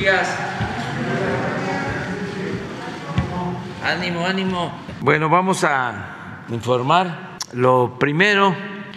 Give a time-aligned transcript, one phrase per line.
[0.00, 0.34] días.
[3.84, 4.72] Ánimo, ánimo.
[5.00, 7.36] Bueno, vamos a informar.
[7.52, 8.54] Lo primero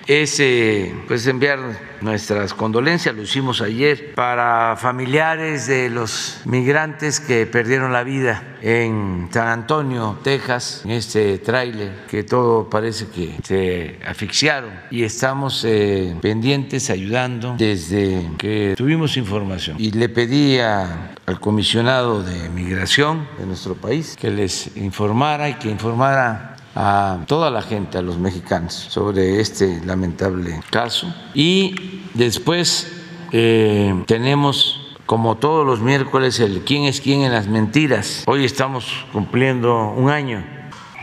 [0.08, 1.60] es eh, pues enviar
[2.02, 9.30] nuestras condolencias, lo hicimos ayer, para familiares de los migrantes que perdieron la vida en
[9.32, 16.16] San Antonio, Texas, en este tráiler, que todo parece que se asfixiaron y estamos eh,
[16.22, 19.78] pendientes, ayudando desde que tuvimos información.
[19.80, 25.70] Y le pedí al comisionado de migración de nuestro país que les informara y que
[25.70, 31.14] informara a toda la gente, a los mexicanos, sobre este lamentable caso.
[31.34, 32.92] Y después
[33.32, 38.24] eh, tenemos como todos los miércoles, el quién es quién en las mentiras.
[38.26, 40.44] Hoy estamos cumpliendo un año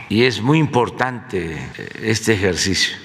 [0.09, 2.97] y es muy importante eh, este ejercicio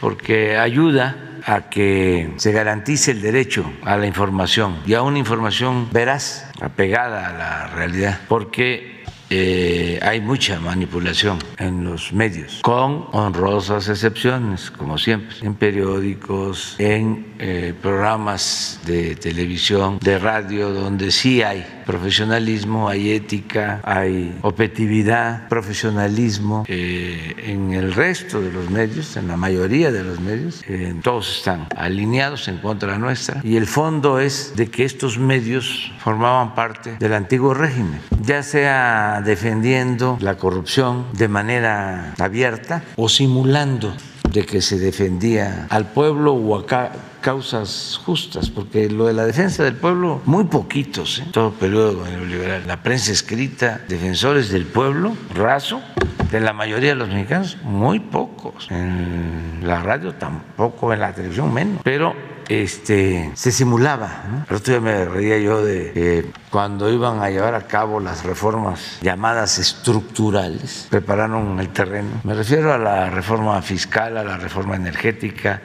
[0.00, 5.88] porque ayuda a que se garantice el derecho a la información y a una información
[5.92, 8.89] veraz, apegada a la realidad, porque
[9.32, 17.34] eh, hay mucha manipulación en los medios, con honrosas excepciones, como siempre, en periódicos, en
[17.38, 26.64] eh, programas de televisión, de radio, donde sí hay profesionalismo, hay ética, hay objetividad, profesionalismo.
[26.66, 30.62] Eh, en el resto de los medios, en la mayoría de los medios,
[31.02, 36.54] todos están alineados en contra nuestra y el fondo es de que estos medios formaban
[36.54, 43.94] parte del antiguo régimen, ya sea defendiendo la corrupción de manera abierta o simulando
[44.32, 49.64] de que se defendía al pueblo o a causas justas, porque lo de la defensa
[49.64, 51.26] del pueblo, muy poquitos, ¿eh?
[51.32, 55.82] todo periodo neoliberal, la prensa escrita, defensores del pueblo, raso,
[56.30, 61.52] de la mayoría de los mexicanos, muy pocos, en la radio tampoco, en la televisión
[61.52, 62.14] menos, pero
[62.50, 64.24] este, se simulaba.
[64.28, 64.56] ¿no?
[64.56, 70.88] El me reía yo de cuando iban a llevar a cabo las reformas llamadas estructurales,
[70.90, 72.08] prepararon el terreno.
[72.24, 75.62] Me refiero a la reforma fiscal, a la reforma energética,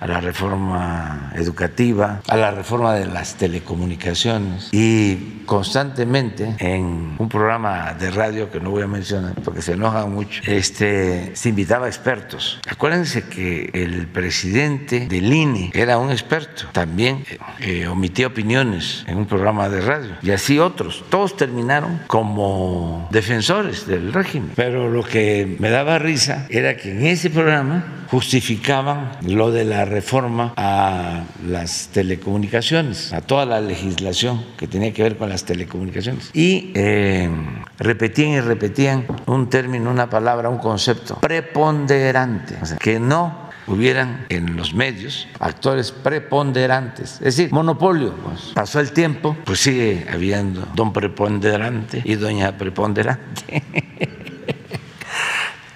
[0.00, 7.94] a la reforma educativa, a la reforma de las telecomunicaciones y constantemente en un programa
[7.94, 11.88] de radio que no voy a mencionar porque se enojan mucho, este, se invitaba a
[11.88, 12.60] expertos.
[12.68, 17.24] Acuérdense que el presidente del INE era un experto, también
[17.60, 21.04] eh, omitía opiniones en un programa de radio y así otros.
[21.08, 27.06] Todos terminaron como defensores del régimen, pero lo que me daba risa era que en
[27.06, 34.66] ese programa justificaban lo de la reforma a las telecomunicaciones, a toda la legislación que
[34.66, 36.30] tenía que ver con las telecomunicaciones.
[36.32, 37.30] Y eh,
[37.78, 44.26] repetían y repetían un término, una palabra, un concepto preponderante, o sea, que no hubieran
[44.28, 48.14] en los medios actores preponderantes, es decir, monopolio.
[48.14, 48.52] Pues.
[48.54, 53.62] Pasó el tiempo, pues sigue habiendo don preponderante y doña preponderante.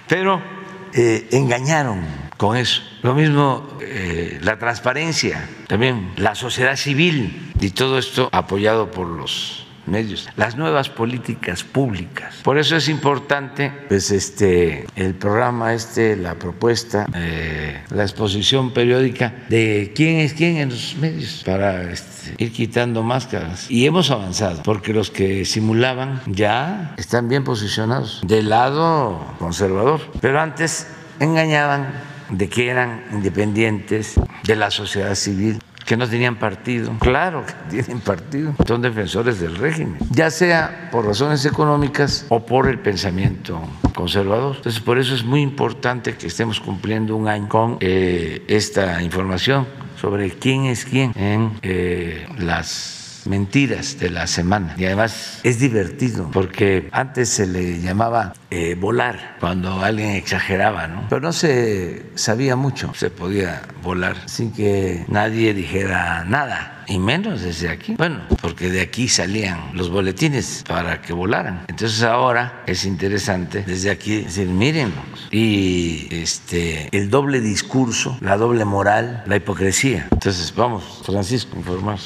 [0.07, 0.60] Pero
[0.93, 2.05] eh, engañaron
[2.37, 2.81] con eso.
[3.01, 9.60] Lo mismo eh, la transparencia, también la sociedad civil y todo esto apoyado por los
[9.85, 12.35] medios, las nuevas políticas públicas.
[12.43, 19.33] Por eso es importante, pues, este, el programa este, la propuesta, eh, la exposición periódica
[19.49, 23.69] de quién es quién en los medios para este, ir quitando máscaras.
[23.69, 30.39] Y hemos avanzado, porque los que simulaban ya están bien posicionados del lado conservador, pero
[30.39, 30.87] antes
[31.19, 31.93] engañaban
[32.29, 35.59] de que eran independientes de la sociedad civil
[35.91, 36.95] que no tenían partido.
[36.99, 42.69] Claro que tienen partido, son defensores del régimen, ya sea por razones económicas o por
[42.69, 43.61] el pensamiento
[43.93, 44.55] conservador.
[44.55, 49.67] Entonces, por eso es muy importante que estemos cumpliendo un año con eh, esta información
[49.99, 54.75] sobre quién es quién en eh, las mentiras de la semana.
[54.77, 61.05] Y además es divertido porque antes se le llamaba eh, volar cuando alguien exageraba, ¿no?
[61.09, 67.41] Pero no se sabía mucho, se podía volar sin que nadie dijera nada y menos
[67.41, 67.95] desde aquí.
[67.95, 71.65] Bueno, porque de aquí salían los boletines para que volaran.
[71.67, 74.91] Entonces ahora es interesante desde aquí decir, miren,
[75.31, 80.07] y este el doble discurso, la doble moral, la hipocresía.
[80.11, 81.99] Entonces vamos, Francisco, informar.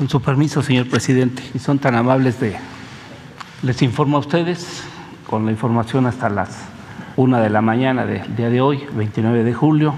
[0.00, 2.56] Con su permiso, señor presidente, y son tan amables de...
[3.62, 4.82] Les informo a ustedes
[5.28, 6.56] con la información hasta las
[7.16, 9.92] una de la mañana del día de hoy, 29 de julio,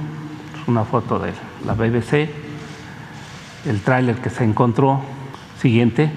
[0.67, 1.31] una foto de
[1.65, 2.29] la BBC,
[3.65, 5.03] el tráiler que se encontró,
[5.61, 6.11] siguiente,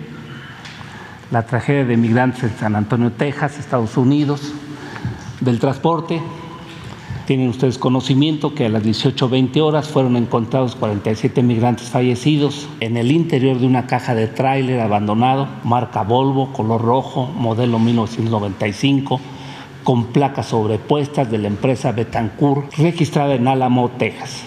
[1.29, 4.51] la tragedia de migrantes en San Antonio, Texas, Estados Unidos,
[5.41, 6.23] del transporte,
[7.25, 13.11] Tienen ustedes conocimiento que a las 18.20 horas fueron encontrados 47 migrantes fallecidos en el
[13.11, 19.19] interior de una caja de tráiler abandonado, marca Volvo, color rojo, modelo 1995,
[19.83, 24.43] con placas sobrepuestas de la empresa Betancourt, registrada en Álamo, Texas,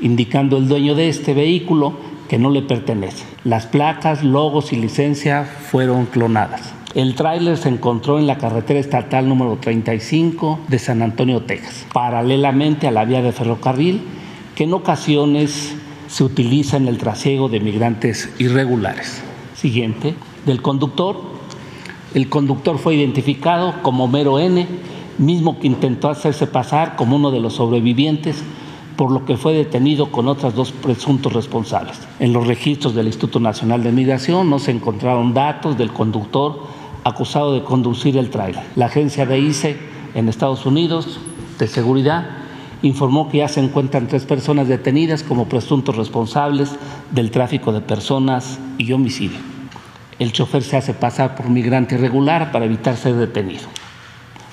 [0.00, 1.94] indicando el dueño de este vehículo
[2.28, 3.24] que no le pertenece.
[3.44, 6.79] Las placas, logos y licencia fueron clonadas.
[6.94, 12.88] El tráiler se encontró en la carretera estatal número 35 de San Antonio, Texas, paralelamente
[12.88, 14.02] a la vía de ferrocarril
[14.56, 15.76] que en ocasiones
[16.08, 19.22] se utiliza en el trasiego de migrantes irregulares.
[19.54, 20.16] Siguiente,
[20.46, 21.16] del conductor.
[22.12, 24.66] El conductor fue identificado como Mero N,
[25.18, 28.42] mismo que intentó hacerse pasar como uno de los sobrevivientes,
[28.96, 32.00] por lo que fue detenido con otras dos presuntos responsables.
[32.18, 37.54] En los registros del Instituto Nacional de Migración no se encontraron datos del conductor acusado
[37.54, 38.62] de conducir el tráiler.
[38.76, 39.78] La agencia de ICE
[40.14, 41.20] en Estados Unidos
[41.58, 42.26] de seguridad
[42.82, 46.70] informó que ya se encuentran tres personas detenidas como presuntos responsables
[47.10, 49.38] del tráfico de personas y homicidio.
[50.18, 53.64] El chofer se hace pasar por migrante irregular para evitar ser detenido.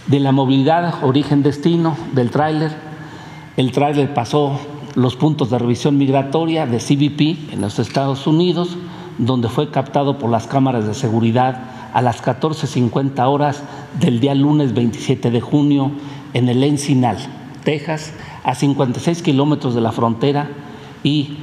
[0.07, 2.71] De la movilidad origen-destino del tráiler,
[3.57, 4.59] el tráiler pasó
[4.95, 8.77] los puntos de revisión migratoria de CBP en los Estados Unidos,
[9.17, 13.63] donde fue captado por las cámaras de seguridad a las 14.50 horas
[13.99, 15.91] del día lunes 27 de junio
[16.33, 17.17] en el Encinal,
[17.63, 18.13] Texas,
[18.43, 20.49] a 56 kilómetros de la frontera
[21.03, 21.37] y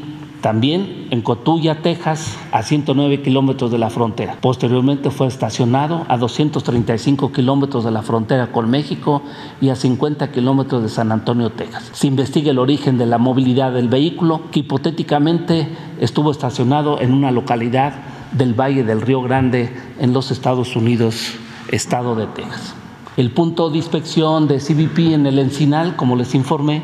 [0.44, 4.36] también en Cotulla, Texas, a 109 kilómetros de la frontera.
[4.42, 9.22] Posteriormente fue estacionado a 235 kilómetros de la frontera con México
[9.62, 11.88] y a 50 kilómetros de San Antonio, Texas.
[11.94, 15.66] Se investiga el origen de la movilidad del vehículo, que hipotéticamente
[15.98, 17.94] estuvo estacionado en una localidad
[18.34, 21.32] del Valle del Río Grande en los Estados Unidos,
[21.68, 22.74] estado de Texas.
[23.16, 26.82] El punto de inspección de CBP en el Encinal, como les informé,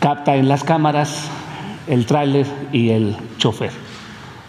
[0.00, 1.30] capta en las cámaras
[1.86, 3.70] el tráiler y el chofer,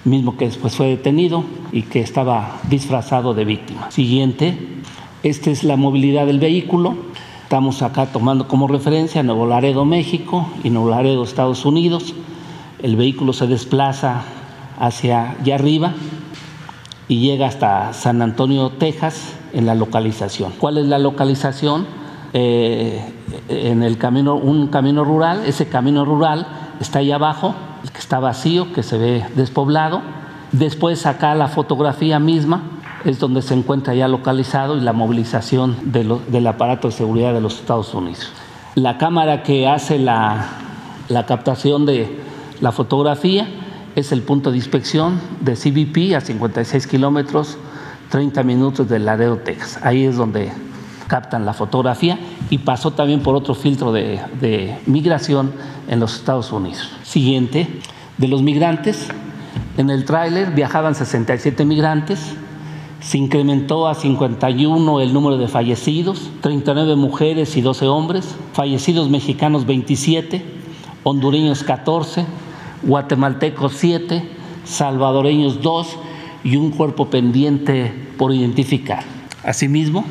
[0.03, 3.91] mismo que después fue detenido y que estaba disfrazado de víctima.
[3.91, 4.57] Siguiente,
[5.21, 6.95] esta es la movilidad del vehículo.
[7.43, 12.15] Estamos acá tomando como referencia Nuevo Laredo, México y Nuevo Laredo, Estados Unidos.
[12.81, 14.23] El vehículo se desplaza
[14.79, 15.93] hacia allá arriba
[17.07, 20.53] y llega hasta San Antonio, Texas, en la localización.
[20.57, 21.85] ¿Cuál es la localización?
[22.33, 23.01] Eh,
[23.47, 26.47] en el camino, un camino rural, ese camino rural
[26.79, 30.01] está ahí abajo, el que está vacío, que se ve despoblado.
[30.51, 32.61] Después acá la fotografía misma
[33.05, 37.59] es donde se encuentra ya localizado y la movilización del aparato de seguridad de los
[37.59, 38.31] Estados Unidos.
[38.75, 40.45] La cámara que hace la,
[41.07, 42.19] la captación de
[42.61, 43.47] la fotografía
[43.99, 47.57] es el punto de inspección de CBP a 56 kilómetros,
[48.09, 49.79] 30 minutos de Laredo, Texas.
[49.83, 50.51] Ahí es donde
[51.07, 52.17] captan la fotografía
[52.49, 55.51] y pasó también por otro filtro de, migración
[55.87, 56.89] en los Estados Unidos.
[57.03, 57.67] Siguiente,
[58.17, 59.07] de los migrantes,
[59.77, 62.35] en el tráiler viajaban 67 migrantes,
[63.01, 69.65] se incrementó a 51 el número de fallecidos, 39 mujeres y 12 hombres, fallecidos mexicanos
[69.65, 70.43] 27,
[71.03, 72.25] hondureños 14,
[72.83, 74.23] guatemaltecos 7,
[74.63, 75.97] salvadoreños 2
[76.43, 79.03] y un cuerpo pendiente por identificar.
[79.43, 80.05] Asimismo,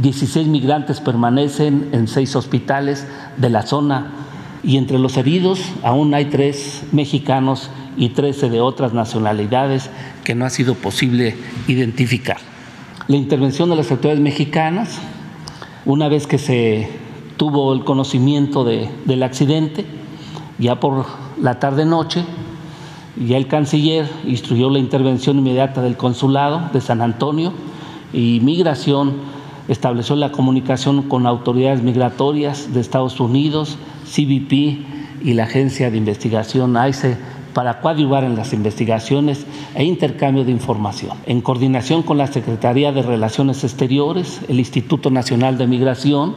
[0.00, 3.06] 16 migrantes permanecen en seis hospitales
[3.36, 4.12] de la zona
[4.64, 9.90] y entre los heridos aún hay tres mexicanos y 13 de otras nacionalidades
[10.24, 11.36] que no ha sido posible
[11.68, 12.38] identificar.
[13.08, 14.98] La intervención de las autoridades mexicanas,
[15.84, 16.88] una vez que se
[17.36, 19.84] tuvo el conocimiento del accidente,
[20.58, 21.04] ya por
[21.42, 22.24] la tarde-noche,
[23.16, 27.52] ya el canciller instruyó la intervención inmediata del consulado de San Antonio
[28.12, 29.14] y Migración
[29.68, 34.52] estableció la comunicación con autoridades migratorias de Estados Unidos, CBP
[35.24, 37.16] y la Agencia de Investigación AICE
[37.54, 39.44] para coadyuvar en las investigaciones
[39.74, 41.18] e intercambio de información.
[41.26, 46.34] En coordinación con la Secretaría de Relaciones Exteriores, el Instituto Nacional de Migración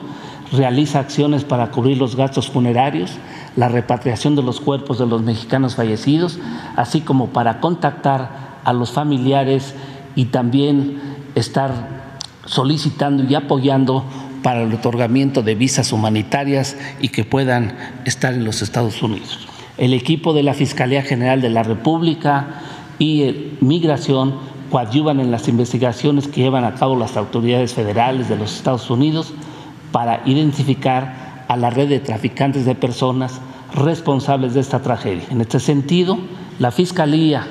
[0.52, 3.12] realiza acciones para cubrir los gastos funerarios
[3.56, 6.40] la repatriación de los cuerpos de los mexicanos fallecidos,
[6.76, 9.76] así como para contactar a los familiares
[10.16, 11.00] y también
[11.36, 11.72] estar
[12.46, 14.04] solicitando y apoyando
[14.44, 19.48] para el otorgamiento de visas humanitarias y que puedan estar en los Estados Unidos.
[19.78, 22.62] El equipo de la Fiscalía General de la República
[23.00, 24.36] y Migración
[24.70, 29.34] coadyuvan en las investigaciones que llevan a cabo las autoridades federales de los Estados Unidos
[29.92, 33.42] para identificar a la red de traficantes de personas
[33.74, 35.24] responsables de esta tragedia.
[35.30, 36.18] En este sentido,
[36.60, 37.48] la Fiscalía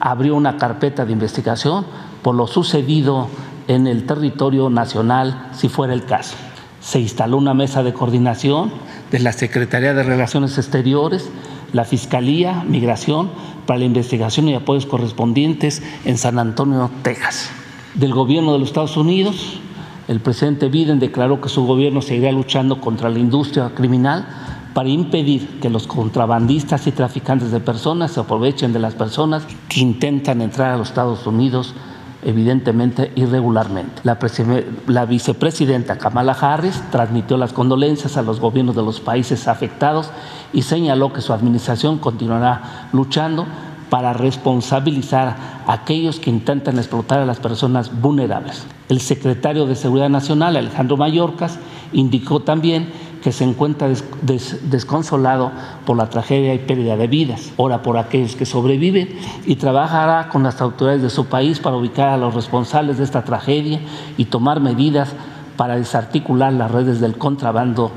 [0.00, 1.84] abrió una carpeta de investigación
[2.22, 3.28] por lo sucedido
[3.68, 6.36] en el territorio nacional, si fuera el caso.
[6.80, 8.72] Se instaló una mesa de coordinación
[9.10, 11.30] de la Secretaría de Relaciones Exteriores,
[11.72, 13.30] la Fiscalía, Migración,
[13.66, 17.50] para la investigación y apoyos correspondientes en San Antonio, Texas.
[17.94, 19.60] Del gobierno de los Estados Unidos,
[20.10, 24.26] el presidente Biden declaró que su gobierno seguirá luchando contra la industria criminal
[24.74, 29.78] para impedir que los contrabandistas y traficantes de personas se aprovechen de las personas que
[29.78, 31.74] intentan entrar a los Estados Unidos
[32.24, 34.02] evidentemente irregularmente.
[34.02, 40.10] La, vicepresidenta Kamala Harris transmitió las condolencias a los gobiernos de los países afectados
[40.52, 43.46] y señaló que su administración continuará luchando
[43.90, 48.64] para responsabilizar a aquellos que intentan explotar a las personas vulnerables.
[48.88, 51.58] El secretario de Seguridad Nacional, Alejandro Mayorkas,
[51.92, 52.88] indicó también
[53.22, 53.88] que se encuentra
[54.22, 55.52] desconsolado
[55.84, 59.10] por la tragedia y pérdida de vidas, ora por aquellos que sobreviven
[59.44, 63.24] y trabajará con las autoridades de su país para ubicar a los responsables de esta
[63.24, 63.80] tragedia
[64.16, 65.12] y tomar medidas
[65.56, 67.90] para desarticular las redes del contrabando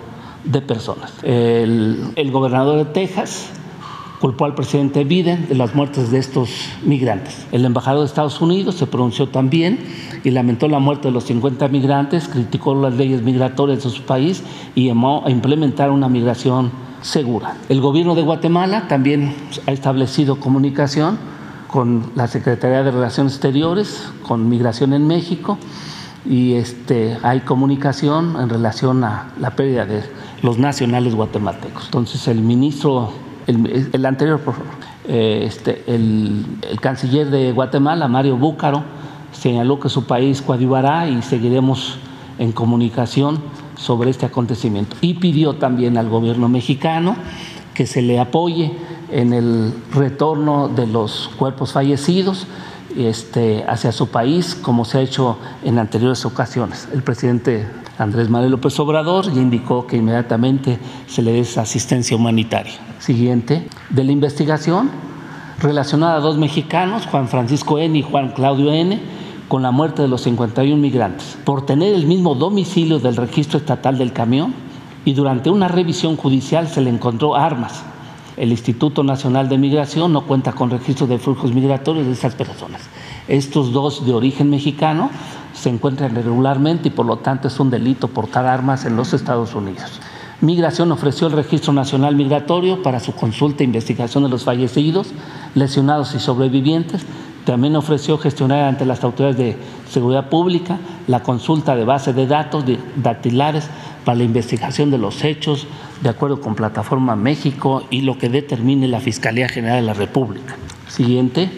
[0.43, 1.13] de personas.
[1.23, 3.49] El, el gobernador de Texas
[4.23, 6.49] culpó al presidente Biden de las muertes de estos
[6.85, 7.45] migrantes.
[7.51, 9.79] El embajador de Estados Unidos se pronunció también
[10.23, 14.41] y lamentó la muerte de los 50 migrantes, criticó las leyes migratorias de su país
[14.75, 17.57] y llamó a implementar una migración segura.
[17.67, 19.35] El gobierno de Guatemala también
[19.67, 21.19] ha establecido comunicación
[21.67, 25.57] con la Secretaría de Relaciones Exteriores, con Migración en México,
[26.25, 30.01] y este, hay comunicación en relación a la pérdida de
[30.41, 31.87] los nacionales guatemaltecos.
[31.87, 33.11] Entonces el ministro
[33.47, 34.69] el, anterior, por favor.
[35.07, 36.45] Eh, este, el,
[36.81, 38.83] canciller de Guatemala, Mario Búcaro,
[39.31, 41.97] señaló que su país coadyuvará y seguiremos
[42.39, 43.39] en comunicación
[43.75, 44.95] sobre este acontecimiento.
[45.01, 47.15] Y pidió también al gobierno mexicano
[47.73, 48.71] que se le apoye
[49.11, 52.47] en el retorno de los cuerpos fallecidos
[52.95, 56.87] este, hacia su país, como se ha hecho en anteriores ocasiones.
[56.93, 57.65] El presidente
[57.97, 62.73] Andrés Manuel López Obrador y indicó que inmediatamente se le dé esa asistencia humanitaria.
[62.99, 64.89] Siguiente, de la investigación
[65.59, 67.97] relacionada a dos mexicanos, Juan Francisco N.
[67.97, 68.99] y Juan Claudio N.,
[69.47, 73.97] con la muerte de los 51 migrantes, por tener el mismo domicilio del registro estatal
[73.97, 74.53] del camión
[75.05, 77.83] y durante una revisión judicial se le encontró armas.
[78.37, 82.81] El Instituto Nacional de Migración no cuenta con registro de flujos migratorios de esas personas.
[83.27, 85.09] Estos dos de origen mexicano
[85.53, 89.53] se encuentran irregularmente y por lo tanto es un delito portar armas en los Estados
[89.53, 89.99] Unidos.
[90.41, 95.13] Migración ofreció el Registro Nacional Migratorio para su consulta e investigación de los fallecidos,
[95.55, 97.05] lesionados y sobrevivientes.
[97.45, 99.57] También ofreció gestionar ante las autoridades de
[99.89, 103.69] seguridad pública la consulta de base de datos dactilares
[104.03, 105.67] para la investigación de los hechos,
[106.01, 110.55] de acuerdo con Plataforma México y lo que determine la Fiscalía General de la República.
[110.87, 111.49] Siguiente.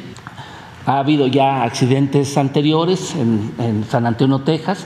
[0.85, 4.85] Ha habido ya accidentes anteriores en, San Antonio, Texas.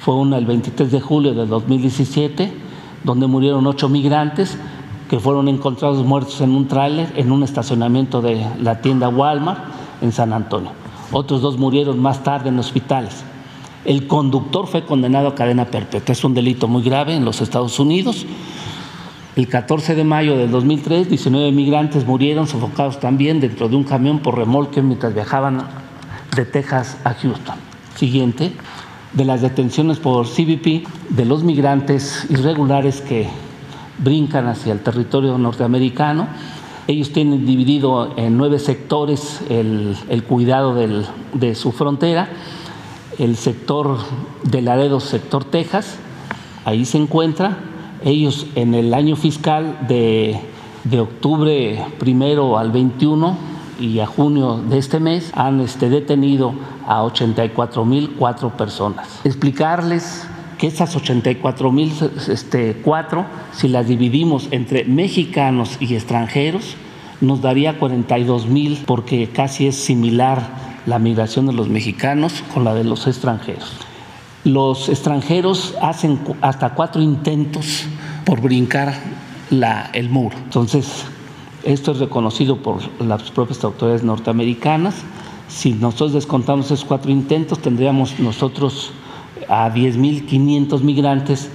[0.00, 2.52] Fue uno el 23 de julio de 2017,
[3.04, 4.58] donde murieron ocho migrantes
[5.08, 9.60] que fueron encontrados muertos en un tráiler en un estacionamiento de la tienda Walmart
[10.02, 10.72] en San Antonio.
[11.12, 13.24] Otros dos murieron más tarde en hospitales.
[13.86, 16.12] El conductor fue condenado a cadena perpetua.
[16.12, 18.26] Es un delito muy grave en los Estados Unidos.
[19.36, 24.18] El 14 de mayo del 2003, 19 migrantes murieron sofocados también dentro de un camión
[24.18, 25.68] por remolque mientras viajaban
[26.34, 27.54] de Texas a Houston.
[27.94, 28.50] Siguiente,
[29.12, 33.28] de las detenciones por CBP de los migrantes irregulares que
[33.98, 36.26] brincan hacia el territorio norteamericano.
[36.88, 42.30] Ellos tienen dividido en nueve sectores el, cuidado de su frontera.
[43.18, 43.98] El sector
[44.42, 45.96] de Laredo, sector Texas,
[46.66, 47.56] ahí se encuentra
[48.04, 50.38] ellos en el año fiscal de,
[51.00, 53.36] octubre primero al 21
[53.80, 56.52] y a junio de este mes han este, detenido
[56.86, 59.20] a 84 mil cuatro personas.
[59.24, 60.26] Explicarles
[60.58, 61.92] que esas 84 mil
[62.28, 66.76] este, cuatro, si las dividimos entre mexicanos y extranjeros,
[67.20, 72.74] nos daría 42 mil porque casi es similar la migración de los mexicanos con la
[72.74, 73.72] de los extranjeros.
[74.44, 77.84] Los extranjeros hacen hasta cuatro intentos
[78.24, 78.94] por brincar
[79.92, 80.36] el muro.
[80.44, 81.04] Entonces,
[81.64, 84.94] esto es reconocido por las propias autoridades norteamericanas.
[85.48, 88.92] Si nosotros descontamos esos cuatro intentos, tendríamos nosotros
[89.48, 91.50] a 10.500 migrantes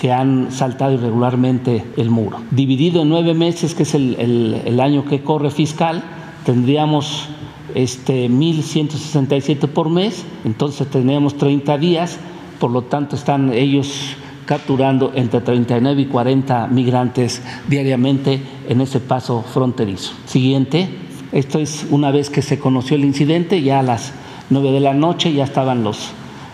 [0.00, 2.38] que han saltado irregularmente el muro.
[2.50, 6.02] Dividido en nueve meses, que es el, año que corre fiscal,
[6.44, 7.28] tendríamos
[7.74, 12.18] este, 1.167 por mes, entonces tendríamos 30 días
[12.62, 14.14] por lo tanto están ellos
[14.46, 20.12] capturando entre 39 y 40 migrantes diariamente en ese paso fronterizo.
[20.26, 20.88] Siguiente,
[21.32, 24.12] esto es una vez que se conoció el incidente, ya a las
[24.50, 26.10] 9 de la noche ya estaban los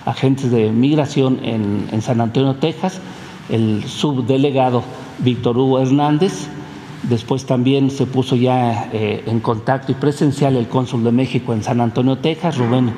[0.06, 3.02] agentes de migración en, San Antonio, Texas,
[3.50, 4.84] el subdelegado
[5.18, 6.48] Víctor Hugo Hernández.
[7.04, 11.62] Después también se puso ya eh, en contacto y presencial el cónsul de México en
[11.62, 12.92] San Antonio, Texas, Rubén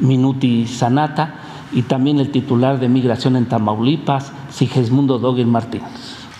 [0.00, 1.40] Minuti Sanata,
[1.72, 5.88] y también el titular de Migración en Tamaulipas, Sigismundo Dogger Martínez.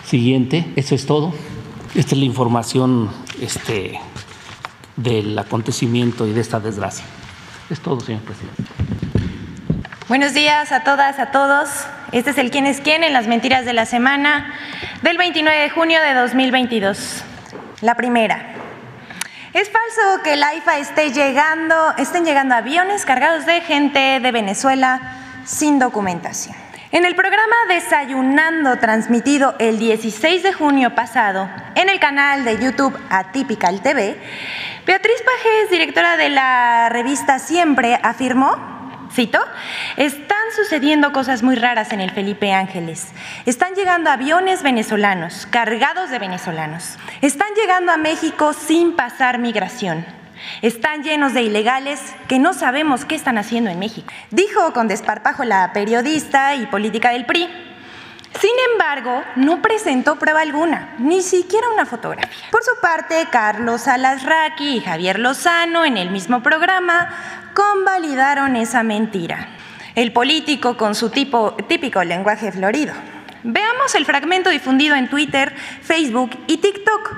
[0.05, 1.33] Siguiente, eso es todo.
[1.95, 3.09] Esta es la información
[3.41, 3.99] este,
[4.95, 7.05] del acontecimiento y de esta desgracia.
[7.69, 8.76] Es todo, señor presidente.
[10.07, 11.67] Buenos días a todas, a todos.
[12.13, 14.53] Este es el quién es quién en las mentiras de la semana
[15.01, 17.25] del 29 de junio de 2022.
[17.81, 18.53] La primera.
[19.51, 25.01] Es falso que la IFA esté llegando, estén llegando aviones cargados de gente de Venezuela
[25.43, 26.55] sin documentación.
[26.93, 32.97] En el programa Desayunando, transmitido el 16 de junio pasado en el canal de YouTube
[33.09, 34.17] Atypical TV,
[34.85, 38.76] Beatriz Pajes, directora de la revista Siempre, afirmó,
[39.11, 39.39] cito,
[39.95, 43.07] están sucediendo cosas muy raras en el Felipe Ángeles.
[43.45, 46.97] Están llegando aviones venezolanos, cargados de venezolanos.
[47.21, 50.05] Están llegando a México sin pasar migración.
[50.61, 54.11] Están llenos de ilegales que no sabemos qué están haciendo en México.
[54.31, 57.49] Dijo con desparpajo la periodista y política del PRI.
[58.39, 62.45] Sin embargo, no presentó prueba alguna, ni siquiera una fotografía.
[62.51, 69.47] Por su parte, Carlos Alasraqui y Javier Lozano, en el mismo programa, convalidaron esa mentira.
[69.95, 72.93] El político con su tipo, típico lenguaje florido.
[73.43, 77.15] Veamos el fragmento difundido en Twitter, Facebook y TikTok.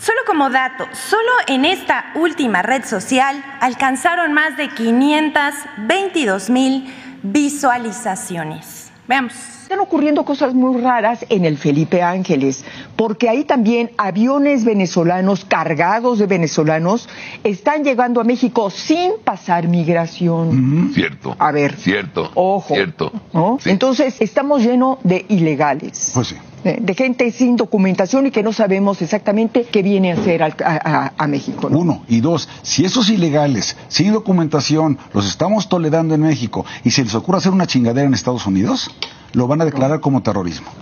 [0.00, 6.90] Solo como dato, solo en esta última red social alcanzaron más de 522 mil
[7.22, 8.90] visualizaciones.
[9.06, 9.59] Veamos.
[9.70, 12.64] Están ocurriendo cosas muy raras en el Felipe Ángeles,
[12.96, 17.08] porque ahí también aviones venezolanos cargados de venezolanos
[17.44, 20.90] están llegando a México sin pasar migración.
[20.92, 21.36] Cierto.
[21.38, 21.76] A ver.
[21.76, 22.32] Cierto.
[22.34, 22.74] Ojo.
[22.74, 23.12] Cierto.
[23.32, 23.58] ¿no?
[23.62, 23.70] Sí.
[23.70, 26.10] Entonces, estamos llenos de ilegales.
[26.14, 26.36] Pues sí.
[26.64, 30.56] de, de gente sin documentación y que no sabemos exactamente qué viene a hacer al-
[30.64, 31.70] a, a- a México.
[31.70, 31.78] ¿no?
[31.78, 32.02] Uno.
[32.08, 37.14] Y dos, si esos ilegales, sin documentación, los estamos tolerando en México y se les
[37.14, 38.90] ocurre hacer una chingadera en Estados Unidos,
[39.32, 40.72] lo van a declarar como terrorismo.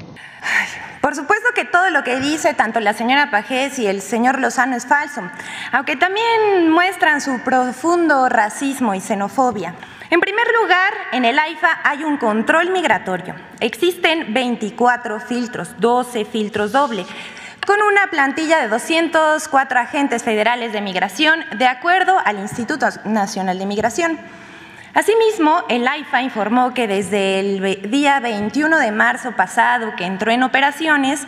[1.00, 4.76] Por supuesto que todo lo que dice tanto la señora Pajés y el señor Lozano
[4.76, 5.22] es falso,
[5.72, 9.74] aunque también muestran su profundo racismo y xenofobia.
[10.10, 13.34] En primer lugar, en el AIFA hay un control migratorio.
[13.60, 17.06] Existen 24 filtros, 12 filtros doble,
[17.66, 23.66] con una plantilla de 204 agentes federales de migración, de acuerdo al Instituto Nacional de
[23.66, 24.18] Migración.
[24.94, 30.42] Asimismo, el AIFA informó que desde el día 21 de marzo pasado, que entró en
[30.42, 31.26] operaciones,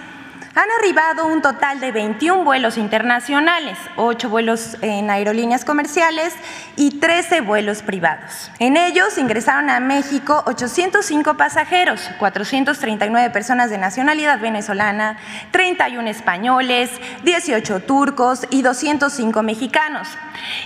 [0.55, 6.35] han arribado un total de 21 vuelos internacionales, 8 vuelos en aerolíneas comerciales
[6.77, 8.51] y 13 vuelos privados.
[8.59, 15.19] En ellos ingresaron a México 805 pasajeros, 439 personas de nacionalidad venezolana,
[15.53, 16.91] 31 españoles,
[17.23, 20.09] 18 turcos y 205 mexicanos.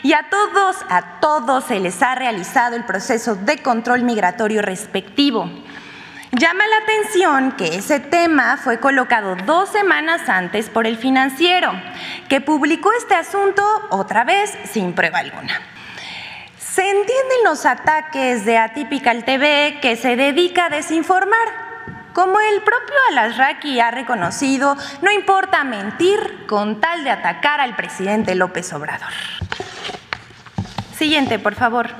[0.02, 5.50] Y a todos, a todos se les ha realizado el proceso de control migratorio respectivo.
[6.36, 11.70] Llama la atención que ese tema fue colocado dos semanas antes por el financiero,
[12.28, 15.60] que publicó este asunto otra vez sin prueba alguna.
[16.58, 21.46] Se entienden los ataques de Atypical TV que se dedica a desinformar.
[22.12, 28.34] Como el propio Alasraqui ha reconocido, no importa mentir con tal de atacar al presidente
[28.34, 29.12] López Obrador.
[30.96, 31.90] Siguiente, por favor.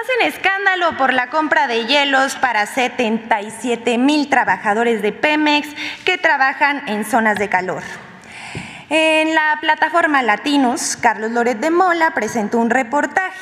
[0.00, 5.68] Hacen escándalo por la compra de hielos para 77 mil trabajadores de Pemex
[6.04, 7.82] que trabajan en zonas de calor.
[8.90, 13.40] En la plataforma Latinos, Carlos Loret de Mola presentó un reportaje.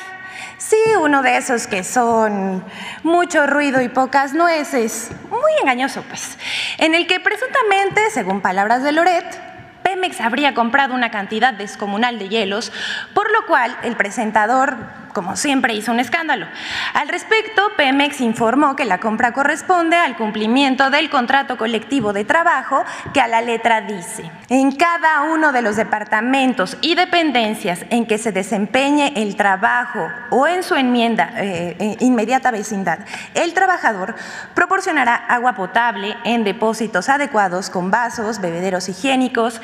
[0.57, 2.63] Sí, uno de esos que son
[3.03, 6.39] mucho ruido y pocas nueces, muy engañoso pues,
[6.79, 9.47] en el que presuntamente, según palabras de Loret,
[9.83, 12.73] Pemex habría comprado una cantidad descomunal de hielos,
[13.13, 14.75] por lo cual el presentador,
[15.17, 16.45] como siempre, hizo un escándalo.
[16.93, 22.85] Al respecto, Pemex informó que la compra corresponde al cumplimiento del contrato colectivo de trabajo
[23.15, 28.19] que a la letra dice, en cada uno de los departamentos y dependencias en que
[28.19, 32.99] se desempeñe el trabajo o en su enmienda eh, eh, inmediata vecindad,
[33.33, 34.13] el trabajador
[34.53, 39.61] proporcionará agua potable en depósitos adecuados con vasos, bebederos higiénicos,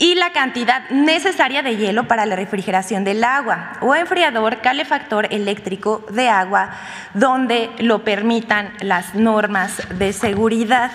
[0.00, 6.02] y la cantidad necesaria de hielo para la refrigeración del agua o enfriador calefactor eléctrico
[6.10, 6.70] de agua
[7.12, 10.90] donde lo permitan las normas de seguridad.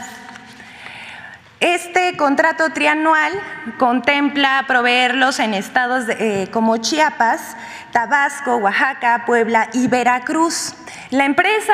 [1.65, 3.34] Este contrato trianual
[3.80, 7.58] contempla proveerlos en estados eh, como Chiapas,
[7.91, 10.75] Tabasco, Oaxaca, Puebla y Veracruz.
[11.10, 11.73] La empresa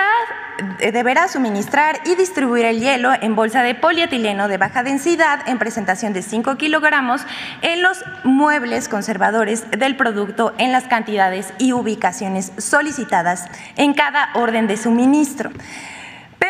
[0.79, 6.13] deberá suministrar y distribuir el hielo en bolsa de polietileno de baja densidad en presentación
[6.13, 7.23] de 5 kilogramos
[7.61, 14.67] en los muebles conservadores del producto en las cantidades y ubicaciones solicitadas en cada orden
[14.67, 15.51] de suministro.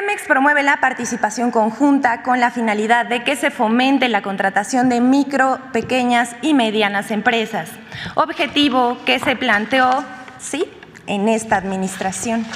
[0.01, 4.99] Pemex promueve la participación conjunta con la finalidad de que se fomente la contratación de
[4.99, 7.69] micro, pequeñas y medianas empresas,
[8.15, 10.03] objetivo que se planteó,
[10.39, 10.65] sí,
[11.05, 12.47] en esta administración.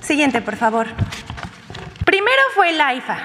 [0.00, 0.86] Siguiente, por favor.
[2.04, 3.18] Primero fue el AIFA,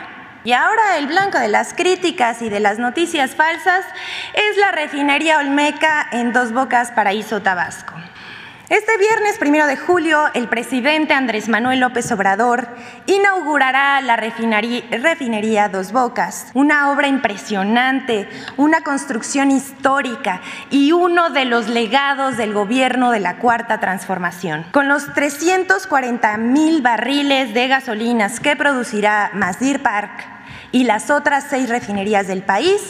[0.44, 3.86] y ahora el blanco de las críticas y de las noticias falsas
[4.34, 7.94] es la refinería Olmeca en Dos Bocas, Paraíso, Tabasco.
[8.70, 12.68] Este viernes primero de julio, el presidente Andrés Manuel López Obrador
[13.06, 18.28] inaugurará la refinería, Dos Bocas, una obra impresionante,
[18.58, 24.66] una construcción histórica y uno de los legados del gobierno de la Cuarta Transformación.
[24.74, 30.12] Con los 340 mil barriles de gasolinas que producirá Mazdir Park
[30.74, 32.82] y las otras seis refinerías del país,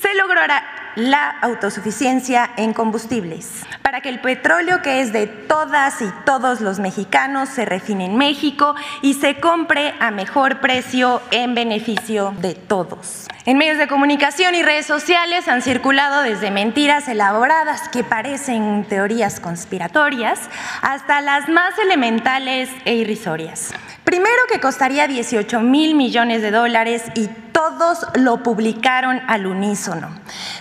[0.00, 6.10] se logrará la autosuficiencia en combustibles, para que el petróleo que es de todas y
[6.24, 12.34] todos los mexicanos se refine en México y se compre a mejor precio en beneficio
[12.40, 13.28] de todos.
[13.46, 19.38] En medios de comunicación y redes sociales han circulado desde mentiras elaboradas que parecen teorías
[19.38, 20.40] conspiratorias
[20.82, 23.72] hasta las más elementales e irrisorias.
[24.02, 30.10] Primero que costaría 18 mil millones de dólares y todos lo publicaron al unísono.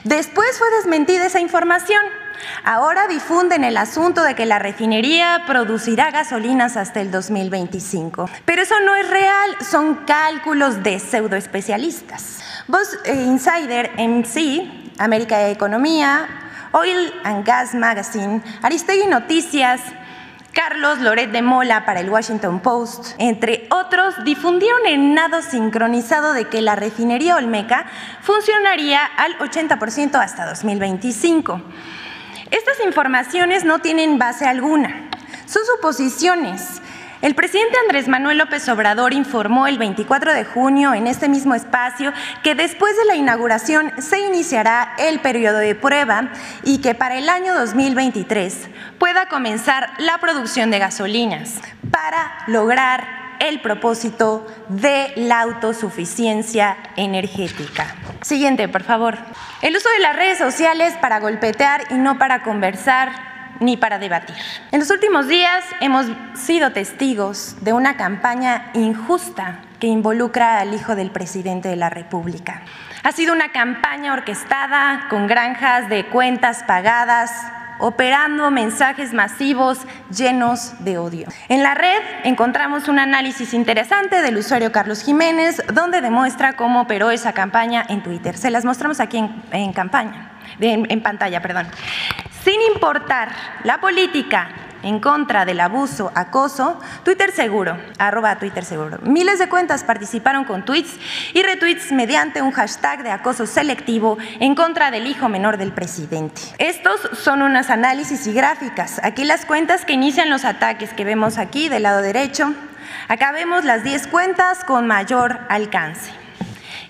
[0.04, 2.04] Después fue desmentida esa información.
[2.64, 8.30] Ahora difunden el asunto de que la refinería producirá gasolinas hasta el 2025.
[8.46, 12.46] Pero eso no es real, son cálculos de pseudoespecialistas.
[12.68, 16.28] Vos eh, Insider, MC, América Economía,
[16.72, 19.82] Oil and Gas Magazine, Aristegui Noticias,
[20.52, 26.46] Carlos Loret de Mola para el Washington Post, entre otros, difundieron el nado sincronizado de
[26.46, 27.86] que la refinería Olmeca
[28.24, 31.62] funcionaría al 80% hasta 2025.
[32.50, 35.12] Estas informaciones no tienen base alguna,
[35.46, 36.82] son suposiciones
[37.26, 42.14] el presidente Andrés Manuel López Obrador informó el 24 de junio en este mismo espacio
[42.44, 46.30] que después de la inauguración se iniciará el periodo de prueba
[46.64, 53.08] y que para el año 2023 pueda comenzar la producción de gasolinas para lograr
[53.40, 57.96] el propósito de la autosuficiencia energética.
[58.22, 59.18] Siguiente, por favor.
[59.64, 64.36] El uso de las redes sociales para golpetear y no para conversar ni para debatir.
[64.72, 70.96] En los últimos días hemos sido testigos de una campaña injusta que involucra al hijo
[70.96, 72.62] del presidente de la República.
[73.04, 77.32] Ha sido una campaña orquestada con granjas de cuentas pagadas,
[77.80, 81.28] operando mensajes masivos llenos de odio.
[81.50, 87.12] En la red encontramos un análisis interesante del usuario Carlos Jiménez, donde demuestra cómo operó
[87.12, 88.38] esa campaña en Twitter.
[88.38, 89.18] Se las mostramos aquí
[89.52, 91.68] en, campaña, en pantalla, perdón.
[92.44, 93.30] Sin importar
[93.64, 94.50] la política
[94.86, 99.00] en contra del abuso, acoso, Twitter Seguro, arroba Twitter Seguro.
[99.02, 101.00] Miles de cuentas participaron con tweets
[101.34, 106.40] y retweets mediante un hashtag de acoso selectivo en contra del hijo menor del presidente.
[106.60, 109.02] Estos son unos análisis y gráficas.
[109.04, 112.54] Aquí las cuentas que inician los ataques que vemos aquí del lado derecho.
[113.08, 116.25] Acá vemos las 10 cuentas con mayor alcance.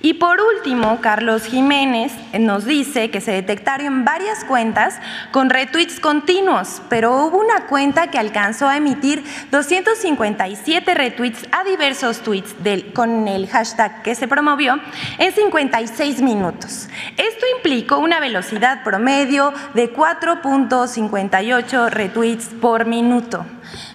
[0.06, 5.00] Y por último, Carlos Jiménez nos dice que se detectaron varias cuentas
[5.32, 12.20] con retweets continuos, pero hubo una cuenta que alcanzó a emitir 257 retweets a diversos
[12.20, 12.54] tweets
[12.94, 14.80] con el hashtag que se promovió
[15.18, 16.88] en 56 minutos.
[17.18, 23.44] Esto implicó una velocidad promedio de 4.58 retweets por minuto.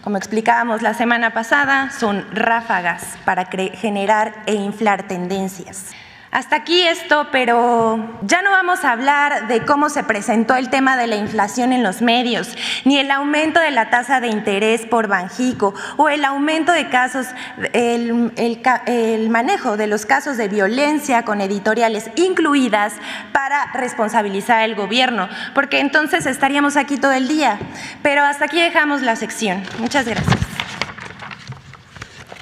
[0.02, 5.92] Como explicábamos la semana pasada, son ráfagas para generar e inflar tendencias.
[6.32, 10.96] Hasta aquí esto, pero ya no vamos a hablar de cómo se presentó el tema
[10.96, 15.08] de la inflación en los medios, ni el aumento de la tasa de interés por
[15.08, 17.26] Banjico o el aumento de casos,
[17.72, 22.92] el, manejo de los casos de violencia con editoriales incluidas
[23.32, 27.58] para responsabilizar al gobierno, porque entonces estaríamos aquí todo el día.
[28.04, 29.64] Pero hasta aquí dejamos la sección.
[29.78, 30.38] Muchas gracias.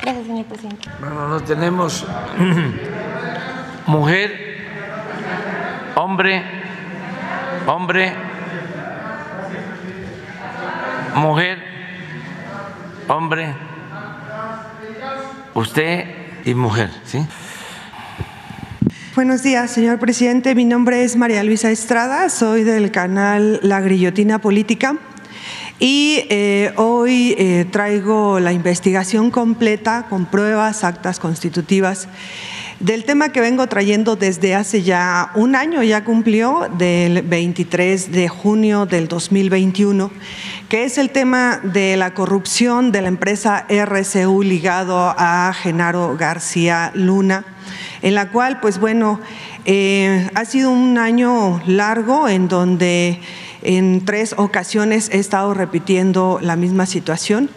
[0.03, 0.90] Gracias, señor presidente.
[1.01, 2.07] Bueno, no tenemos
[3.88, 4.59] mujer,
[5.94, 6.42] hombre,
[7.66, 8.12] hombre,
[11.14, 11.59] mujer,
[13.09, 13.55] hombre,
[15.55, 16.05] usted
[16.44, 17.27] y mujer, ¿sí?
[19.14, 20.55] Buenos días, señor presidente.
[20.55, 24.96] Mi nombre es María Luisa Estrada, soy del canal La Grillotina Política.
[25.81, 32.09] Y eh, hoy eh, traigo la investigación completa con pruebas, actas constitutivas
[32.81, 38.29] del tema que vengo trayendo desde hace ya un año, ya cumplió, del 23 de
[38.29, 40.12] junio del 2021,
[40.69, 46.93] que es el tema de la corrupción de la empresa RCU ligado a Genaro García
[46.95, 47.45] Luna,
[48.03, 49.21] en la cual, pues bueno,
[49.64, 53.19] eh, ha sido un año largo en donde
[53.62, 57.51] en tres ocasiones he estado repitiendo la misma situación.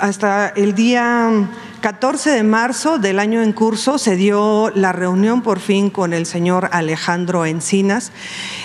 [0.00, 1.48] hasta el día
[1.80, 6.26] 14 de marzo del año en curso se dio la reunión por fin con el
[6.26, 8.12] señor Alejandro Encinas,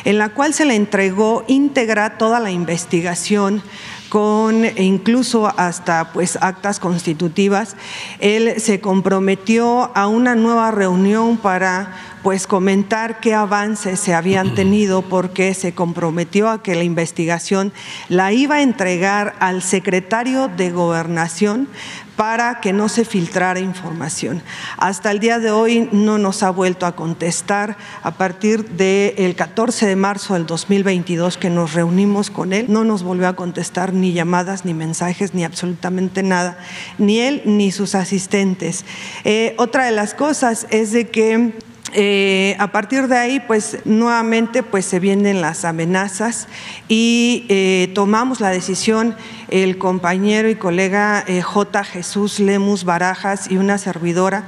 [0.04, 3.63] en la cual se le entregó íntegra toda la investigación
[4.10, 7.78] con incluso hasta pues actas constitutivas.
[8.19, 15.04] Él se comprometió a una nueva reunión para pues comentar qué avances se habían tenido
[15.04, 17.72] porque se comprometió a que la investigación
[18.10, 21.68] la iba a entregar al secretario de Gobernación
[22.16, 24.42] para que no se filtrara información.
[24.78, 27.78] Hasta el día de hoy no nos ha vuelto a contestar.
[28.02, 33.04] A partir del 14 de marzo del 2022 que nos reunimos con él, no nos
[33.04, 36.58] volvió a contestar ni llamadas, ni mensajes, ni absolutamente nada,
[36.98, 38.84] ni él ni sus asistentes.
[39.26, 41.54] Eh, otra de las cosas es de que
[41.93, 46.48] eh, a partir de ahí, pues nuevamente pues, se vienen las amenazas
[46.88, 49.15] y eh, tomamos la decisión,
[49.50, 51.84] el compañero y colega eh, J.
[51.84, 54.45] Jesús Lemus Barajas y una servidora,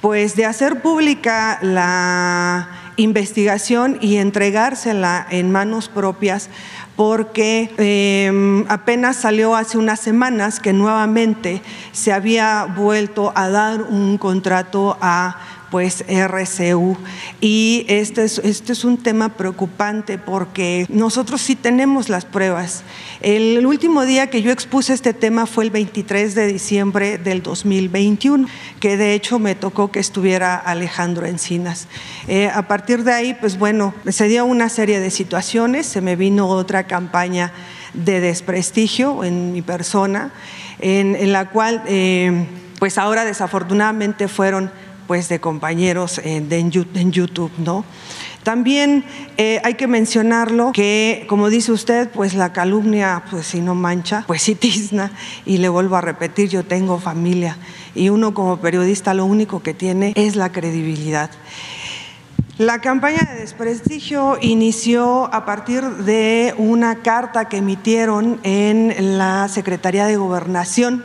[0.00, 6.48] pues de hacer pública la investigación y entregársela en manos propias
[6.98, 11.62] porque em, apenas salió hace unas semanas que nuevamente
[11.92, 15.38] se había vuelto a dar un contrato a
[15.70, 16.96] pues RCU.
[17.40, 22.82] Y este es, este es un tema preocupante porque nosotros sí tenemos las pruebas.
[23.20, 28.46] El último día que yo expuse este tema fue el 23 de diciembre del 2021,
[28.80, 31.88] que de hecho me tocó que estuviera Alejandro Encinas.
[32.28, 36.16] Eh, a partir de ahí, pues bueno, se dio una serie de situaciones, se me
[36.16, 37.52] vino otra campaña
[37.94, 40.30] de desprestigio en mi persona,
[40.78, 42.46] en, la cual, eh,
[42.78, 44.70] pues ahora desafortunadamente fueron
[45.08, 47.84] pues de compañeros eh, en YouTube, ¿no?
[48.44, 49.04] También
[49.36, 54.24] eh, hay que mencionarlo que, como dice usted, pues la calumnia, pues si no mancha,
[54.26, 55.10] pues sí tizna.
[55.44, 57.56] Y le vuelvo a repetir, yo tengo familia
[57.94, 61.30] y uno como periodista lo único que tiene es la credibilidad.
[62.58, 70.06] La campaña de desprestigio inició a partir de una carta que emitieron en la Secretaría
[70.06, 71.04] de Gobernación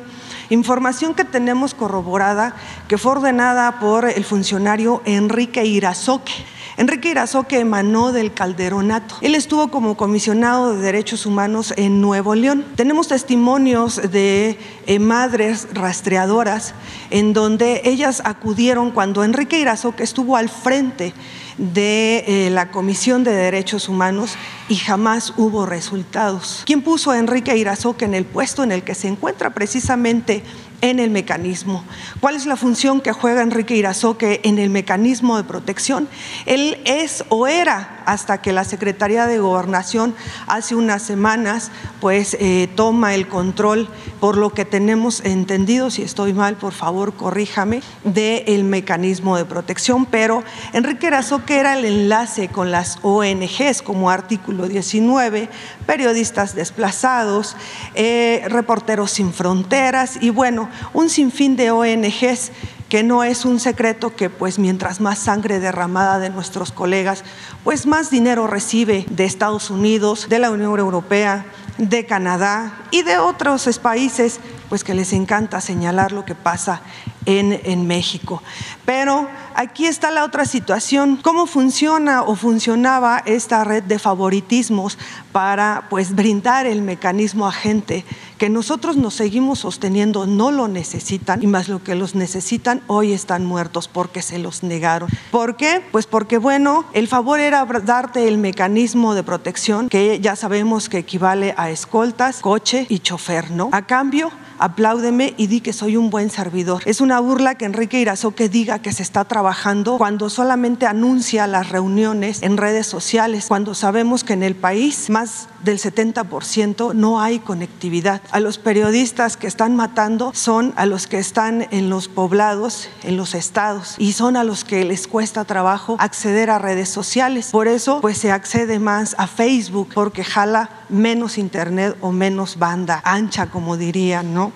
[0.49, 2.55] Información que tenemos corroborada
[2.87, 6.33] que fue ordenada por el funcionario Enrique Irazoque.
[6.75, 9.15] Enrique Irazoque emanó del Calderonato.
[9.21, 12.65] Él estuvo como comisionado de derechos humanos en Nuevo León.
[12.75, 14.57] Tenemos testimonios de
[14.87, 16.73] eh, madres rastreadoras
[17.11, 21.13] en donde ellas acudieron cuando Enrique Irazoque estuvo al frente
[21.57, 24.35] de eh, la Comisión de Derechos Humanos
[24.67, 26.63] y jamás hubo resultados.
[26.65, 30.43] ¿Quién puso a Enrique Irazoque en el puesto en el que se encuentra precisamente
[30.81, 31.83] en el mecanismo.
[32.19, 36.07] ¿Cuál es la función que juega Enrique Irazoque en el mecanismo de protección?
[36.45, 40.15] Él es o era hasta que la Secretaría de Gobernación
[40.47, 43.87] hace unas semanas pues eh, toma el control.
[44.19, 50.05] Por lo que tenemos entendido, si estoy mal por favor corríjame, del mecanismo de protección,
[50.05, 55.49] pero Enrique Irazoque era el enlace con las ONGs como artículo 19,
[55.85, 57.55] periodistas desplazados,
[57.95, 62.51] eh, reporteros sin fronteras y bueno, un sinfín de ONGs
[62.93, 67.23] que no es un secreto que pues mientras más sangre derramada de nuestros colegas,
[67.63, 71.43] pues más dinero recibe de Estados Unidos, de la Unión Europea,
[71.79, 76.83] de Canadá y de otros países, pues que les encanta señalar lo que pasa
[77.25, 78.43] en, en México.
[78.85, 84.99] Pero aquí está la otra situación, cómo funciona o funcionaba esta red de favoritismos
[85.31, 88.05] para pues brindar el mecanismo a gente
[88.43, 93.13] que nosotros nos seguimos sosteniendo no lo necesitan y más lo que los necesitan hoy
[93.13, 95.07] están muertos porque se los negaron.
[95.31, 95.81] ¿Por qué?
[95.93, 100.97] Pues porque bueno, el favor era darte el mecanismo de protección que ya sabemos que
[100.97, 103.69] equivale a escoltas, coche y chofer, ¿no?
[103.71, 104.29] A cambio,
[104.59, 106.83] apláudeme y di que soy un buen servidor.
[106.85, 111.69] Es una burla que Enrique Irazoque diga que se está trabajando cuando solamente anuncia las
[111.69, 117.39] reuniones en redes sociales, cuando sabemos que en el país más del 70% no hay
[117.39, 118.21] conectividad.
[118.31, 123.17] A los periodistas que están matando son a los que están en los poblados, en
[123.17, 127.49] los estados, y son a los que les cuesta trabajo acceder a redes sociales.
[127.51, 133.01] Por eso, pues se accede más a Facebook, porque jala menos internet o menos banda
[133.05, 134.51] ancha, como dirían, ¿no?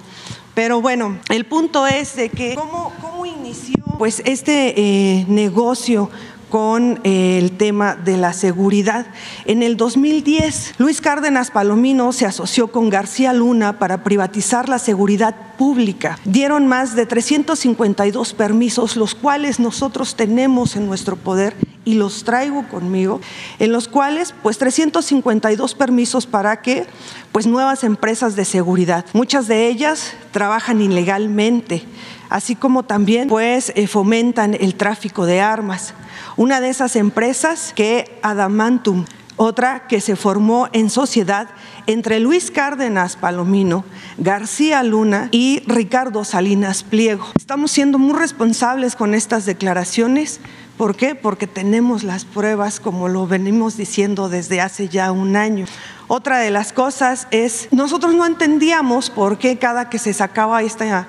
[0.54, 6.10] Pero bueno, el punto es de que cómo, cómo inició pues este eh, negocio
[6.50, 9.08] con eh, el tema de la seguridad.
[9.46, 15.36] En el 2010, Luis Cárdenas Palomino se asoció con García Luna para privatizar la seguridad
[15.58, 16.20] pública.
[16.26, 21.56] Dieron más de 352 permisos, los cuales nosotros tenemos en nuestro poder
[21.88, 23.22] y los traigo conmigo,
[23.60, 26.86] en los cuales pues 352 permisos para que
[27.32, 31.86] pues nuevas empresas de seguridad, muchas de ellas trabajan ilegalmente,
[32.30, 35.94] así como también pues eh, fomentan el tráfico de armas.
[36.36, 41.50] Una de esas empresas que Adamantum, otra que se formó en sociedad
[41.86, 43.86] entre Luis Cárdenas Palomino,
[44.18, 47.28] García Luna y Ricardo Salinas Pliego.
[47.36, 50.40] Estamos siendo muy responsables con estas declaraciones
[50.78, 51.16] ¿Por qué?
[51.16, 55.66] Porque tenemos las pruebas, como lo venimos diciendo desde hace ya un año.
[56.08, 61.08] Otra de las cosas es, nosotros no entendíamos por qué cada que se sacaba esta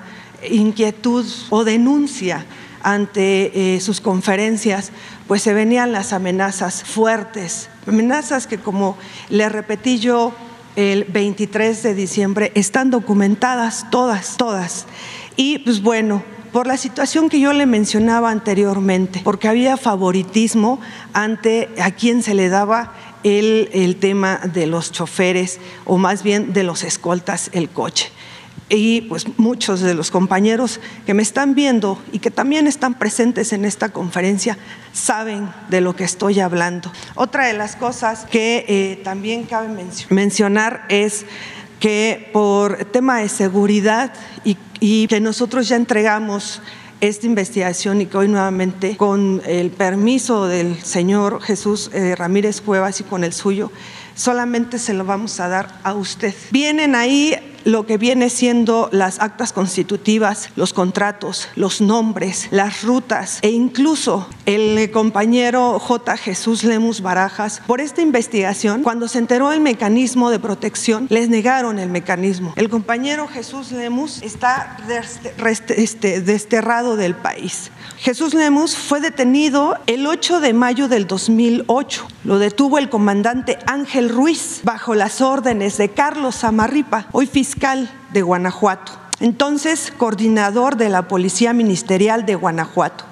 [0.49, 2.45] inquietud o denuncia
[2.81, 4.91] ante eh, sus conferencias,
[5.27, 8.97] pues se venían las amenazas fuertes, amenazas que como
[9.29, 10.33] le repetí yo
[10.75, 14.85] el 23 de diciembre, están documentadas todas, todas.
[15.35, 16.23] Y pues bueno,
[16.53, 20.79] por la situación que yo le mencionaba anteriormente, porque había favoritismo
[21.13, 26.53] ante a quien se le daba el, el tema de los choferes o más bien
[26.53, 28.09] de los escoltas el coche
[28.69, 33.51] y pues muchos de los compañeros que me están viendo y que también están presentes
[33.51, 34.57] en esta conferencia
[34.93, 36.91] saben de lo que estoy hablando.
[37.15, 39.69] Otra de las cosas que eh, también cabe
[40.09, 41.25] mencionar es
[41.79, 46.61] que por tema de seguridad y, que nosotros ya entregamos
[47.01, 52.99] esta investigación y que hoy nuevamente con el permiso del señor Jesús eh, Ramírez Cuevas
[53.01, 53.71] y con el suyo,
[54.15, 56.33] solamente se lo vamos a dar a usted.
[56.51, 63.39] Vienen ahí lo que viene siendo las actas constitutivas, los contratos, los nombres, las rutas
[63.41, 66.17] e incluso el compañero J.
[66.17, 71.79] Jesús Lemus Barajas, por esta investigación, cuando se enteró el mecanismo de protección, les negaron
[71.79, 72.53] el mecanismo.
[72.55, 74.77] El compañero Jesús Lemus está
[75.75, 77.71] este, desterrado del país.
[77.97, 82.07] Jesús Lemus fue detenido el 8 de mayo del 2008.
[82.23, 87.48] Lo detuvo el comandante Ángel Ruiz bajo las órdenes de Carlos Zamarripa, hoy fiscal
[88.13, 93.05] de Guanajuato, entonces coordinador de la Policía Ministerial de Guanajuato.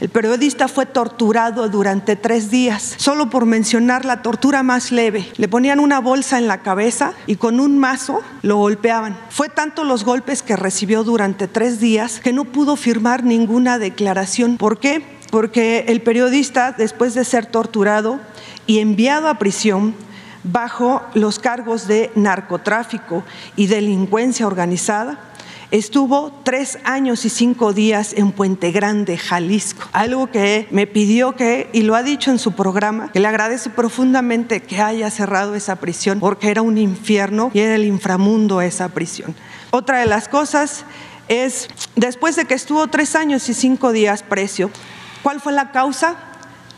[0.00, 5.30] El periodista fue torturado durante tres días, solo por mencionar la tortura más leve.
[5.36, 9.16] Le ponían una bolsa en la cabeza y con un mazo lo golpeaban.
[9.30, 14.56] Fue tanto los golpes que recibió durante tres días que no pudo firmar ninguna declaración.
[14.56, 15.04] ¿Por qué?
[15.30, 18.18] Porque el periodista, después de ser torturado
[18.66, 19.94] y enviado a prisión,
[20.44, 23.24] bajo los cargos de narcotráfico
[23.56, 25.18] y delincuencia organizada,
[25.72, 29.88] Estuvo tres años y cinco días en Puente Grande, Jalisco.
[29.94, 33.70] Algo que me pidió que, y lo ha dicho en su programa, que le agradece
[33.70, 38.90] profundamente que haya cerrado esa prisión, porque era un infierno y era el inframundo esa
[38.90, 39.34] prisión.
[39.70, 40.84] Otra de las cosas
[41.28, 44.70] es, después de que estuvo tres años y cinco días preso,
[45.22, 46.16] ¿cuál fue la causa?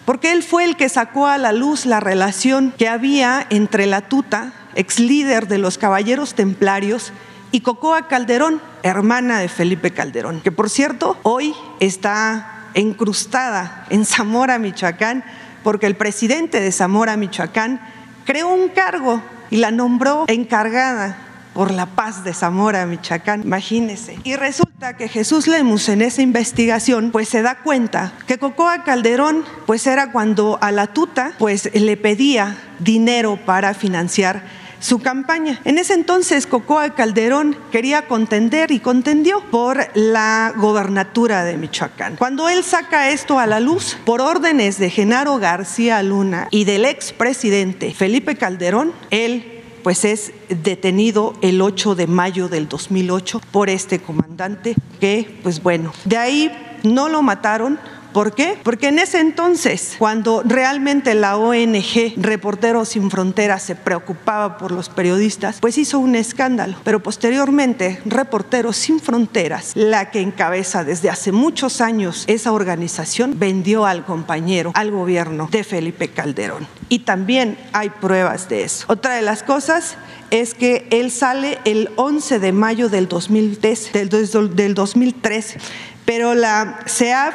[0.04, 4.02] Porque él fue el que sacó a la luz la relación que había entre la
[4.02, 7.12] tuta, ex líder de los caballeros templarios,
[7.52, 14.58] y Cocoa Calderón, hermana de Felipe Calderón, que por cierto hoy está encrustada en Zamora,
[14.58, 15.24] Michoacán,
[15.62, 17.80] porque el presidente de Zamora, Michoacán,
[18.24, 21.16] creó un cargo y la nombró encargada
[21.54, 24.18] por la paz de Zamora, Michoacán, imagínese.
[24.24, 29.44] Y resulta que Jesús Lemus en esa investigación pues se da cuenta que Cocoa Calderón
[29.64, 34.42] pues era cuando a la tuta pues le pedía dinero para financiar
[34.84, 35.60] su campaña.
[35.64, 42.16] En ese entonces Cocoa Calderón quería contender y contendió por la gobernatura de Michoacán.
[42.16, 46.84] Cuando él saca esto a la luz, por órdenes de Genaro García Luna y del
[46.84, 49.53] expresidente Felipe Calderón, él
[49.84, 55.92] pues es detenido el 8 de mayo del 2008 por este comandante que, pues bueno,
[56.06, 56.50] de ahí
[56.82, 57.78] no lo mataron,
[58.14, 58.56] ¿Por qué?
[58.62, 64.88] Porque en ese entonces, cuando realmente la ONG Reporteros Sin Fronteras se preocupaba por los
[64.88, 66.76] periodistas, pues hizo un escándalo.
[66.84, 73.84] Pero posteriormente, Reporteros Sin Fronteras, la que encabeza desde hace muchos años esa organización, vendió
[73.84, 76.68] al compañero, al gobierno de Felipe Calderón.
[76.88, 78.84] Y también hay pruebas de eso.
[78.86, 79.96] Otra de las cosas
[80.30, 85.58] es que él sale el 11 de mayo del 2013, del, 2013
[86.04, 87.34] pero la CEAF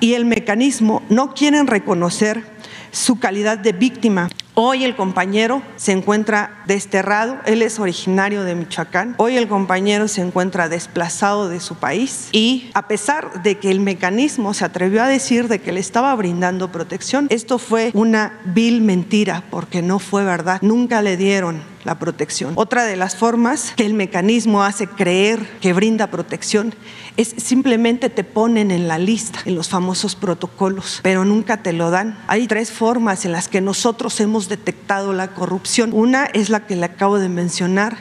[0.00, 2.42] y el mecanismo no quieren reconocer
[2.90, 4.28] su calidad de víctima.
[4.54, 10.22] Hoy el compañero se encuentra desterrado, él es originario de Michoacán, hoy el compañero se
[10.22, 15.08] encuentra desplazado de su país y a pesar de que el mecanismo se atrevió a
[15.08, 20.24] decir de que le estaba brindando protección, esto fue una vil mentira porque no fue
[20.24, 22.52] verdad, nunca le dieron la protección.
[22.56, 26.74] Otra de las formas que el mecanismo hace creer que brinda protección
[27.20, 31.90] es simplemente te ponen en la lista, en los famosos protocolos, pero nunca te lo
[31.90, 32.18] dan.
[32.28, 35.90] Hay tres formas en las que nosotros hemos detectado la corrupción.
[35.92, 37.98] Una es la que le acabo de mencionar,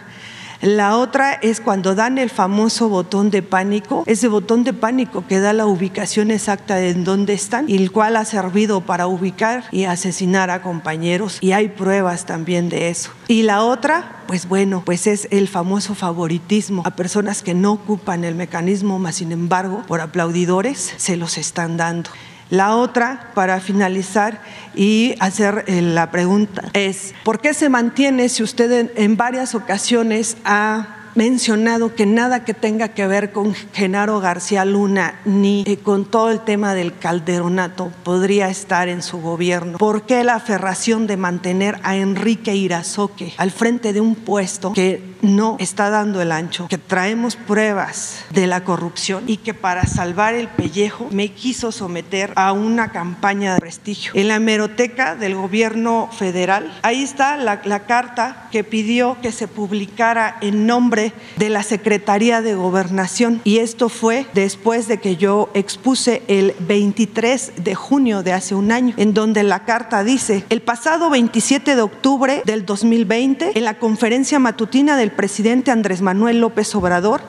[0.62, 5.40] la otra es cuando dan el famoso botón de pánico, ese botón de pánico que
[5.40, 9.64] da la ubicación exacta de en dónde están y el cual ha servido para ubicar
[9.72, 13.12] y asesinar a compañeros y hay pruebas también de eso.
[13.28, 18.26] Y la otra, pues bueno, pues es el famoso favoritismo a personas que no ocupan
[18.26, 22.10] el mecanismo, mas sin embargo, por aplaudidores se los están dando.
[22.50, 24.42] La otra, para finalizar
[24.74, 30.38] y hacer eh, la pregunta, es, ¿por qué se mantiene si usted en, varias ocasiones
[30.46, 36.06] ha mencionado que nada que tenga que ver con Genaro García Luna ni eh, con
[36.06, 39.78] todo el tema del calderonato podría estar en su gobierno.
[39.78, 45.04] ¿Por qué la aferración de mantener a Enrique Irazoque al frente de un puesto que
[45.22, 50.34] no está dando el ancho, que traemos pruebas de la corrupción y que para salvar
[50.34, 54.12] el pellejo me quiso someter a una campaña de prestigio?
[54.16, 59.48] En la hemeroteca del gobierno federal, ahí está la, la carta que pidió que se
[59.48, 65.50] publicara en nombre de la Secretaría de Gobernación y esto fue después de que yo
[65.54, 70.62] expuse el 23 de junio de hace un año, en donde la carta dice, el
[70.62, 76.74] pasado 27 de octubre del 2020, en la conferencia matutina del presidente Andrés Manuel López
[76.76, 77.22] Obrador,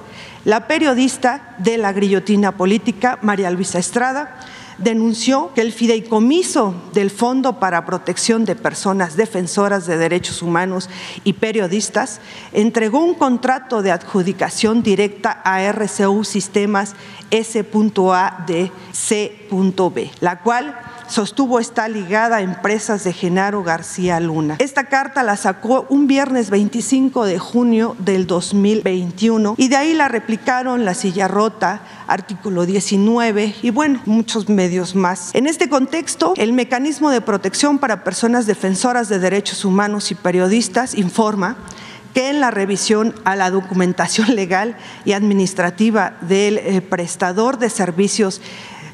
[0.45, 4.39] la periodista de la grillotina política, María Luisa Estrada,
[4.81, 10.89] denunció que el fideicomiso del Fondo para Protección de Personas Defensoras de Derechos Humanos
[11.23, 12.21] y Periodistas
[12.53, 16.95] entregó un contrato de adjudicación directa a RCU Sistemas
[17.31, 17.61] S.A
[18.93, 20.79] C.B, la cual
[21.09, 24.57] sostuvo está ligada a empresas de Genaro García Luna.
[24.59, 30.09] Esta carta la sacó un viernes 25 de junio del 2021 y de ahí la
[30.09, 35.35] replicaron La Silla Rota, artículo 19 y bueno, muchos medios más.
[35.35, 40.95] En este contexto, el mecanismo de protección para personas defensoras de derechos humanos y periodistas
[40.95, 41.57] informa
[42.15, 48.41] que en la revisión a la documentación legal y administrativa del eh, prestador de servicios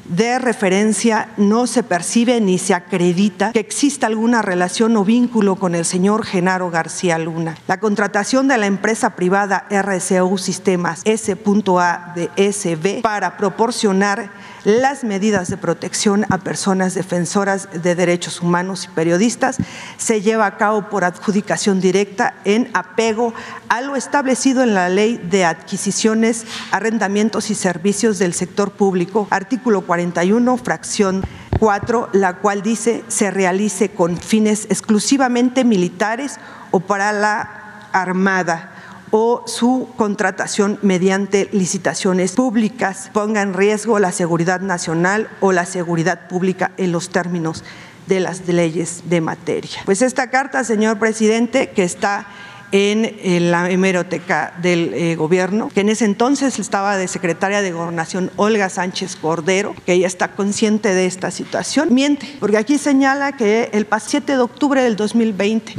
[0.07, 5.75] de referencia no se percibe ni se acredita que exista alguna relación o vínculo con
[5.75, 7.57] el señor Genaro García Luna.
[7.67, 12.13] La contratación de la empresa privada RCU Sistemas S.A.
[12.15, 14.31] de SB para proporcionar
[14.67, 19.57] las medidas de protección a personas defensoras de derechos humanos y periodistas
[19.97, 23.33] se lleva a cabo por adjudicación directa en apego
[23.69, 29.83] a lo establecido en la Ley de Adquisiciones, Arrendamientos y Servicios del Sector Público, artículo
[29.97, 31.23] 41, fracción
[31.59, 36.37] 4, la cual dice se realice con fines exclusivamente militares
[36.69, 38.73] o para la Armada
[39.09, 46.27] o su contratación mediante licitaciones públicas ponga en riesgo la seguridad nacional o la seguridad
[46.27, 47.63] pública en los términos
[48.05, 49.79] de las leyes de materia.
[49.85, 52.27] Pues esta carta, señor presidente, que está
[52.71, 58.31] en, la hemeroteca del eh, gobierno, que en ese entonces estaba de secretaria de gobernación
[58.35, 63.69] Olga Sánchez Cordero, que ella está consciente de esta situación, miente, porque aquí señala que
[63.73, 65.75] el 7 de octubre del 2020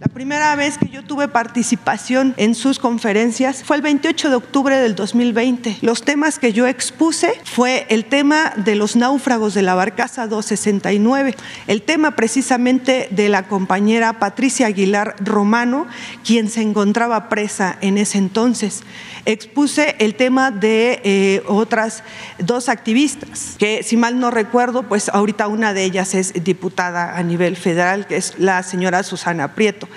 [0.00, 4.76] la primera vez que yo tuve participación en sus conferencias fue el 28 de octubre
[4.76, 5.78] del 2020.
[5.80, 11.34] Los temas que yo expuse fue el tema de los náufragos de la barcaza 269,
[11.66, 15.88] el tema precisamente de la compañera Patricia Aguilar Romano,
[16.24, 18.84] quien se encontraba presa en ese entonces.
[19.24, 22.04] Expuse el tema de eh, otras
[22.38, 27.22] dos activistas, que si mal no recuerdo, pues ahorita una de ellas es diputada a
[27.24, 29.87] nivel federal, que es la señora Susana Prieto.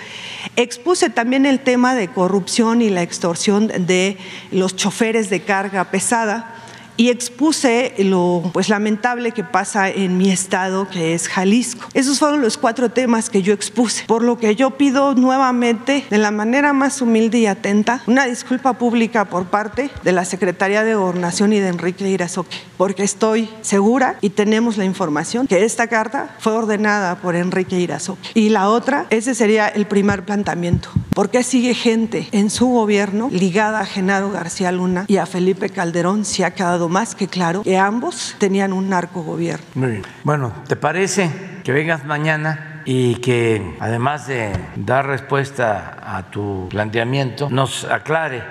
[0.55, 4.17] Expuse también el tema de corrupción y la extorsión de
[4.51, 6.60] los choferes de carga pesada
[6.97, 11.87] y expuse lo pues lamentable que pasa en mi estado que es Jalisco.
[11.93, 16.17] Esos fueron los cuatro temas que yo expuse, por lo que yo pido nuevamente de
[16.17, 20.95] la manera más humilde y atenta una disculpa pública por parte de la Secretaría de
[20.95, 26.35] Gobernación y de Enrique Irazoque, porque estoy segura y tenemos la información que esta carta
[26.39, 28.29] fue ordenada por Enrique Irazoque.
[28.33, 30.89] Y la otra, ese sería el primer planteamiento.
[31.13, 35.69] ¿Por qué sigue gente en su gobierno ligada a Genaro García Luna y a Felipe
[35.69, 39.65] Calderón si ha quedado más que claro que ambos tenían un narcogobierno?
[39.75, 40.03] Muy bien.
[40.23, 41.31] Bueno, ¿te parece
[41.63, 48.43] que vengas mañana y que además de dar respuesta a tu planteamiento, nos aclare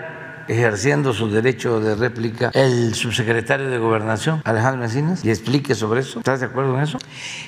[0.49, 6.19] ejerciendo su derecho de réplica el subsecretario de Gobernación, Alejandro Encinas, y explique sobre eso.
[6.21, 6.99] ¿Estás de acuerdo en eso?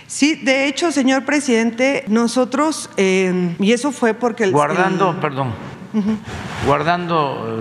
[0.07, 4.45] Sí, de hecho, señor presidente, nosotros, eh, y eso fue porque...
[4.45, 5.53] El, Guardando, el- perdón,
[6.67, 7.59] guardando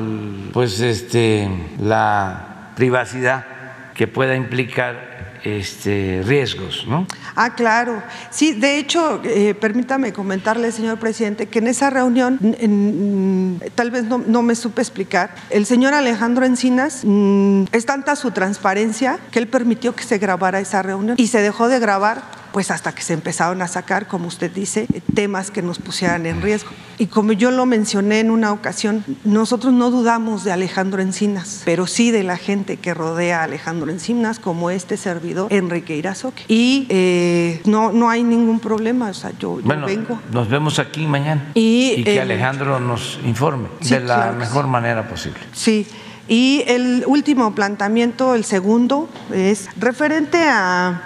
[0.53, 3.45] pues este la privacidad
[3.93, 5.11] que pueda implicar
[5.43, 7.07] este riesgos, ¿no?
[7.35, 8.03] Ah, claro.
[8.29, 14.03] Sí, de hecho, eh, permítame comentarle, señor presidente, que en esa reunión, en- tal vez
[14.03, 19.39] no, no me supe explicar, el señor Alejandro Encinas, mm, es tanta su transparencia que
[19.39, 22.21] él permitió que se grabara esa reunión y se dejó de grabar
[22.51, 26.41] pues hasta que se empezaron a sacar, como usted dice, temas que nos pusieran en
[26.41, 26.71] riesgo.
[26.97, 31.87] Y como yo lo mencioné en una ocasión, nosotros no dudamos de Alejandro Encinas, pero
[31.87, 36.43] sí de la gente que rodea a Alejandro Encinas, como este servidor, Enrique Irazoque.
[36.47, 40.19] Y eh, no, no hay ningún problema, o sea, yo, yo Bueno, vengo.
[40.31, 44.65] nos vemos aquí mañana Y, que eh, Alejandro nos informe sí, de la claro mejor
[44.65, 44.69] sí.
[44.69, 45.39] manera posible.
[45.53, 45.87] Sí.
[46.27, 51.03] Y el último planteamiento, el segundo, es referente a...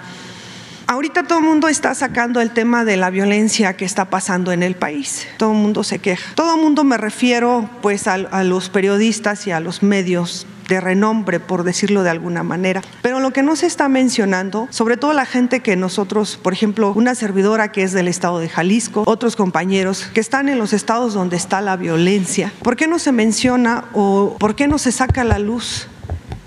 [0.88, 4.62] Ahorita todo el mundo está sacando el tema de la violencia que está pasando en
[4.62, 5.26] el país.
[5.36, 6.32] Todo el mundo se queja.
[6.36, 10.80] Todo el mundo me refiero pues a, a los periodistas y a los medios de
[10.80, 12.82] renombre, por decirlo de alguna manera.
[13.02, 16.92] Pero lo que no se está mencionando, sobre todo la gente que nosotros, por ejemplo,
[16.94, 21.14] una servidora que es del estado de Jalisco, otros compañeros que están en los estados
[21.14, 25.22] donde está la violencia, ¿por qué no se menciona o por qué no se saca
[25.22, 25.88] a la luz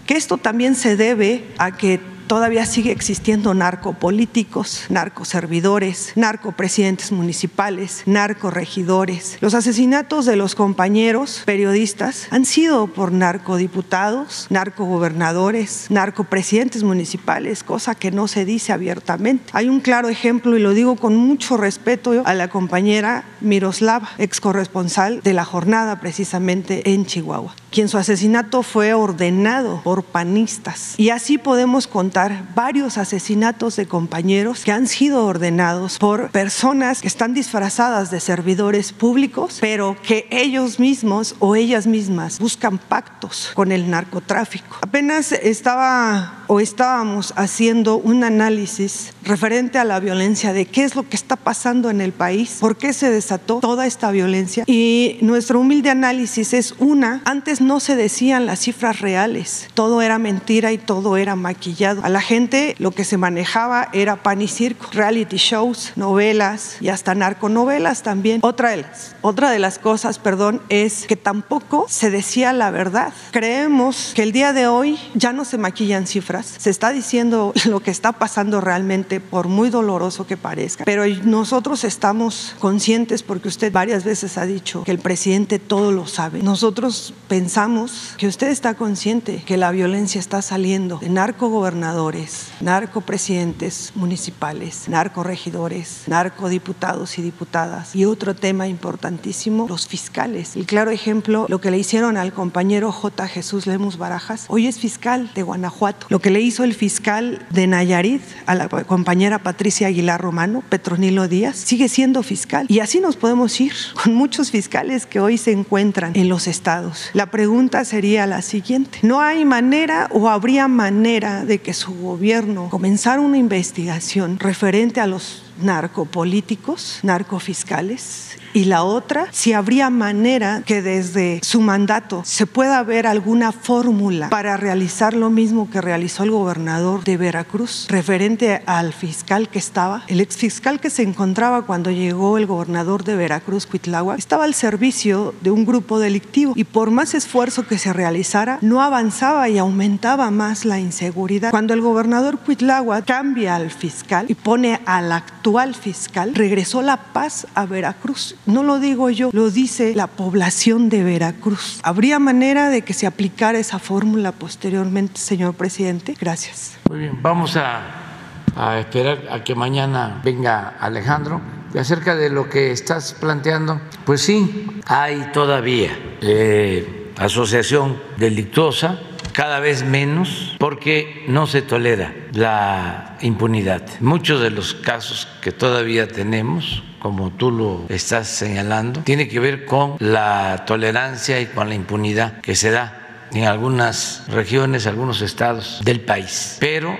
[0.05, 1.99] que esto también se debe a que
[2.29, 9.39] todavía sigue existiendo narcopolíticos, narcoservidores, narcopresidentes municipales, narcoregidores.
[9.41, 18.11] Los asesinatos de los compañeros periodistas han sido por narcodiputados, narcogobernadores, narcopresidentes municipales, cosa que
[18.11, 19.49] no se dice abiertamente.
[19.53, 24.39] Hay un claro ejemplo y lo digo con mucho respeto a la compañera Miroslava, ex
[24.39, 30.93] corresponsal de la jornada precisamente en Chihuahua, quien su asesinato fue ordenado por panistas.
[30.97, 32.18] Y así podemos contar
[32.55, 38.91] varios asesinatos de compañeros que han sido ordenados por personas que están disfrazadas de servidores
[38.91, 44.77] públicos, pero que ellos mismos o ellas mismas buscan pactos con el narcotráfico.
[44.81, 51.07] Apenas estaba o estábamos haciendo un análisis referente a la violencia de qué es lo
[51.07, 54.63] que está pasando en el país, por qué se desató toda esta violencia.
[54.65, 60.17] Y nuestro humilde análisis es una, antes no se decían las cifras reales, todo era
[60.17, 62.03] mentira y todo era maquillado.
[62.03, 66.89] A la gente lo que se manejaba era pan y circo, reality shows, novelas y
[66.89, 68.39] hasta narconovelas también.
[68.41, 73.13] Otra de las, otra de las cosas, perdón, es que tampoco se decía la verdad.
[73.29, 77.79] Creemos que el día de hoy ya no se maquillan cifras, se está diciendo lo
[77.79, 80.85] que está pasando realmente, por muy doloroso que parezca.
[80.85, 86.07] Pero nosotros estamos conscientes, porque usted varias veces ha dicho que el presidente todo lo
[86.07, 86.41] sabe.
[86.41, 94.87] Nosotros pensamos que usted está consciente que la violencia está saliendo de narcogobernadores, narcopresidentes municipales,
[94.87, 97.95] narcoregidores, narcodiputados y diputadas.
[97.95, 100.55] Y otro tema importantísimo, los fiscales.
[100.55, 103.27] El claro ejemplo, lo que le hicieron al compañero J.
[103.27, 106.07] Jesús Lemus Barajas, hoy es fiscal de Guanajuato.
[106.09, 111.27] Lo que le hizo el fiscal de Nayarit a la compañera Patricia Aguilar Romano, Petronilo
[111.27, 112.65] Díaz, sigue siendo fiscal.
[112.69, 113.73] Y así nos podemos ir
[114.03, 117.09] con muchos fiscales que hoy se encuentran en los estados.
[117.13, 118.99] La pregunta sería la siguiente.
[119.01, 125.07] ¿No hay manera o habría manera de que su gobierno comenzara una investigación referente a
[125.07, 128.38] los narcopolíticos, narcofiscales?
[128.53, 134.29] Y la otra, si habría manera que desde su mandato se pueda ver alguna fórmula
[134.29, 140.03] para realizar lo mismo que realizó el gobernador de Veracruz, referente al fiscal que estaba,
[140.07, 145.33] el exfiscal que se encontraba cuando llegó el gobernador de Veracruz, Cuitláhuac, estaba al servicio
[145.41, 150.31] de un grupo delictivo y por más esfuerzo que se realizara, no avanzaba y aumentaba
[150.31, 151.51] más la inseguridad.
[151.51, 156.97] Cuando el gobernador Cuitláhuac cambia al fiscal y pone al actual actual fiscal regresó la
[156.97, 158.35] paz a Veracruz.
[158.45, 161.79] No lo digo yo, lo dice la población de Veracruz.
[161.81, 166.13] ¿Habría manera de que se aplicara esa fórmula posteriormente, señor presidente?
[166.19, 166.77] Gracias.
[166.89, 171.39] Muy bien, vamos a, esperar a que mañana venga Alejandro.
[171.73, 178.99] Y acerca de lo que estás planteando, pues sí, hay todavía eh, asociación delictuosa
[179.39, 183.83] cada vez menos porque no se tolera la impunidad.
[184.01, 189.63] Muchos de los casos que todavía tenemos, como tú lo estás señalando, tiene que ver
[189.63, 195.79] con la tolerancia y con la impunidad que se da en algunas regiones, algunos estados
[195.85, 196.57] del país.
[196.59, 196.97] Pero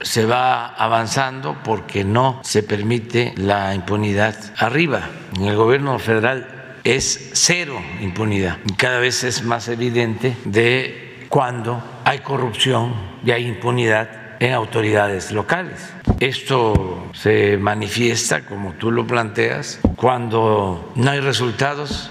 [0.00, 5.10] se va avanzando porque no se permite la impunidad arriba.
[5.36, 8.56] En el gobierno federal es cero impunidad.
[8.78, 12.92] Cada vez es más evidente de cuando hay corrupción
[13.24, 14.10] y hay impunidad
[14.40, 15.92] en autoridades locales.
[16.18, 22.10] Esto se manifiesta, como tú lo planteas, cuando no hay resultados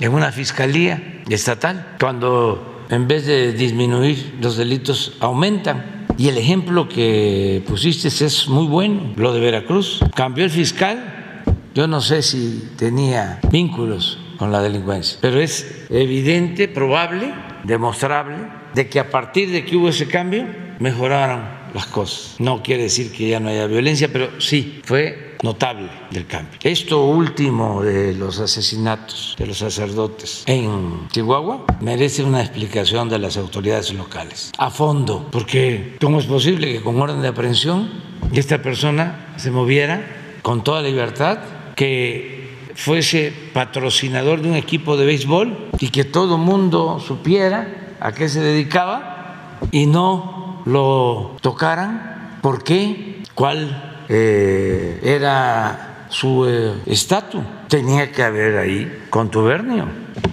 [0.00, 6.06] en una fiscalía estatal, cuando en vez de disminuir los delitos aumentan.
[6.18, 10.00] Y el ejemplo que pusiste es muy bueno, lo de Veracruz.
[10.16, 16.66] Cambió el fiscal, yo no sé si tenía vínculos con la delincuencia, pero es evidente,
[16.66, 17.32] probable
[17.66, 18.36] demostrable
[18.74, 20.46] de que a partir de que hubo ese cambio
[20.78, 21.42] mejoraron
[21.74, 22.36] las cosas.
[22.38, 26.58] No quiere decir que ya no haya violencia, pero sí fue notable el cambio.
[26.62, 33.36] Esto último de los asesinatos de los sacerdotes en Chihuahua merece una explicación de las
[33.36, 37.90] autoridades locales a fondo, porque ¿cómo es posible que con orden de aprehensión
[38.32, 41.38] esta persona se moviera con toda libertad,
[41.74, 42.35] que
[42.76, 48.40] fuese patrocinador de un equipo de béisbol y que todo mundo supiera a qué se
[48.40, 52.38] dedicaba y no lo tocaran.
[52.42, 53.22] ¿Por qué?
[53.34, 57.42] ¿Cuál eh, era su eh, estatus?
[57.68, 59.86] Tenía que haber ahí contubernio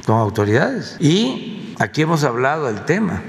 [0.05, 0.97] con autoridades.
[0.99, 3.23] Y aquí hemos hablado del tema.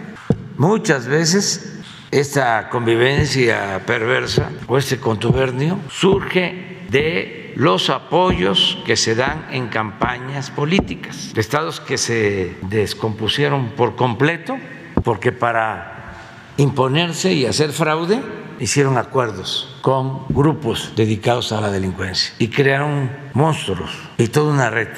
[0.59, 9.47] Muchas veces esta convivencia perversa o este contubernio surge de los apoyos que se dan
[9.51, 14.57] en campañas políticas, estados que se descompusieron por completo
[15.03, 16.15] porque para
[16.57, 18.21] imponerse y hacer fraude
[18.61, 24.89] hicieron acuerdos con grupos dedicados a la delincuencia y crearon monstruos y toda una red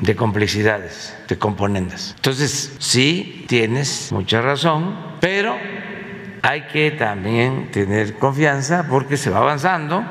[0.00, 2.14] de complicidades, de componentes.
[2.16, 5.56] Entonces, sí, tienes mucha razón, pero
[6.42, 10.04] hay que también tener confianza porque se va avanzando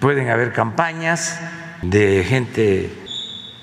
[0.00, 1.40] pueden haber campañas
[1.82, 2.90] de gente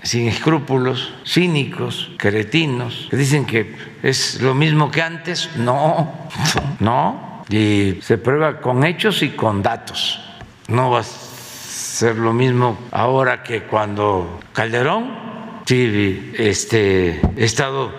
[0.03, 5.49] sin escrúpulos, cínicos, cretinos, que dicen que es lo mismo que antes.
[5.57, 6.29] No,
[6.79, 7.43] no.
[7.49, 10.21] Y se prueba con hechos y con datos.
[10.67, 15.25] No va a ser lo mismo ahora que cuando Calderón.
[15.65, 17.91] Sí, este, he estado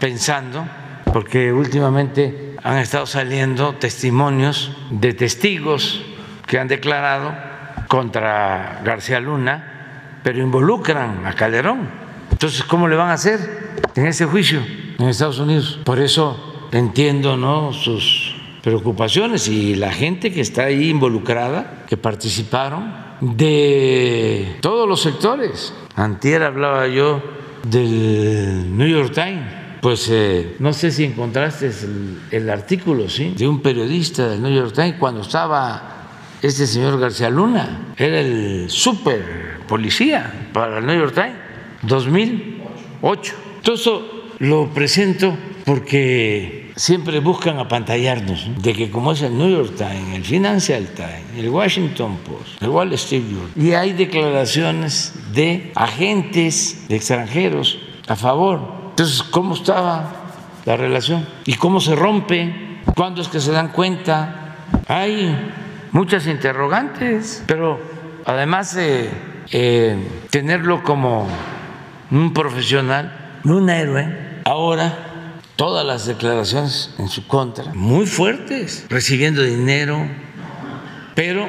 [0.00, 0.66] pensando,
[1.12, 6.04] porque últimamente han estado saliendo testimonios de testigos
[6.46, 7.34] que han declarado
[7.88, 11.88] contra García Luna, pero involucran a Calderón.
[12.30, 13.38] Entonces, ¿cómo le van a hacer
[13.94, 14.60] en ese juicio
[14.98, 15.78] en Estados Unidos?
[15.84, 17.72] Por eso entiendo ¿no?
[17.72, 25.74] sus preocupaciones y la gente que está ahí involucrada, que participaron, de todos los sectores.
[25.94, 27.22] Antier hablaba yo
[27.64, 29.62] del New York Times.
[29.80, 33.34] Pues eh, no sé si encontraste el, el artículo, ¿sí?
[33.36, 36.01] De un periodista del New York Times cuando estaba
[36.42, 41.36] este señor García Luna era el super policía para el New York Times
[41.82, 43.34] 2008.
[43.62, 44.08] Todo eso
[44.40, 50.24] lo presento porque siempre buscan apantallarnos de que como es el New York Times, el
[50.24, 57.78] Financial Times, el Washington Post, el Wall Street Journal, y hay declaraciones de agentes extranjeros
[58.08, 58.60] a favor.
[58.90, 60.12] Entonces, ¿cómo estaba
[60.64, 61.24] la relación?
[61.44, 62.80] ¿Y cómo se rompe?
[62.96, 64.56] ¿Cuándo es que se dan cuenta?
[64.88, 65.34] Hay
[65.92, 67.80] muchas interrogantes, pero
[68.24, 69.10] además de
[69.52, 69.96] eh,
[70.30, 71.28] tenerlo como
[72.10, 79.98] un profesional, un héroe, ahora todas las declaraciones en su contra, muy fuertes, recibiendo dinero,
[81.14, 81.48] pero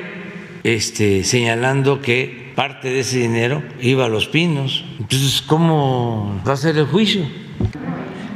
[0.63, 4.85] este, señalando que parte de ese dinero iba a los pinos.
[4.99, 7.25] Entonces, ¿cómo va a ser el juicio?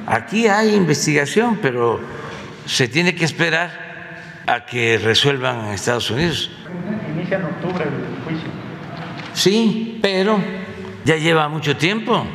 [0.07, 1.99] Aquí hay investigación, pero
[2.65, 3.86] se tiene que esperar
[4.47, 6.49] a que resuelvan en Estados Unidos.
[7.13, 8.49] Inicia en octubre el juicio.
[9.33, 10.39] Sí, pero
[11.05, 12.25] ya lleva mucho tiempo.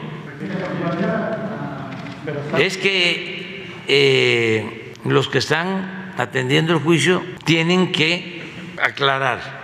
[2.59, 8.43] Es que eh, los que están atendiendo el juicio tienen que
[8.81, 9.63] aclarar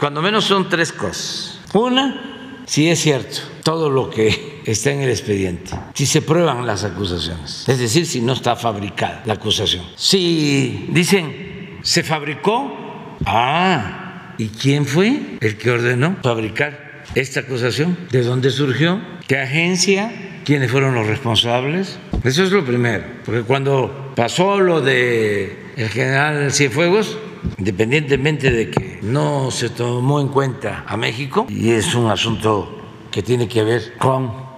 [0.00, 1.60] cuando menos son tres cosas.
[1.74, 6.84] Una, si es cierto todo lo que está en el expediente, si se prueban las
[6.84, 9.84] acusaciones, es decir, si no está fabricada la acusación.
[9.96, 11.49] Si dicen,
[11.82, 17.96] se fabricó, ah, ¿y quién fue el que ordenó fabricar esta acusación?
[18.10, 19.00] ¿De dónde surgió?
[19.26, 20.12] ¿Qué agencia?
[20.44, 21.98] ¿Quiénes fueron los responsables?
[22.24, 27.18] Eso es lo primero, porque cuando pasó lo de el general Cienfuegos,
[27.58, 32.76] independientemente de que no se tomó en cuenta a México, y es un asunto
[33.10, 34.49] que tiene que ver con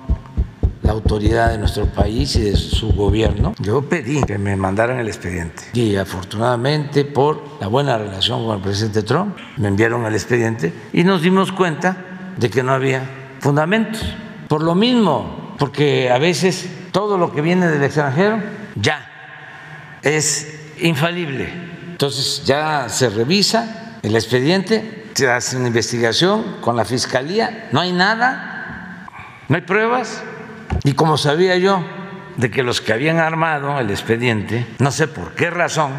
[0.83, 5.09] la autoridad de nuestro país y de su gobierno, yo pedí que me mandaran el
[5.09, 5.65] expediente.
[5.73, 11.05] Y afortunadamente, por la buena relación con el presidente Trump, me enviaron el expediente y
[11.05, 11.97] nos dimos cuenta
[12.37, 13.09] de que no había
[13.41, 14.03] fundamentos.
[14.49, 18.43] Por lo mismo, porque a veces todo lo que viene del extranjero
[18.75, 19.09] ya
[20.03, 21.53] es infalible.
[21.93, 27.93] Entonces ya se revisa el expediente, se hace una investigación con la fiscalía, no hay
[27.93, 29.07] nada,
[29.49, 30.23] no hay pruebas.
[30.85, 31.85] Y como sabía yo
[32.37, 35.93] de que los que habían armado el expediente, no sé por qué razón,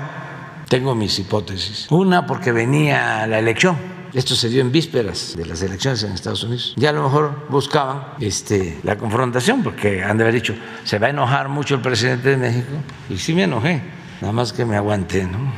[0.67, 1.88] tengo mis hipótesis.
[1.89, 6.43] Una, porque venía la elección esto se dio en vísperas de las elecciones en Estados
[6.43, 6.73] Unidos.
[6.77, 11.07] Ya a lo mejor buscaban este, la confrontación, porque han de haber dicho, se va
[11.07, 12.73] a enojar mucho el presidente de México.
[13.09, 13.81] Y sí me enojé,
[14.21, 15.51] nada más que me aguanté, ¿no?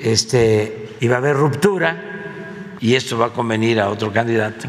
[0.00, 4.68] Este, iba a haber ruptura y esto va a convenir a otro candidato.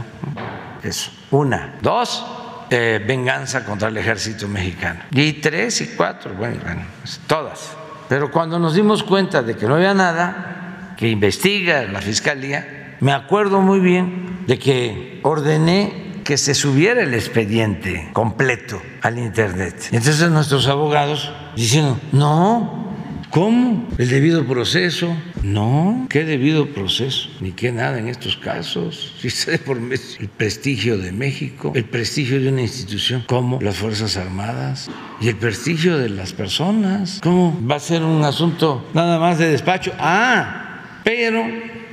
[0.81, 1.75] Eso, una.
[1.81, 2.25] Dos,
[2.69, 5.01] eh, venganza contra el ejército mexicano.
[5.11, 6.81] Y tres y cuatro, bueno, bueno,
[7.27, 7.75] todas.
[8.07, 13.11] Pero cuando nos dimos cuenta de que no había nada, que investiga la Fiscalía, me
[13.11, 19.89] acuerdo muy bien de que ordené que se subiera el expediente completo al Internet.
[19.91, 22.84] Entonces nuestros abogados diciendo, no,
[23.35, 23.85] ¿Cómo?
[23.97, 25.13] ¿El debido proceso?
[25.43, 27.27] No, ¿qué debido proceso?
[27.41, 29.13] Ni qué nada en estos casos.
[29.21, 34.15] Si se por el prestigio de México, el prestigio de una institución como las Fuerzas
[34.15, 37.19] Armadas y el prestigio de las personas.
[37.21, 39.91] ¿Cómo va a ser un asunto nada más de despacho?
[39.99, 41.43] Ah, pero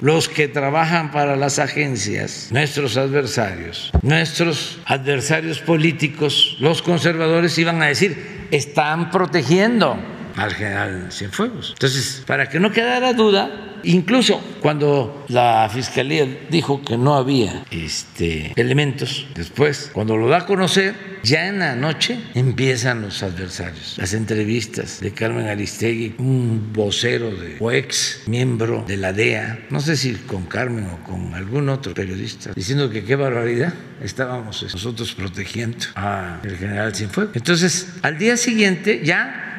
[0.00, 7.86] los que trabajan para las agencias, nuestros adversarios, nuestros adversarios políticos, los conservadores iban a
[7.86, 9.98] decir, están protegiendo
[10.36, 11.70] al general Cienfuegos.
[11.72, 18.52] Entonces, para que no quedara duda, Incluso cuando la fiscalía dijo que no había este,
[18.56, 24.12] elementos, después, cuando lo da a conocer, ya en la noche empiezan los adversarios, las
[24.14, 29.96] entrevistas de Carmen Aristegui, un vocero de, o ex miembro de la DEA, no sé
[29.96, 33.72] si con Carmen o con algún otro periodista, diciendo que qué barbaridad
[34.02, 37.36] estábamos nosotros protegiendo al general Cienfuegos.
[37.36, 39.51] Entonces, al día siguiente ya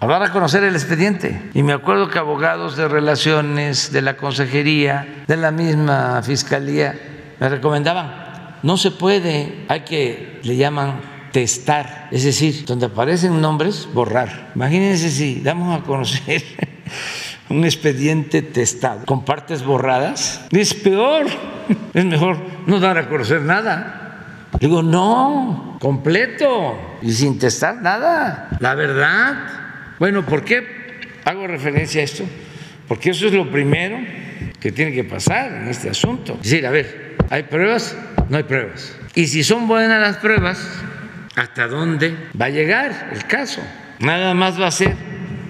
[0.00, 1.50] a dar a conocer el expediente.
[1.52, 6.98] Y me acuerdo que abogados de relaciones, de la consejería, de la misma fiscalía,
[7.38, 11.00] me recomendaban, no se puede, hay que, le llaman
[11.32, 14.52] testar, es decir, donde aparecen nombres, borrar.
[14.54, 16.42] Imagínense si damos a conocer
[17.50, 21.26] un expediente testado con partes borradas, es peor,
[21.94, 23.96] es mejor no dar a conocer nada.
[24.58, 29.69] Digo, no, completo y sin testar nada, la verdad.
[30.00, 30.66] Bueno, ¿por qué
[31.26, 32.24] hago referencia a esto?
[32.88, 33.98] Porque eso es lo primero
[34.58, 36.38] que tiene que pasar en este asunto.
[36.42, 37.94] Es decir, a ver, ¿hay pruebas?
[38.30, 38.96] No hay pruebas.
[39.14, 40.58] Y si son buenas las pruebas,
[41.36, 43.60] ¿hasta dónde va a llegar el caso?
[43.98, 44.96] Nada más va a ser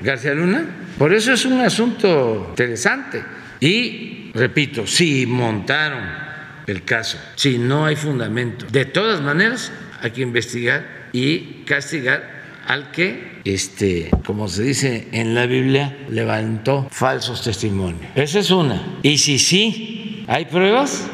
[0.02, 0.64] García Luna.
[0.98, 3.22] Por eso es un asunto interesante.
[3.60, 6.02] Y, repito, si montaron
[6.66, 9.70] el caso, si no hay fundamento, de todas maneras
[10.00, 16.88] hay que investigar y castigar al que, este, como se dice en la Biblia, levantó
[16.90, 18.10] falsos testimonios.
[18.14, 18.98] Esa es una.
[19.02, 21.08] Y si sí hay pruebas,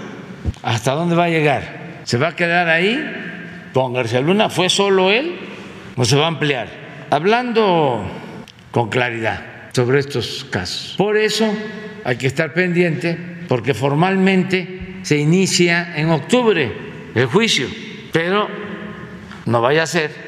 [0.63, 2.01] ¿hasta dónde va a llegar?
[2.05, 2.99] ¿Se va a quedar ahí
[3.73, 4.49] con García Luna?
[4.49, 5.37] ¿Fue solo él
[5.97, 6.69] o se va a ampliar?
[7.11, 8.05] Hablando
[8.71, 10.95] con claridad sobre estos casos.
[10.97, 11.53] Por eso
[12.05, 13.17] hay que estar pendiente
[13.49, 16.73] porque formalmente se inicia en octubre
[17.15, 17.67] el juicio,
[18.13, 18.49] pero
[19.47, 20.26] no vaya a ser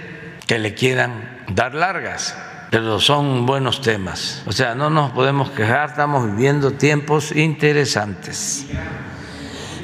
[0.49, 1.13] que le quieran
[1.55, 2.35] dar largas,
[2.71, 4.43] pero son buenos temas.
[4.47, 8.67] O sea, no nos podemos quejar, estamos viviendo tiempos interesantes.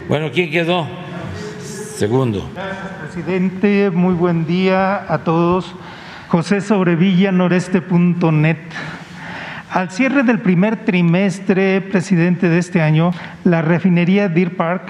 [0.09, 0.89] Bueno, ¿quién quedó?
[1.61, 2.51] Segundo.
[2.55, 3.91] Gracias, presidente.
[3.91, 5.75] Muy buen día a todos.
[6.29, 8.57] José Sobrevilla, noreste.net.
[9.71, 13.11] Al cierre del primer trimestre, presidente, de este año,
[13.45, 14.85] la refinería Deer Park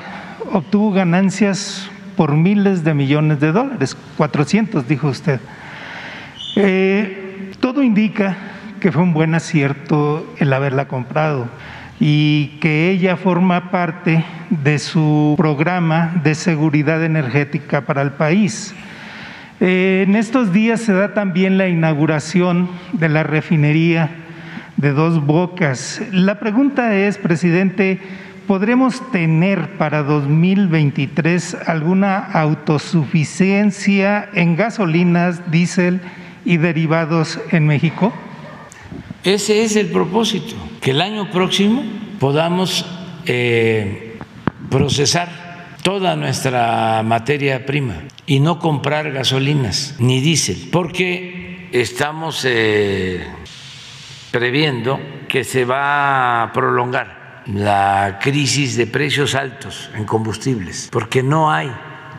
[0.53, 5.41] obtuvo ganancias por miles de millones de dólares, 400, dijo usted.
[6.57, 8.36] Eh, todo indica
[8.80, 11.48] que fue un buen acierto el haberla comprado.
[12.00, 18.74] y que ella forma parte de su programa de seguridad energética para el país.
[19.61, 24.11] En estos días se da también la inauguración de la refinería
[24.76, 26.02] de Dos Bocas.
[26.11, 28.00] La pregunta es, presidente,
[28.48, 36.00] ¿podremos tener para 2023 alguna autosuficiencia en gasolinas, diésel
[36.45, 38.12] y derivados en México?
[39.22, 41.82] Ese es el propósito, que el año próximo
[42.20, 42.84] podamos
[43.26, 44.18] eh,
[44.70, 45.45] procesar
[45.82, 53.26] toda nuestra materia prima y no comprar gasolinas ni diésel, porque estamos eh,
[54.30, 61.53] previendo que se va a prolongar la crisis de precios altos en combustibles, porque no
[61.53, 61.70] hay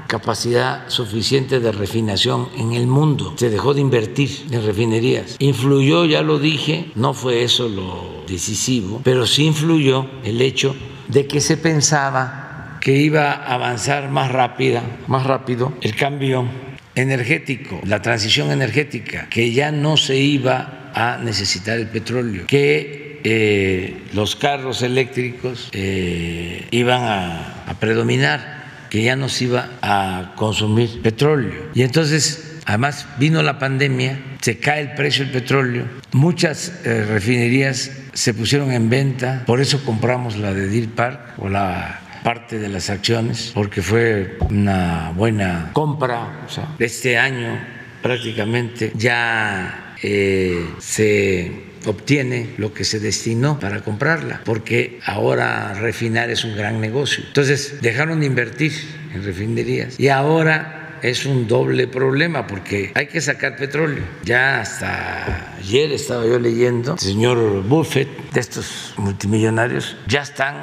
[0.08, 3.34] capacidad suficiente de refinación en el mundo.
[3.38, 5.36] Se dejó de invertir en refinerías.
[5.40, 10.76] Influyó, ya lo dije, no fue eso lo decisivo, pero sí influyó el hecho
[11.08, 16.48] de que se pensaba que iba a avanzar más rápida, más rápido el cambio
[16.94, 23.98] energético, la transición energética, que ya no se iba a necesitar el petróleo, que eh,
[24.14, 28.55] los carros eléctricos eh, iban a predominar
[28.90, 31.70] que ya no se iba a consumir petróleo.
[31.74, 37.92] Y entonces, además, vino la pandemia, se cae el precio del petróleo, muchas eh, refinerías
[38.14, 42.70] se pusieron en venta, por eso compramos la de Deer Park o la parte de
[42.70, 46.44] las acciones, porque fue una buena compra.
[46.48, 47.60] O sea, este año
[48.02, 56.44] prácticamente ya eh, se obtiene lo que se destinó para comprarla, porque ahora refinar es
[56.44, 57.24] un gran negocio.
[57.28, 58.74] Entonces dejaron de invertir
[59.14, 64.04] en refinerías y ahora es un doble problema porque hay que sacar petróleo.
[64.24, 70.56] Ya hasta ayer estaba yo leyendo, señor Buffett, de estos multimillonarios, ya están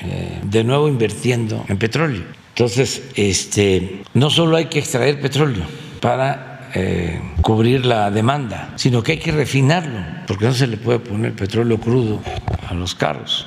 [0.00, 2.24] eh, de nuevo invirtiendo en petróleo.
[2.50, 5.64] Entonces, este, no solo hay que extraer petróleo
[6.00, 10.98] para eh, cubrir la demanda, sino que hay que refinarlo, porque no se le puede
[10.98, 12.22] poner petróleo crudo
[12.66, 13.46] a los carros.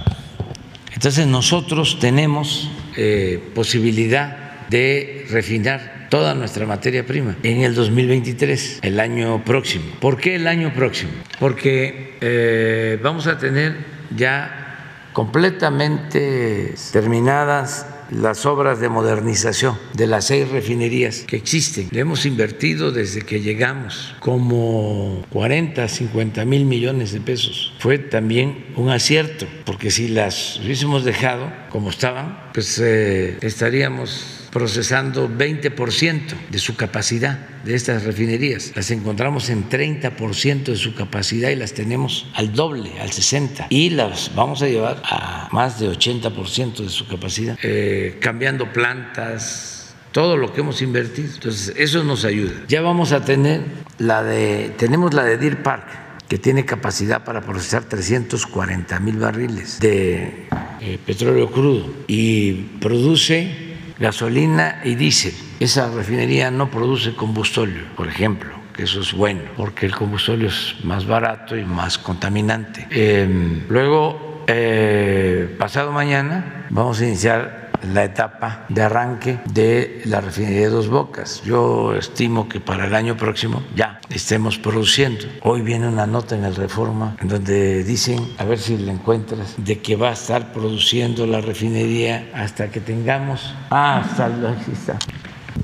[0.93, 8.99] Entonces nosotros tenemos eh, posibilidad de refinar toda nuestra materia prima en el 2023, el
[8.99, 9.85] año próximo.
[9.99, 11.11] ¿Por qué el año próximo?
[11.39, 13.77] Porque eh, vamos a tener
[14.15, 21.87] ya completamente terminadas las obras de modernización de las seis refinerías que existen.
[21.91, 27.73] Le hemos invertido desde que llegamos como 40, 50 mil millones de pesos.
[27.79, 35.29] Fue también un acierto, porque si las hubiésemos dejado como estaban, pues eh, estaríamos procesando
[35.29, 38.73] 20% de su capacidad de estas refinerías.
[38.75, 43.67] Las encontramos en 30% de su capacidad y las tenemos al doble, al 60%.
[43.69, 49.95] Y las vamos a llevar a más de 80% de su capacidad, eh, cambiando plantas,
[50.11, 51.29] todo lo que hemos invertido.
[51.33, 52.53] Entonces, eso nos ayuda.
[52.67, 53.63] Ya vamos a tener
[53.97, 55.85] la de, tenemos la de Deer Park,
[56.27, 60.47] que tiene capacidad para procesar 340 mil barriles de
[60.79, 63.70] eh, petróleo crudo y produce
[64.01, 65.33] gasolina y diésel.
[65.59, 70.75] Esa refinería no produce combustorio, por ejemplo, que eso es bueno, porque el combustorio es
[70.83, 72.87] más barato y más contaminante.
[72.89, 80.61] Em, luego, eh, pasado mañana, vamos a iniciar la etapa de arranque de la refinería
[80.61, 81.41] de Dos Bocas.
[81.43, 85.25] Yo estimo que para el año próximo ya estemos produciendo.
[85.41, 89.55] Hoy viene una nota en el Reforma en donde dicen, a ver si la encuentras,
[89.57, 94.41] de que va a estar produciendo la refinería hasta que tengamos, ah, hasta el,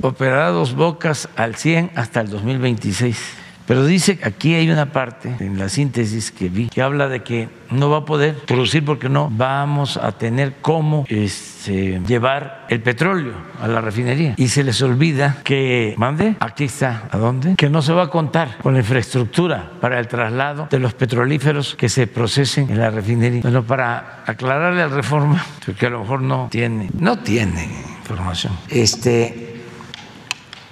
[0.01, 3.46] operará Dos Bocas al 100 hasta el 2026.
[3.67, 7.49] Pero dice aquí hay una parte en la síntesis que vi que habla de que
[7.69, 13.33] no va a poder producir porque no vamos a tener cómo este, llevar el petróleo
[13.61, 14.33] a la refinería.
[14.37, 17.55] Y se les olvida que, mande, aquí está, ¿a dónde?
[17.55, 21.75] Que no se va a contar con la infraestructura para el traslado de los petrolíferos
[21.75, 23.41] que se procesen en la refinería.
[23.41, 27.67] Bueno, para aclararle al reforma, porque a lo mejor no tiene, no tiene
[27.99, 28.53] información.
[28.69, 29.46] Este,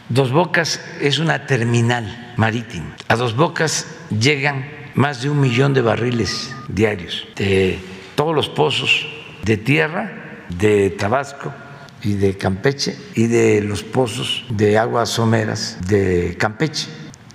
[0.10, 2.95] Dos Bocas es una terminal marítima.
[3.08, 7.80] A Dos Bocas llegan más de un millón de barriles diarios de
[8.14, 9.08] todos los pozos
[9.43, 11.51] de tierra de Tabasco
[12.03, 16.88] y de Campeche y de los pozos de aguas someras de Campeche.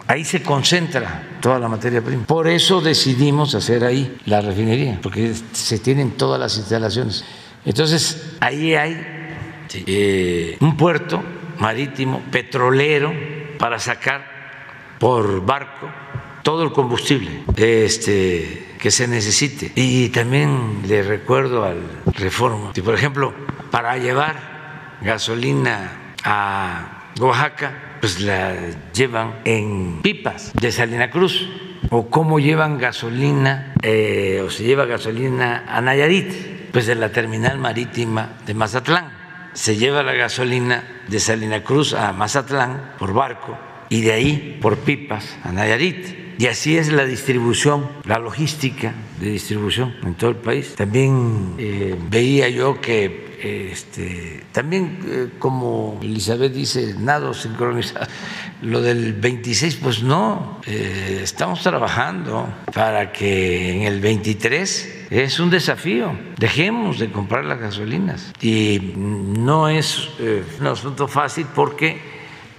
[0.07, 2.25] Ahí se concentra toda la materia prima.
[2.25, 7.25] Por eso decidimos hacer ahí la refinería, porque se tienen todas las instalaciones.
[7.65, 11.23] Entonces, ahí hay eh, un puerto
[11.61, 13.13] marítimo, petrolero,
[13.59, 15.89] para sacar por barco
[16.43, 19.73] todo el combustible este, que se necesite.
[19.75, 21.79] Y también le recuerdo al
[22.15, 23.33] Reforma, por ejemplo,
[23.71, 28.55] para llevar gasolina a Oaxaca, pues la
[28.93, 31.49] llevan en pipas de Salina Cruz
[31.91, 37.59] o cómo llevan gasolina eh, o se lleva gasolina a Nayarit, pues de la terminal
[37.59, 39.20] marítima de Mazatlán.
[39.53, 44.79] Se lleva la gasolina de Salina Cruz a Mazatlán por barco y de ahí por
[44.79, 46.39] pipas a Nayarit.
[46.39, 50.75] Y así es la distribución, la logística de distribución en todo el país.
[50.75, 58.07] También eh, veía yo que este, también, eh, como Elizabeth dice, nado sincronizado.
[58.63, 65.51] Lo del 26, pues no, eh, estamos trabajando para que en el 23 es un
[65.51, 66.13] desafío.
[66.37, 68.33] Dejemos de comprar las gasolinas.
[68.41, 72.01] Y no es eh, un asunto fácil porque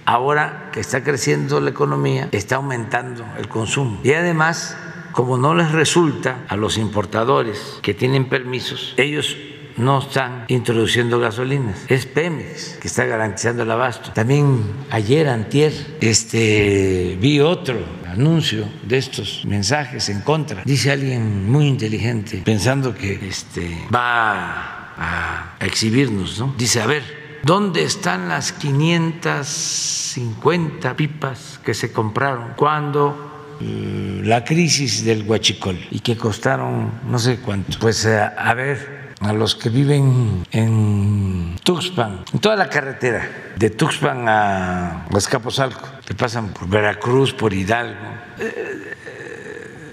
[0.04, 4.00] ahora que está creciendo la economía, está aumentando el consumo.
[4.02, 4.76] Y además,
[5.12, 9.36] como no les resulta a los importadores que tienen permisos, ellos
[9.76, 11.84] no están introduciendo gasolinas.
[11.88, 14.12] Es Pemex que está garantizando el abasto.
[14.12, 20.62] También ayer, antier, este, vi otro anuncio de estos mensajes en contra.
[20.64, 26.54] Dice alguien muy inteligente, pensando que este, va a exhibirnos, ¿no?
[26.58, 35.04] Dice, a ver, ¿Dónde están las 550 pipas que se compraron cuando eh, la crisis
[35.04, 37.80] del huachicol y que costaron no sé cuánto?
[37.80, 43.70] Pues eh, a ver, a los que viven en Tuxpan, en toda la carretera, de
[43.70, 48.00] Tuxpan a Escaposalco, que pasan por Veracruz, por Hidalgo,
[48.38, 48.96] eh,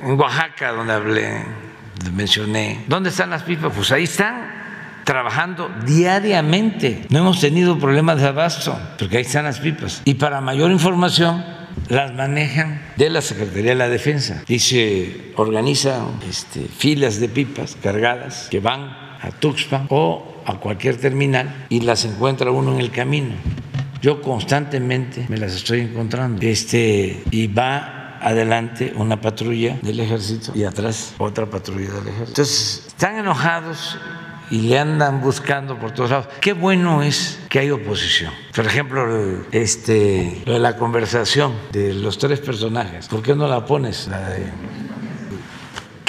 [0.01, 1.43] en Oaxaca, donde hablé,
[2.13, 2.85] mencioné.
[2.87, 3.71] ¿Dónde están las pipas?
[3.75, 4.59] Pues ahí están
[5.03, 7.05] trabajando diariamente.
[7.09, 10.01] No hemos tenido problemas de abasto, porque ahí están las pipas.
[10.05, 11.43] Y para mayor información,
[11.87, 17.77] las manejan de la Secretaría de la Defensa y se organizan este, filas de pipas
[17.81, 22.91] cargadas que van a Tuxpan o a cualquier terminal y las encuentra uno en el
[22.91, 23.35] camino.
[24.01, 26.41] Yo constantemente me las estoy encontrando.
[26.41, 32.29] Este, y va adelante una patrulla del ejército y atrás otra patrulla del ejército.
[32.29, 33.97] Entonces, están enojados
[34.51, 36.27] y le andan buscando por todos lados.
[36.41, 38.33] Qué bueno es que hay oposición.
[38.55, 39.05] Por ejemplo,
[39.51, 43.07] este, la conversación de los tres personajes.
[43.07, 44.07] ¿Por qué no la pones?
[44.07, 44.45] La de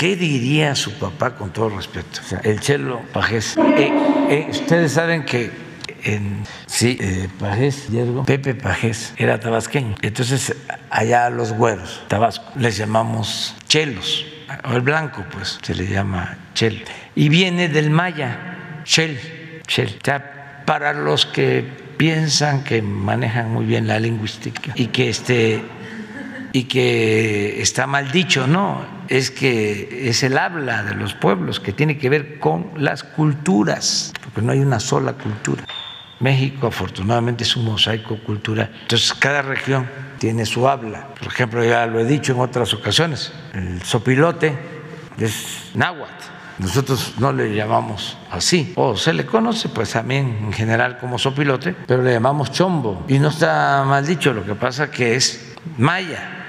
[0.00, 2.22] ¿Qué diría su papá con todo respeto?
[2.42, 3.58] el Chelo Pajés.
[3.58, 3.92] Eh,
[4.30, 5.50] eh, ustedes saben que
[6.04, 7.88] en, sí, eh, Pajés,
[8.24, 9.96] Pepe Pajés era tabasqueño.
[10.00, 10.56] Entonces,
[10.88, 14.24] allá a los güeros, Tabasco, les llamamos chelos.
[14.64, 16.82] O el blanco, pues, se le llama chel.
[17.14, 19.20] Y viene del maya, chel,
[19.66, 19.98] chel.
[20.02, 21.62] O para los que
[21.98, 25.62] piensan que manejan muy bien la lingüística y que este
[26.52, 31.72] y que está mal dicho, no, es que es el habla de los pueblos que
[31.72, 35.64] tiene que ver con las culturas, porque no hay una sola cultura.
[36.18, 39.88] México afortunadamente es un mosaico cultural, entonces cada región
[40.18, 41.08] tiene su habla.
[41.18, 44.52] Por ejemplo, ya lo he dicho en otras ocasiones, el sopilote
[45.18, 46.24] es náhuatl.
[46.58, 51.74] Nosotros no le llamamos así, o se le conoce pues también en general como sopilote,
[51.86, 53.06] pero le llamamos chombo.
[53.08, 56.39] Y no está mal dicho, lo que pasa que es maya.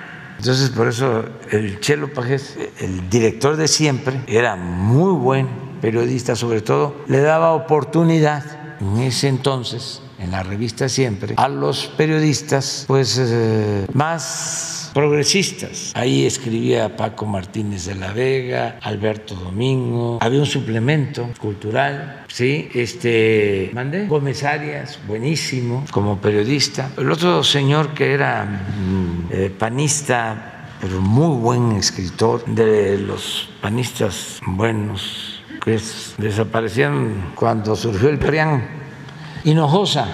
[0.42, 5.48] Entonces, por eso el Chelo Pajés, el director de siempre, era muy buen
[5.80, 8.44] periodista, sobre todo le daba oportunidad
[8.80, 15.92] en ese entonces, en la revista Siempre, a los periodistas pues eh, más progresistas.
[15.96, 22.70] Ahí escribía Paco Martínez de la Vega, Alberto Domingo, había un suplemento cultural, ¿sí?
[22.74, 26.92] Este, mandé Gómez Arias, buenísimo, como periodista.
[26.98, 34.40] El otro señor que era mm, eh, panista, pero muy buen escritor, de los panistas
[34.46, 35.80] buenos, que
[36.18, 38.68] desaparecían cuando surgió el PRIAN,
[39.44, 40.08] Hinojosa,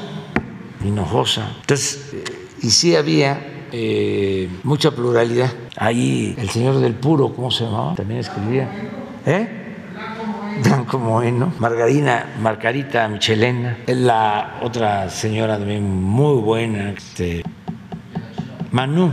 [0.83, 1.51] Hinojosa.
[1.61, 2.23] Entonces, eh,
[2.61, 5.51] y sí había eh, mucha pluralidad.
[5.75, 7.95] Ahí el señor del Puro, ¿cómo se llamaba?
[7.95, 8.69] También escribía.
[9.25, 9.65] ¿Eh?
[10.63, 17.43] Blanco Moeno, Margarina, Margarita Michelena, la otra señora también muy buena, este,
[18.71, 19.11] Manu,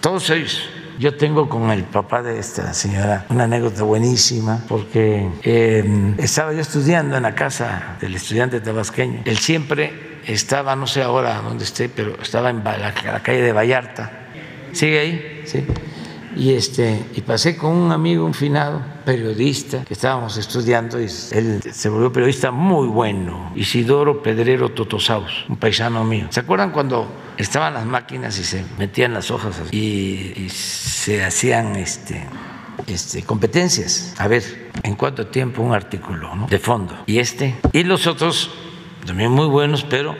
[0.00, 0.68] todos ellos.
[0.98, 6.60] Yo tengo con el papá de esta señora una anécdota buenísima porque em, estaba yo
[6.60, 9.20] estudiando en la casa del estudiante tabasqueño.
[9.26, 14.28] Él siempre estaba, no sé ahora dónde esté, pero estaba en la, calle de Vallarta.
[14.72, 15.42] ¿Sigue ahí?
[15.46, 15.64] Sí.
[16.36, 21.62] y este y pasé con un amigo, un finado, periodista, que estábamos estudiando y él
[21.72, 26.26] se volvió periodista muy bueno, Isidoro Pedrero Totosaus, un paisano mío.
[26.30, 27.06] ¿Se acuerdan cuando
[27.38, 32.26] estaban las máquinas y se metían las hojas y, y se hacían este
[32.86, 34.14] este, competencias.
[34.18, 36.96] A ver, en cuánto tiempo un artículo de fondo.
[37.06, 38.50] Y este, y los otros,
[39.06, 40.16] también muy buenos, pero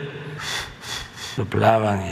[1.34, 2.02] soplaban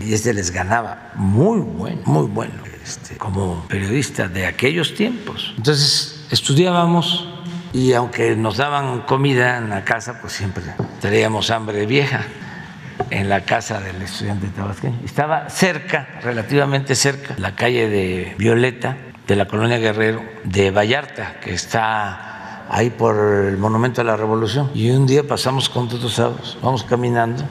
[0.00, 1.12] y, este les ganaba.
[1.14, 2.54] Muy bueno, muy bueno,
[2.84, 5.54] este, como periodista de aquellos tiempos.
[5.56, 7.28] Entonces, estudiábamos
[7.72, 10.64] y aunque nos daban comida en la casa, pues siempre
[11.00, 12.24] teníamos hambre vieja
[13.10, 14.98] en la casa del estudiante tabasqueño.
[15.04, 18.96] Estaba cerca, relativamente cerca, la calle de Violeta,
[19.26, 22.35] de la colonia Guerrero de Vallarta, que está
[22.68, 24.70] ahí por el Monumento a la Revolución.
[24.74, 27.44] Y un día pasamos con sábados, vamos caminando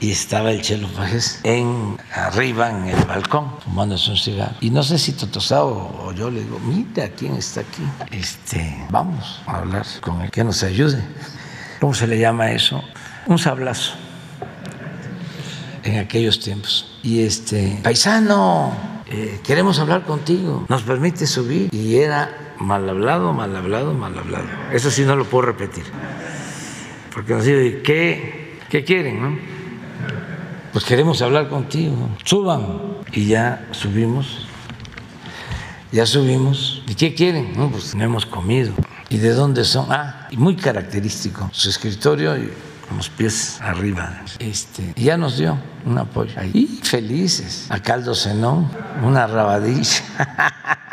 [0.00, 4.54] y estaba el Chelo Fajes en arriba en el balcón fumándose un cigarro.
[4.60, 9.40] Y no sé si Totosao o yo le digo mira quién está aquí este vamos
[9.46, 11.02] a hablar con el que nos ayude.
[11.80, 12.82] Cómo se le llama eso
[13.26, 13.94] un sablazo
[15.82, 16.98] en aquellos tiempos.
[17.02, 18.72] Y este paisano
[19.06, 21.72] eh, queremos hablar contigo, nos permite subir.
[21.72, 24.46] Y era mal hablado, mal hablado, mal hablado.
[24.72, 25.84] Eso sí no lo puedo repetir.
[27.12, 29.22] Porque nos dice, ¿qué, qué quieren?
[29.22, 29.38] No?
[30.72, 32.98] Pues queremos hablar contigo, suban.
[33.12, 34.46] Y ya subimos,
[35.90, 36.82] ya subimos.
[36.86, 37.54] ¿Y qué quieren?
[37.56, 38.72] No, pues no hemos comido.
[39.08, 39.90] ¿Y de dónde son?
[39.90, 42.50] Ah, muy característico, su escritorio y
[42.94, 44.22] los pies arriba.
[44.38, 46.32] Este, ya nos dio un apoyo.
[46.38, 47.66] Ahí felices.
[47.70, 48.70] A Caldo Zenón,
[49.02, 50.02] una rabadilla.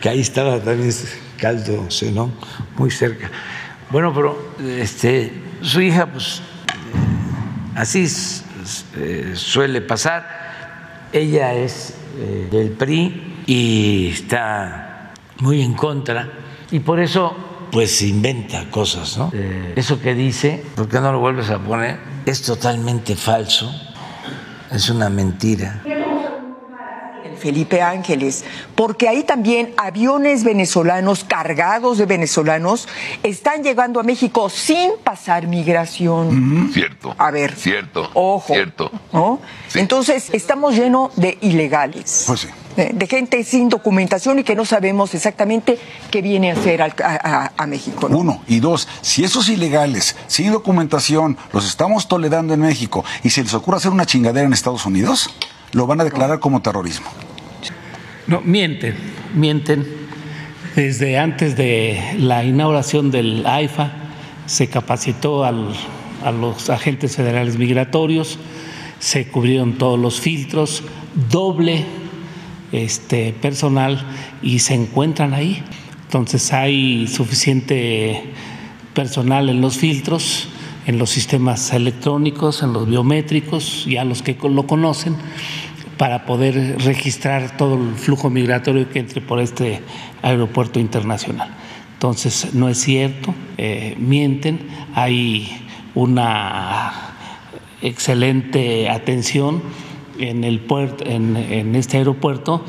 [0.00, 0.92] que ahí estaba también
[1.38, 2.32] Caldo Zenón,
[2.76, 3.30] muy cerca.
[3.90, 5.32] Bueno, pero este,
[5.62, 6.42] su hija, pues
[7.74, 8.06] así
[8.96, 11.08] eh, suele pasar.
[11.12, 16.28] Ella es eh, del PRI y está muy en contra.
[16.70, 17.34] Y por eso
[17.70, 19.30] pues inventa cosas, ¿no?
[19.32, 21.98] Eh, eso que dice, ¿por qué no lo vuelves a poner?
[22.26, 23.72] Es totalmente falso,
[24.70, 25.82] es una mentira.
[27.40, 28.44] Felipe Ángeles,
[28.76, 32.86] porque ahí también aviones venezolanos cargados de venezolanos
[33.22, 36.70] están llegando a México sin pasar migración.
[36.72, 37.14] Cierto.
[37.18, 37.56] A ver.
[37.56, 38.08] Cierto.
[38.14, 38.54] Ojo.
[38.54, 38.90] Cierto.
[39.12, 39.40] ¿no?
[39.74, 42.24] Entonces, estamos llenos de ilegales.
[42.26, 42.48] Pues sí.
[42.76, 45.78] De gente sin documentación y que no sabemos exactamente
[46.10, 48.08] qué viene a hacer a, a, a México.
[48.08, 48.18] ¿no?
[48.18, 48.42] Uno.
[48.46, 53.52] Y dos, si esos ilegales, sin documentación, los estamos tolerando en México y se les
[53.54, 55.34] ocurre hacer una chingadera en Estados Unidos,
[55.72, 57.10] lo van a declarar como terrorismo.
[58.26, 58.94] No, mienten,
[59.34, 59.86] mienten.
[60.76, 63.92] Desde antes de la inauguración del AIFA
[64.46, 68.38] se capacitó a los agentes federales migratorios,
[69.00, 70.84] se cubrieron todos los filtros,
[71.30, 71.84] doble
[72.72, 74.06] este, personal
[74.42, 75.62] y se encuentran ahí.
[76.04, 78.22] Entonces hay suficiente
[78.94, 80.48] personal en los filtros,
[80.86, 85.16] en los sistemas electrónicos, en los biométricos, ya los que lo conocen,
[86.00, 89.82] para poder registrar todo el flujo migratorio que entre por este
[90.22, 91.50] aeropuerto internacional.
[91.92, 94.60] Entonces, no es cierto, eh, mienten,
[94.94, 95.62] hay
[95.94, 97.12] una
[97.82, 99.62] excelente atención
[100.18, 102.64] en, el puerto, en, este aeropuerto.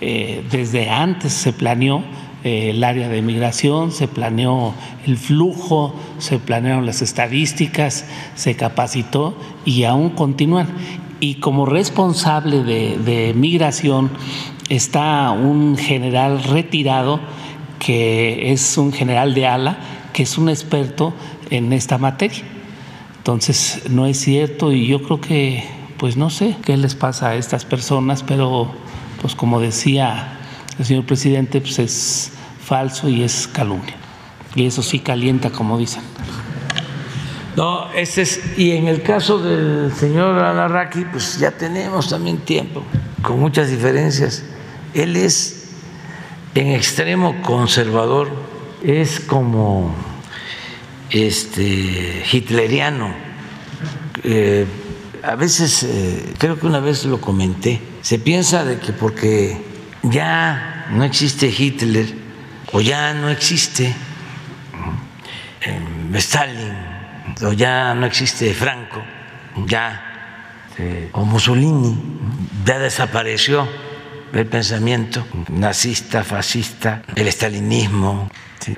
[0.00, 2.02] Eh, desde antes se planeó
[2.44, 4.72] eh, el área de migración, se planeó
[5.06, 8.06] el flujo, se planearon las estadísticas,
[8.36, 10.68] se capacitó y aún continúan.
[11.20, 14.10] Y como responsable de, migración
[14.70, 17.20] está un general retirado
[17.78, 19.78] que es un general de ala,
[20.12, 21.12] que es un experto
[21.50, 22.42] en esta materia.
[23.18, 25.64] Entonces, no es cierto y yo creo que,
[25.98, 28.70] pues no sé qué les pasa a estas personas, pero
[29.20, 30.38] pues como decía
[30.78, 32.32] el señor presidente, pues es
[32.64, 33.94] falso y es calumnia.
[34.54, 36.02] Y eso sí calienta, como dicen.
[37.56, 42.82] No, este es, y en el caso del señor Alarraqui, pues ya tenemos también tiempo,
[43.22, 44.44] con muchas diferencias.
[44.94, 45.68] Él es
[46.54, 48.30] en extremo conservador,
[48.82, 49.94] es como
[51.10, 53.12] este hitleriano.
[54.22, 54.66] Eh,
[55.22, 59.60] a veces, eh, creo que una vez lo comenté, se piensa de que porque
[60.02, 62.06] ya no existe Hitler
[62.72, 63.94] o ya no existe
[65.62, 65.80] eh,
[66.14, 66.89] Stalin
[67.42, 69.02] o ya no existe Franco,
[69.66, 71.96] ya eh, o Mussolini,
[72.64, 73.68] ya desapareció
[74.32, 78.30] el pensamiento nazista, fascista, el estalinismo,
[78.60, 78.76] ¿sí?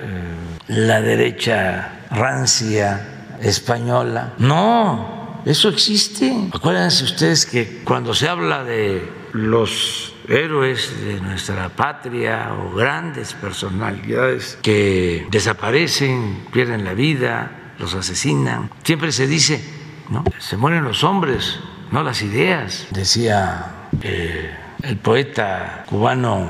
[0.67, 4.33] la derecha rancia española.
[4.39, 6.49] No, eso existe.
[6.51, 14.57] Acuérdense ustedes que cuando se habla de los héroes de nuestra patria o grandes personalidades
[14.61, 18.69] que desaparecen, pierden la vida, los asesinan.
[18.83, 19.61] Siempre se dice,
[20.09, 20.23] ¿no?
[20.39, 21.59] Se mueren los hombres,
[21.91, 26.49] no las ideas, decía eh, el poeta cubano,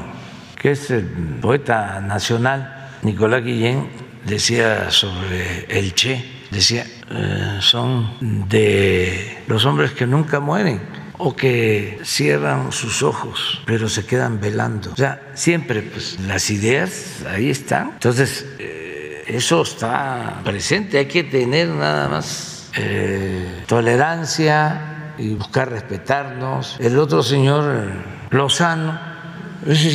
[0.61, 1.05] que es el
[1.41, 3.89] poeta nacional, Nicolás Guillén,
[4.23, 10.81] decía sobre el Che, decía, eh, son de los hombres que nunca mueren
[11.17, 14.91] o que cierran sus ojos, pero se quedan velando.
[14.91, 17.91] O sea, siempre pues, las ideas ahí están.
[17.93, 18.83] Entonces, eh,
[19.27, 20.97] eso está presente.
[20.97, 26.77] Hay que tener nada más eh, tolerancia y buscar respetarnos.
[26.79, 27.91] El otro señor,
[28.31, 28.99] Lozano,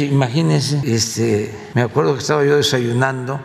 [0.01, 3.41] imagínense, este, me acuerdo que estaba yo desayunando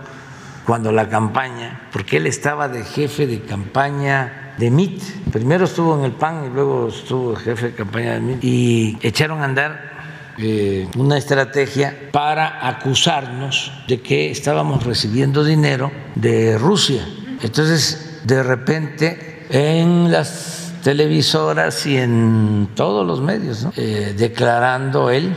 [0.66, 5.32] cuando la campaña, porque él estaba de jefe de campaña de MIT.
[5.32, 8.44] Primero estuvo en el PAN y luego estuvo jefe de campaña de MIT.
[8.44, 9.93] Y echaron a andar
[10.38, 17.08] eh, una estrategia para acusarnos de que estábamos recibiendo dinero de Rusia.
[17.42, 25.34] Entonces, de repente, en las televisoras y en todos los medios, eh, declarando él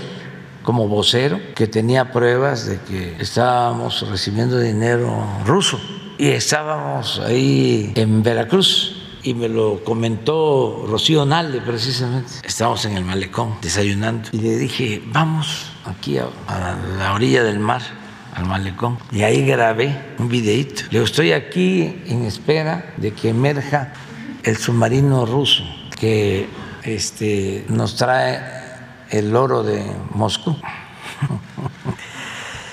[0.62, 5.78] como vocero que tenía pruebas de que estábamos recibiendo dinero ruso.
[6.18, 8.95] Y estábamos ahí en Veracruz
[9.26, 12.30] y me lo comentó Rocío Nalde precisamente.
[12.44, 16.28] Estábamos en el malecón desayunando y le dije, vamos aquí a,
[16.96, 17.82] la orilla del mar,
[18.36, 18.98] al malecón.
[19.10, 20.82] Y ahí grabé un videíto.
[20.84, 23.92] Le digo, estoy aquí en espera de que emerja
[24.44, 25.64] el submarino ruso
[25.98, 26.46] que
[26.84, 28.40] este, nos trae
[29.10, 29.84] el oro de
[30.14, 30.56] Moscú.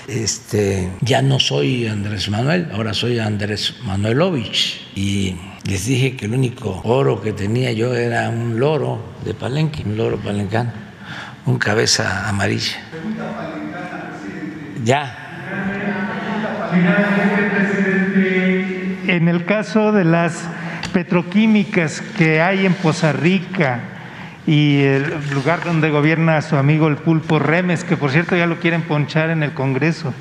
[0.06, 4.86] Este, ya no soy Andrés Manuel, ahora soy Andrés Manuelovich.
[4.94, 5.34] Y
[5.64, 9.96] les dije que el único oro que tenía yo era un loro de Palenque, un
[9.96, 10.72] loro palencano,
[11.46, 12.76] un cabeza amarilla.
[14.84, 15.20] Ya.
[19.06, 20.42] En el caso de las
[20.92, 23.80] petroquímicas que hay en Poza Rica,
[24.46, 28.60] y el lugar donde gobierna su amigo el pulpo Remes, que por cierto ya lo
[28.60, 30.12] quieren ponchar en el Congreso.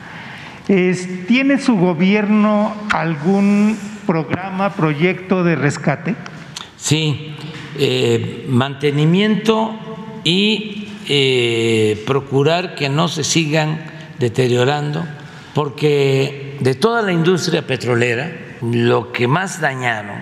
[0.65, 6.15] ¿Tiene su gobierno algún programa, proyecto de rescate?
[6.77, 7.35] Sí,
[7.77, 9.73] eh, mantenimiento
[10.23, 13.79] y eh, procurar que no se sigan
[14.19, 15.05] deteriorando,
[15.53, 18.31] porque de toda la industria petrolera,
[18.61, 20.17] lo que más dañaron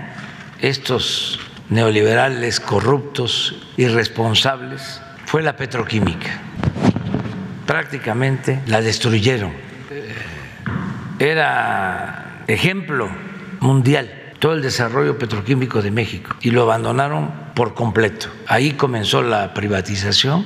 [0.61, 1.39] estos
[1.69, 6.41] neoliberales corruptos, irresponsables, fue la petroquímica.
[7.65, 9.51] Prácticamente la destruyeron.
[9.89, 10.15] Eh,
[11.19, 13.09] era ejemplo
[13.61, 14.09] mundial
[14.39, 18.27] todo el desarrollo petroquímico de México y lo abandonaron por completo.
[18.47, 20.45] Ahí comenzó la privatización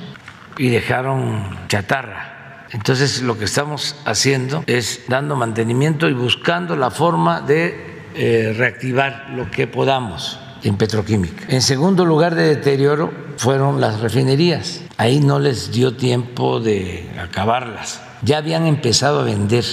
[0.58, 2.66] y dejaron chatarra.
[2.72, 9.30] Entonces lo que estamos haciendo es dando mantenimiento y buscando la forma de eh, reactivar
[9.30, 11.44] lo que podamos en petroquímica.
[11.48, 14.82] En segundo lugar de deterioro fueron las refinerías.
[14.98, 18.02] Ahí no les dio tiempo de acabarlas.
[18.22, 19.64] Ya habían empezado a vender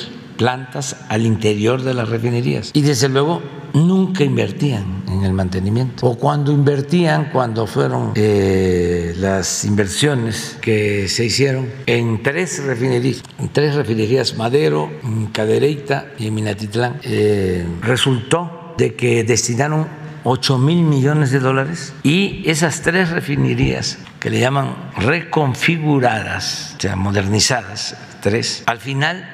[0.43, 2.71] plantas al interior de las refinerías.
[2.73, 3.41] Y desde luego
[3.71, 6.05] nunca invertían en el mantenimiento.
[6.05, 13.23] O cuando invertían cuando fueron eh, las inversiones que se hicieron en tres refinerías.
[13.53, 19.87] Tres refinerías Madero en Cadereyta y Minatitlán eh, resultó de que destinaron
[20.25, 21.93] 8 mil millones de dólares.
[22.03, 29.32] Y esas tres refinerías que le llaman reconfiguradas, o sea, modernizadas, tres, al final,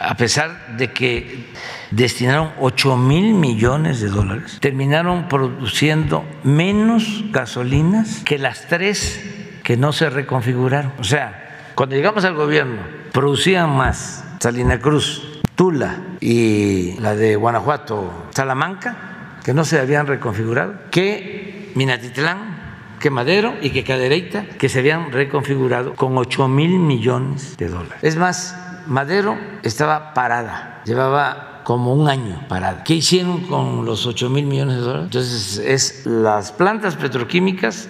[0.00, 1.44] a pesar de que
[1.90, 9.20] destinaron 8 mil millones de dólares, terminaron produciendo menos gasolinas que las tres
[9.62, 10.92] que no se reconfiguraron.
[10.98, 12.80] O sea, cuando llegamos al gobierno,
[13.12, 20.74] producían más Salina Cruz, Tula y la de Guanajuato, Salamanca, que no se habían reconfigurado,
[20.90, 22.58] que Minatitlán,
[22.98, 27.98] que Madero y que Cadereyta, que se habían reconfigurado con 8 mil millones de dólares.
[28.02, 28.56] Es más,
[28.86, 32.82] Madero estaba parada, llevaba como un año parada.
[32.84, 35.04] ¿Qué hicieron con los 8 mil millones de dólares?
[35.04, 37.88] Entonces, es las plantas petroquímicas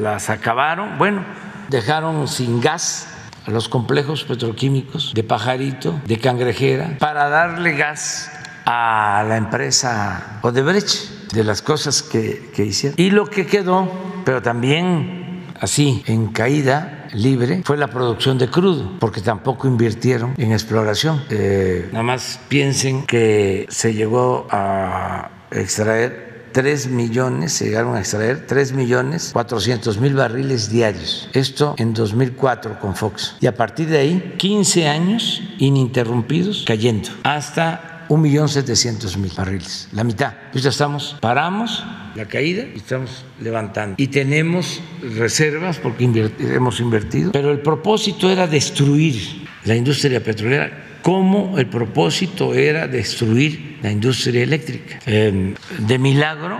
[0.00, 1.24] las acabaron, bueno,
[1.68, 3.08] dejaron sin gas
[3.46, 8.30] a los complejos petroquímicos de Pajarito, de Cangrejera, para darle gas
[8.64, 12.98] a la empresa Odebrecht de las cosas que, hicieron.
[12.98, 13.90] Y lo que quedó,
[14.24, 20.52] pero también así, en caída libre, fue la producción de crudo, porque tampoco invirtieron en
[20.52, 21.22] exploración.
[21.30, 28.46] Eh, nada más piensen que se llegó a extraer 3 millones, se llegaron a extraer
[28.46, 31.28] 3 millones 400 mil barriles diarios.
[31.32, 33.36] Esto en 2004 con Fox.
[33.40, 40.34] Y a partir de ahí, 15 años ininterrumpidos cayendo hasta 1.700.000 barriles, la mitad.
[40.52, 41.84] Pues ya estamos, paramos
[42.14, 43.96] la caída y estamos levantando.
[43.98, 51.58] Y tenemos reservas porque hemos invertido, pero el propósito era destruir la industria petrolera como
[51.58, 55.00] el propósito era destruir la industria eléctrica.
[55.04, 56.58] Em, de milagro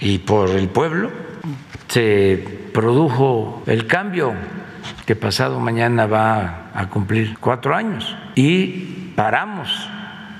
[0.00, 1.12] y por el pueblo
[1.86, 2.44] se
[2.74, 4.34] produjo el cambio
[5.06, 9.88] que pasado mañana va a cumplir cuatro años y paramos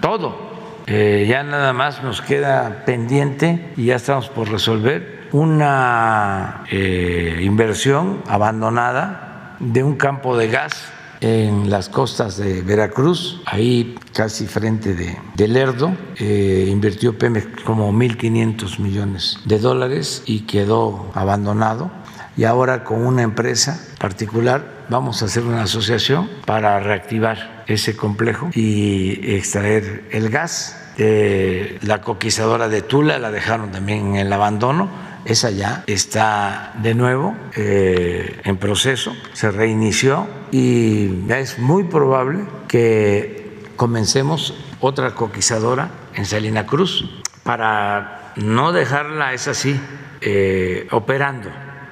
[0.01, 0.51] todo.
[0.87, 8.23] Eh, ya nada más nos queda pendiente y ya estamos por resolver una eh, inversión
[8.27, 10.73] abandonada de un campo de gas
[11.21, 18.79] en las costas de Veracruz, ahí casi frente de, Lerdo, eh, invirtió Pemex como 1.500
[18.79, 21.91] millones de dólares y quedó abandonado.
[22.37, 28.51] Y ahora con una empresa particular vamos a hacer una asociación para reactivar ese complejo
[28.53, 30.77] y extraer el gas.
[30.99, 36.95] Eh, la coquizadora de Tula la dejaron también en el abandono esa ya está de
[36.95, 45.91] nuevo eh, en proceso, se reinició y ya es muy probable que comencemos otra coquizadora
[46.15, 49.79] en Salina Cruz para no dejarla, es así,
[50.21, 51.51] eh, operando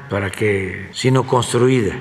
[0.08, 1.96] para que, sino construida,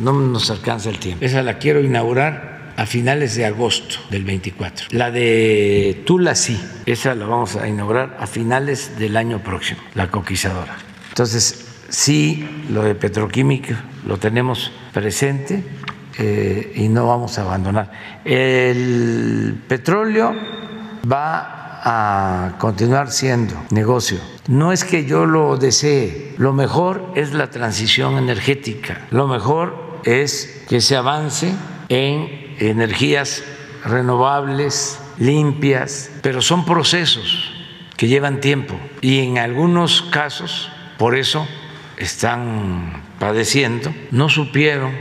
[0.00, 1.24] no nos alcanza el tiempo.
[1.24, 4.88] Esa la quiero inaugurar a finales de agosto del 24.
[4.90, 10.10] La de Tula sí, esa la vamos a inaugurar a finales del año próximo, la
[10.10, 10.76] coquizadora.
[11.08, 15.62] Entonces, sí, lo de petroquímica lo tenemos presente
[16.18, 17.90] eh, y no vamos a abandonar.
[18.24, 20.34] El petróleo
[21.10, 24.18] va a continuar siendo negocio.
[24.48, 30.64] No es que yo lo desee, lo mejor es la transición energética, lo mejor es
[30.68, 31.52] que se avance
[31.88, 33.42] en energías
[33.84, 37.52] renovables, limpias, pero son procesos
[37.96, 38.78] que llevan tiempo.
[39.00, 41.46] Y en algunos casos, por eso
[41.96, 44.92] están padeciendo, no supieron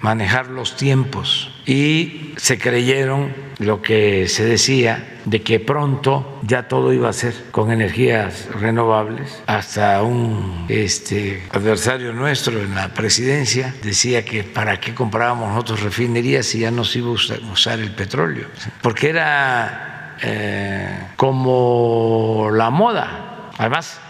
[0.00, 6.92] manejar los tiempos y se creyeron lo que se decía de que pronto ya todo
[6.92, 9.40] iba a ser con energías renovables.
[9.46, 16.46] Hasta un este, adversario nuestro en la presidencia decía que para qué comprábamos nosotros refinerías
[16.46, 18.48] si ya no se iba a usar el petróleo.
[18.82, 23.52] Porque era eh, como la moda.
[23.58, 24.00] Además,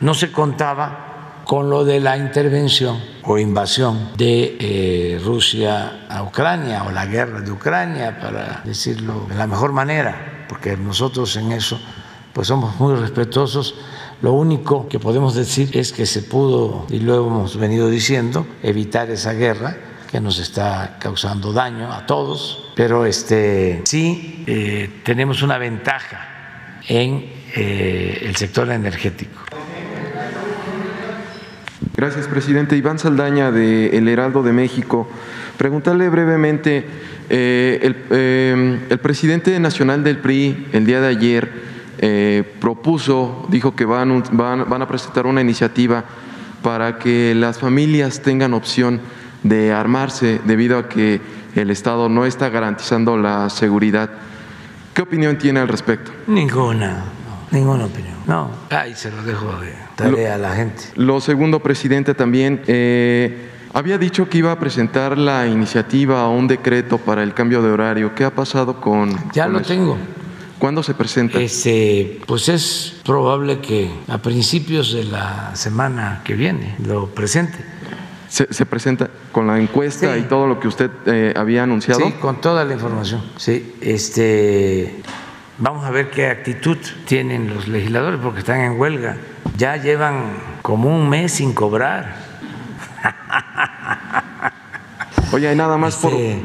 [0.00, 1.09] no se contaba
[1.50, 7.40] con lo de la intervención o invasión de eh, Rusia a Ucrania o la guerra
[7.40, 11.80] de Ucrania, para decirlo de la mejor manera, porque nosotros en eso
[12.32, 13.74] pues somos muy respetuosos.
[14.22, 19.10] Lo único que podemos decir es que se pudo, y lo hemos venido diciendo, evitar
[19.10, 19.76] esa guerra
[20.08, 27.28] que nos está causando daño a todos, pero este, sí eh, tenemos una ventaja en
[27.56, 29.49] eh, el sector energético.
[32.00, 32.78] Gracias, presidente.
[32.78, 35.06] Iván Saldaña, de El Heraldo de México.
[35.58, 36.78] Preguntarle brevemente,
[37.28, 41.52] eh, eh, el, presidente nacional del PRI el día de ayer
[41.98, 46.06] eh, propuso, dijo que van, van, a presentar una iniciativa
[46.62, 49.02] para que las familias tengan opción
[49.42, 51.20] de armarse debido a que
[51.54, 54.08] el Estado no está garantizando la seguridad.
[54.94, 56.12] ¿Qué opinión tiene al respecto?
[56.28, 57.04] Ninguna,
[57.50, 58.14] ninguna opinión.
[58.26, 60.84] No, ahí se lo dejo de a la gente.
[60.96, 66.48] Lo segundo, presidente, también eh, había dicho que iba a presentar la iniciativa o un
[66.48, 68.14] decreto para el cambio de horario.
[68.14, 69.16] ¿Qué ha pasado con.?
[69.32, 69.96] Ya lo tengo.
[70.58, 71.40] ¿Cuándo se presenta?
[71.40, 77.58] Este, pues es probable que a principios de la semana que viene lo presente.
[78.28, 82.00] Se, presenta con la encuesta y todo lo que usted eh, había anunciado.
[82.00, 83.22] Sí, con toda la información.
[83.36, 85.02] Sí, este,
[85.60, 89.16] vamos a ver qué actitud tienen los legisladores porque están en huelga
[89.60, 90.32] ya llevan
[90.62, 92.16] como un mes sin cobrar.
[95.32, 96.14] Oye, hay nada más por...
[96.14, 96.42] Este,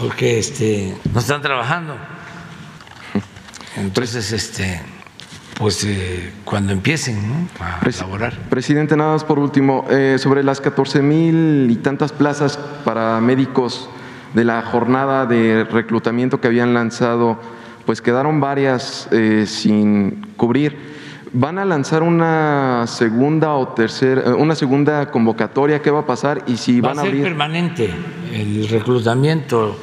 [0.00, 1.96] porque este, no están trabajando.
[3.76, 4.80] Entonces, este,
[5.58, 8.38] pues eh, cuando empiecen a laborar.
[8.48, 13.90] Presidente, nada más por último, eh, sobre las 14 mil y tantas plazas para médicos
[14.34, 17.40] de la jornada de reclutamiento que habían lanzado,
[17.86, 20.96] pues quedaron varias eh, sin cubrir.
[21.32, 25.80] ¿Van a lanzar una segunda o tercera, eh, una segunda convocatoria?
[25.80, 26.42] ¿Qué va a pasar?
[26.46, 27.90] Y si van a, ser permanente
[28.32, 29.78] el reclutamiento,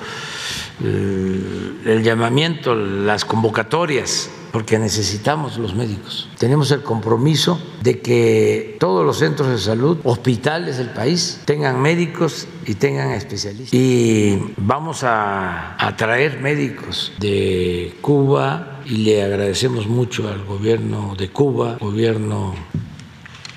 [0.83, 6.29] el, llamamiento, las convocatorias porque necesitamos los médicos.
[6.37, 12.47] Tenemos el compromiso de que todos los centros de salud, hospitales del país, tengan médicos
[12.67, 13.73] y tengan especialistas.
[13.73, 21.29] Y vamos a, a traer médicos de Cuba y le agradecemos mucho al gobierno de
[21.31, 22.53] Cuba, gobierno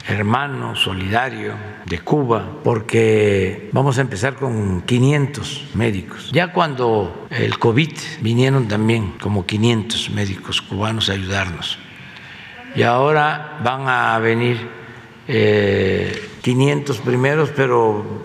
[0.08, 1.54] hermano solidario
[1.84, 6.30] de Cuba, porque vamos a empezar con 500 médicos.
[6.32, 11.78] Ya cuando el COVID vinieron también como 500 médicos cubanos a ayudarnos.
[12.74, 14.68] Y ahora van a venir
[15.28, 18.24] eh, 500 primeros, pero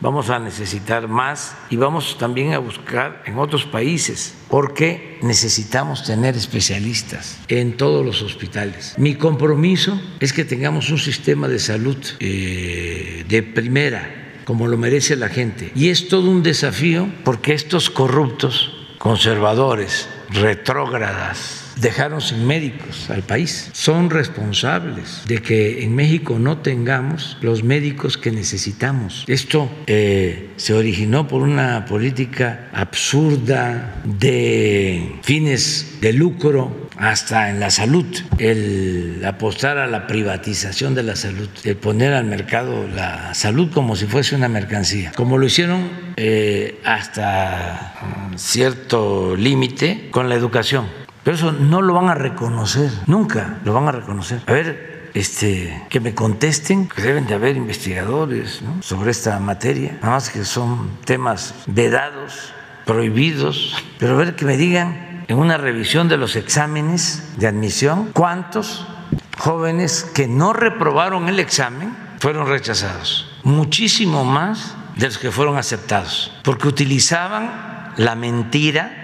[0.00, 6.36] vamos a necesitar más y vamos también a buscar en otros países porque necesitamos tener
[6.36, 8.94] especialistas en todos los hospitales.
[8.98, 15.14] Mi compromiso es que tengamos un sistema de salud eh, de primera como lo merece
[15.14, 15.70] la gente.
[15.76, 23.70] Y es todo un desafío porque estos corruptos, conservadores, retrógradas, dejaron sin médicos al país.
[23.72, 29.24] Son responsables de que en México no tengamos los médicos que necesitamos.
[29.26, 37.70] Esto eh, se originó por una política absurda de fines de lucro hasta en la
[37.70, 38.04] salud,
[38.36, 43.96] el apostar a la privatización de la salud, el poner al mercado la salud como
[43.96, 47.94] si fuese una mercancía, como lo hicieron eh, hasta
[48.36, 50.99] cierto límite con la educación.
[51.22, 54.42] Pero eso no lo van a reconocer, nunca lo van a reconocer.
[54.46, 60.14] A ver, este, que me contesten, que deben de haber investigadores sobre esta materia, nada
[60.14, 62.52] más que son temas vedados,
[62.86, 68.10] prohibidos, pero a ver que me digan en una revisión de los exámenes de admisión
[68.12, 68.86] cuántos
[69.38, 76.32] jóvenes que no reprobaron el examen fueron rechazados, muchísimo más de los que fueron aceptados,
[76.42, 78.99] porque utilizaban la mentira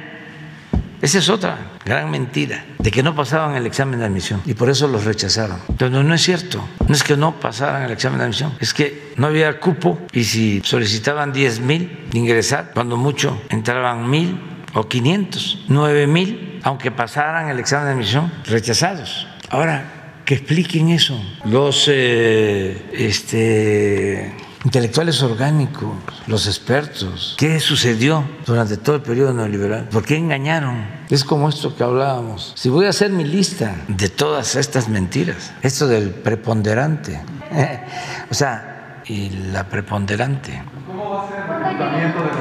[1.03, 4.71] esa es otra gran mentira, de que no pasaban el examen de admisión y por
[4.71, 5.59] eso los rechazaron.
[5.79, 9.13] No, no es cierto, no es que no pasaran el examen de admisión, es que
[9.17, 14.41] no había cupo y si solicitaban 10 mil de ingresar, cuando mucho entraban mil
[14.75, 19.27] o 500, 9 mil, aunque pasaran el examen de admisión, rechazados.
[19.49, 19.97] Ahora,
[20.27, 21.19] que expliquen eso.
[21.45, 24.35] Los eh, este,
[24.67, 25.95] intelectuales orgánicos,
[26.27, 27.37] los expertos.
[27.39, 29.89] ¿Qué sucedió durante todo el periodo neoliberal?
[29.91, 30.85] ¿Por qué engañaron?
[31.09, 32.53] Es como esto que hablábamos.
[32.57, 37.21] Si voy a hacer mi lista de todas estas mentiras, esto del preponderante,
[38.31, 40.61] o sea, y la preponderante.
[40.89, 42.35] ¿Cómo va a ser el reclutamiento de los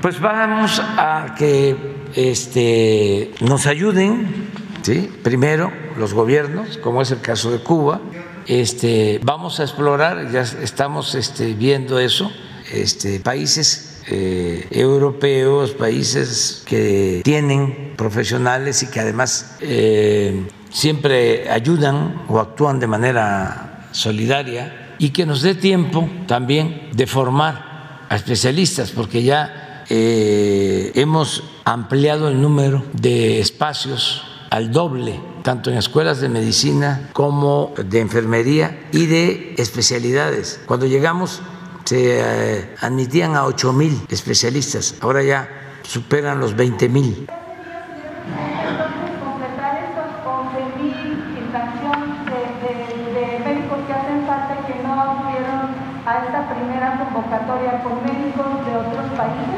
[0.00, 4.48] Pues vamos a que este, nos ayuden,
[4.82, 5.12] ¿sí?
[5.24, 8.00] primero los gobiernos, como es el caso de Cuba,
[8.46, 12.30] este, vamos a explorar, ya estamos este, viendo eso,
[12.72, 22.38] este, países eh, europeos, países que tienen profesionales y que además eh, siempre ayudan o
[22.38, 29.22] actúan de manera solidaria y que nos dé tiempo también de formar a especialistas, porque
[29.22, 37.10] ya eh, hemos ampliado el número de espacios al doble, tanto en escuelas de medicina
[37.12, 40.60] como de enfermería y de especialidades.
[40.64, 41.42] Cuando llegamos
[41.84, 45.48] se eh, admitían a 8 mil especialistas, ahora ya
[45.82, 47.26] superan los 20 mil.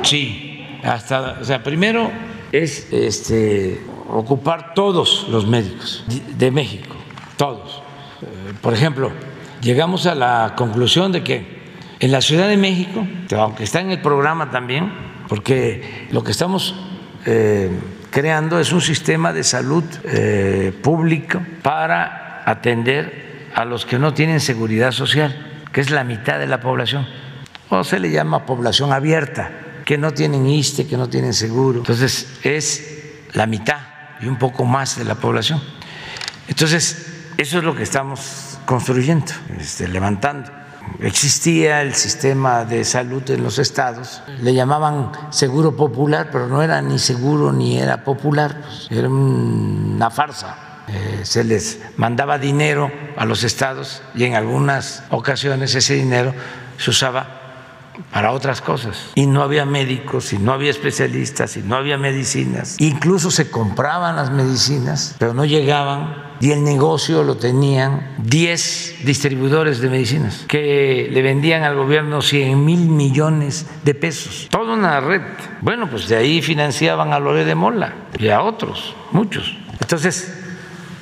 [0.03, 2.11] Sí, hasta, o sea, primero
[2.51, 6.05] es este ocupar todos los médicos
[6.37, 6.95] de México,
[7.37, 7.83] todos.
[8.23, 9.11] Eh, por ejemplo,
[9.61, 11.57] llegamos a la conclusión de que
[11.99, 13.07] en la Ciudad de México,
[13.37, 14.93] aunque está en el programa también,
[15.29, 16.75] porque lo que estamos
[17.25, 17.71] eh,
[18.11, 24.41] creando es un sistema de salud eh, público para atender a los que no tienen
[24.41, 27.07] seguridad social, que es la mitad de la población,
[27.71, 29.51] o se le llama población abierta,
[29.85, 31.79] que no tienen ISTE, que no tienen seguro.
[31.79, 35.61] Entonces, es la mitad y un poco más de la población.
[36.49, 37.07] Entonces,
[37.37, 40.51] eso es lo que estamos construyendo, este, levantando.
[41.01, 46.81] Existía el sistema de salud en los estados, le llamaban seguro popular, pero no era
[46.81, 50.57] ni seguro ni era popular, pues, era una farsa.
[50.89, 56.33] Eh, se les mandaba dinero a los estados y en algunas ocasiones ese dinero
[56.79, 57.46] se usaba
[58.13, 59.13] para otras cosas.
[59.15, 62.77] Y no había médicos, y no había especialistas, y no había medicinas.
[62.79, 66.27] Incluso se compraban las medicinas, pero no llegaban.
[66.39, 72.63] Y el negocio lo tenían 10 distribuidores de medicinas que le vendían al gobierno 100
[72.63, 74.49] mil millones de pesos.
[74.51, 75.23] Toda una red.
[75.63, 79.57] Bueno, pues de ahí financiaban a Lore de Mola y a otros, muchos.
[79.81, 80.37] Entonces,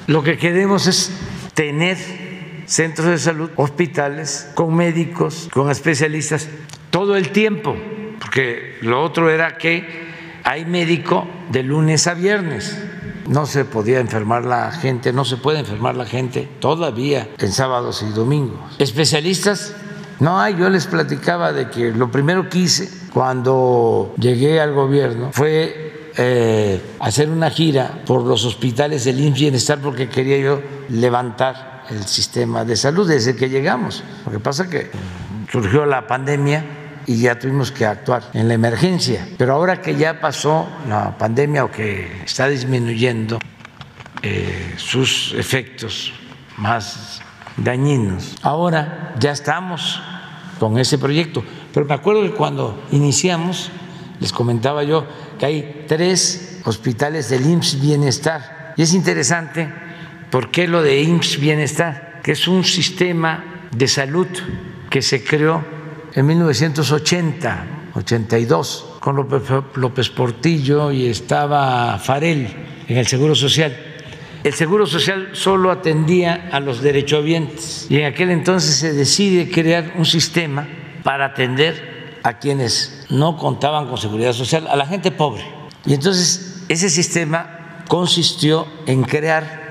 [0.06, 1.10] lo que queremos es
[1.54, 1.96] tener
[2.66, 6.48] centros de salud, hospitales, con médicos, con especialistas,
[6.94, 7.74] todo el tiempo,
[8.20, 9.84] porque lo otro era que
[10.44, 12.78] hay médico de lunes a viernes.
[13.26, 18.04] No se podía enfermar la gente, no se puede enfermar la gente todavía en sábados
[18.08, 18.76] y domingos.
[18.78, 19.74] Especialistas,
[20.20, 25.30] no hay, yo les platicaba de que lo primero que hice cuando llegué al gobierno
[25.32, 31.86] fue eh, hacer una gira por los hospitales del IMSS Bienestar porque quería yo levantar
[31.90, 34.04] el sistema de salud desde que llegamos.
[34.24, 34.90] Lo que pasa es que
[35.50, 39.26] surgió la pandemia y ya tuvimos que actuar en la emergencia.
[39.36, 43.38] Pero ahora que ya pasó la pandemia o que está disminuyendo
[44.22, 46.12] eh, sus efectos
[46.56, 47.20] más
[47.56, 50.00] dañinos, ahora ya estamos
[50.58, 51.44] con ese proyecto.
[51.72, 53.70] Pero me acuerdo que cuando iniciamos,
[54.20, 55.06] les comentaba yo
[55.38, 58.74] que hay tres hospitales del IMSS Bienestar.
[58.76, 59.68] Y es interesante
[60.30, 63.44] por qué lo de IMSS Bienestar, que es un sistema
[63.76, 64.28] de salud
[64.88, 65.64] que se creó
[66.14, 69.42] en 1980, 82, con López,
[69.74, 72.48] López Portillo y estaba Farel
[72.86, 73.76] en el Seguro Social.
[74.44, 79.94] El Seguro Social solo atendía a los derechohabientes y en aquel entonces se decide crear
[79.96, 80.68] un sistema
[81.02, 85.42] para atender a quienes no contaban con seguridad social, a la gente pobre.
[85.84, 89.64] Y entonces ese sistema consistió en crear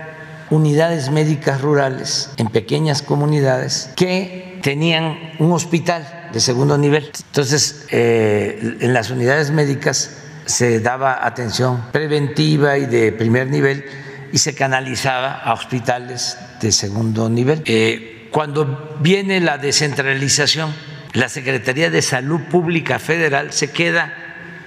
[0.49, 7.11] unidades médicas rurales en pequeñas comunidades que tenían un hospital de segundo nivel.
[7.27, 13.85] Entonces, eh, en las unidades médicas se daba atención preventiva y de primer nivel
[14.31, 17.61] y se canalizaba a hospitales de segundo nivel.
[17.65, 20.73] Eh, cuando viene la descentralización,
[21.13, 24.11] la Secretaría de Salud Pública Federal se queda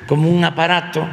[0.07, 1.07] como un aparato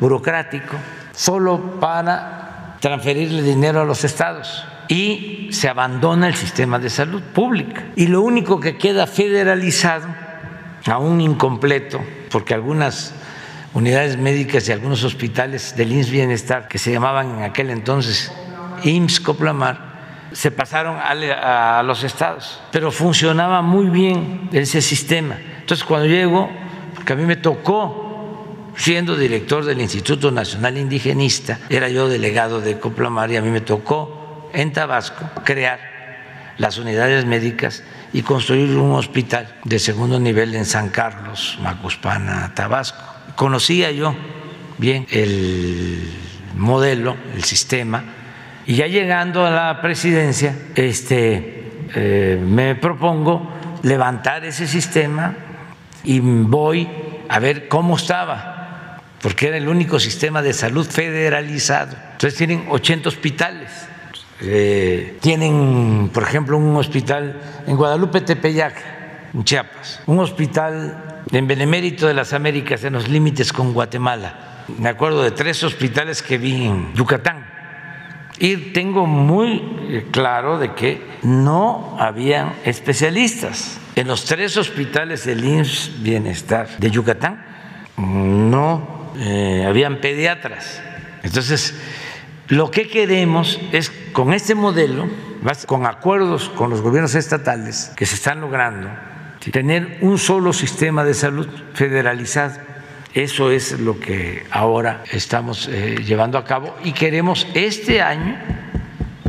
[0.00, 0.76] burocrático
[1.14, 7.84] solo para transferirle dinero a los estados y se abandona el sistema de salud pública.
[7.94, 10.08] Y lo único que queda federalizado,
[10.86, 13.14] aún incompleto, porque algunas
[13.72, 18.32] unidades médicas y algunos hospitales del IMSS Bienestar, que se llamaban en aquel entonces
[18.82, 19.90] IMSS Coplamar,
[20.32, 25.36] se pasaron a, los estados, pero funcionaba muy bien ese sistema.
[25.60, 26.50] Entonces cuando llego,
[26.96, 32.80] porque a mí me tocó siendo director del Instituto Nacional Indigenista, era yo delegado de
[32.80, 34.19] Coplamar y a mí me tocó
[34.52, 35.78] en Tabasco crear
[36.58, 37.82] las unidades médicas
[38.12, 43.02] y construir un hospital de segundo nivel en San Carlos, Macuspana, Tabasco.
[43.36, 44.14] Conocía yo
[44.78, 46.12] bien el
[46.56, 48.04] modelo, el sistema,
[48.66, 53.50] y ya llegando a la presidencia, este, eh, me propongo
[53.82, 55.34] levantar ese sistema
[56.04, 56.88] y voy
[57.28, 61.96] a ver cómo estaba, porque era el único sistema de salud federalizado.
[62.12, 63.89] Entonces tienen 80 hospitales
[64.42, 68.74] eh, tienen, por ejemplo, un hospital en Guadalupe Tepeyac,
[69.34, 74.64] en Chiapas, un hospital en Benemérito de las Américas, en los límites con Guatemala.
[74.78, 77.46] Me acuerdo de tres hospitales que vi en Yucatán.
[78.38, 83.78] Y tengo muy eh, claro de que no habían especialistas.
[83.96, 87.44] En los tres hospitales del IMSS Bienestar de Yucatán
[87.98, 90.80] no eh, habían pediatras.
[91.22, 91.74] Entonces,
[92.50, 95.08] lo que queremos es, con este modelo,
[95.66, 98.90] con acuerdos con los gobiernos estatales que se están logrando,
[99.52, 102.58] tener un solo sistema de salud federalizado.
[103.14, 108.36] Eso es lo que ahora estamos eh, llevando a cabo y queremos este año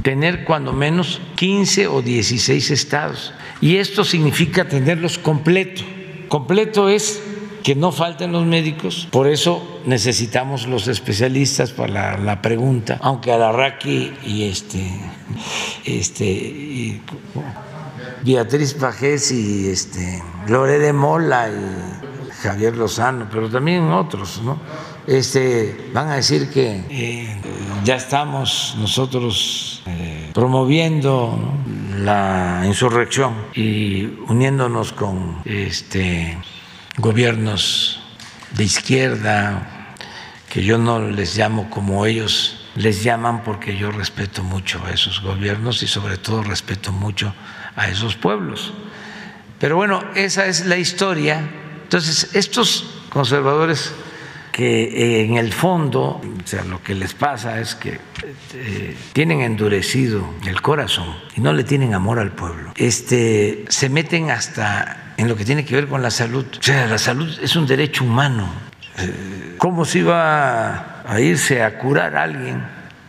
[0.02, 3.34] tener cuando menos 15 o 16 estados.
[3.62, 5.84] Y esto significa tenerlos completo.
[6.28, 7.22] Completo es
[7.64, 14.14] que no falten los médicos, por eso necesitamos los especialistas para la, pregunta, aunque Alarraqui
[14.26, 14.90] y este,
[15.86, 17.02] este
[18.24, 24.60] Beatriz Pajés y este Lore de Mola y Javier Lozano, pero también otros, ¿no?
[25.08, 27.42] Este, van a decir que eh,
[27.84, 31.38] ya estamos nosotros eh, promoviendo
[31.98, 36.38] la insurrección y uniéndonos con este
[36.98, 38.02] gobiernos
[38.56, 39.96] de izquierda,
[40.50, 45.22] que yo no les llamo como ellos les llaman porque yo respeto mucho a esos
[45.22, 47.34] gobiernos y sobre todo respeto mucho
[47.76, 48.74] a esos pueblos.
[49.60, 51.50] Pero bueno, esa es la historia.
[51.84, 53.94] Entonces, estos conservadores
[54.52, 58.00] que en el fondo, o sea, lo que les pasa es que
[58.54, 64.30] eh, tienen endurecido el corazón y no le tienen amor al pueblo, este, se meten
[64.30, 66.46] hasta en lo que tiene que ver con la salud.
[66.60, 68.50] O sea, la salud es un derecho humano.
[68.98, 72.62] Eh, ¿Cómo se iba a irse a curar a alguien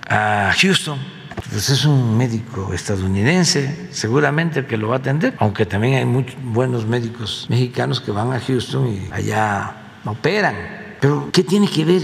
[0.09, 0.99] a Houston.
[1.51, 6.37] Pues es un médico estadounidense, seguramente que lo va a atender, aunque también hay muchos
[6.43, 9.75] buenos médicos mexicanos que van a Houston y allá
[10.05, 10.55] operan.
[11.01, 12.03] Pero, ¿qué tiene que ver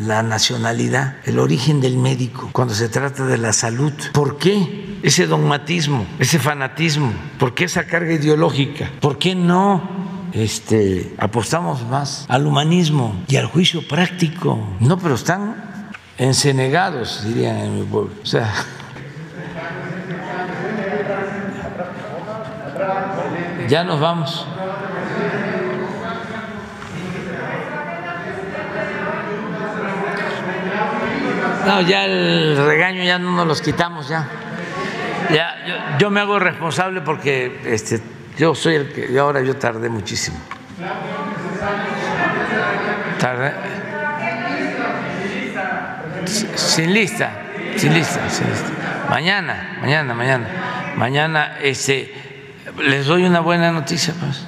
[0.00, 3.92] la nacionalidad, el origen del médico cuando se trata de la salud?
[4.12, 7.12] ¿Por qué ese dogmatismo, ese fanatismo?
[7.38, 8.90] ¿Por qué esa carga ideológica?
[9.00, 9.82] ¿Por qué no
[10.32, 14.66] este, apostamos más al humanismo y al juicio práctico?
[14.80, 18.12] No, pero están encenegados, dirían en mi pueblo.
[18.22, 18.50] O sea,
[23.68, 24.46] ya nos vamos.
[31.66, 34.43] No, ya el regaño ya no nos los quitamos ya.
[35.32, 38.00] Ya yo, yo me hago responsable porque este
[38.36, 40.36] yo soy el que ahora yo tardé muchísimo.
[43.18, 43.52] Tardé
[46.26, 47.30] sin lista,
[47.76, 48.70] sin lista, sin lista.
[49.08, 50.48] Mañana, mañana, mañana.
[50.96, 52.12] Mañana este
[52.82, 54.46] les doy una buena noticia, pues.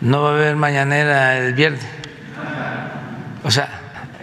[0.00, 1.86] No va a haber mañanera el viernes.
[3.42, 3.68] O sea,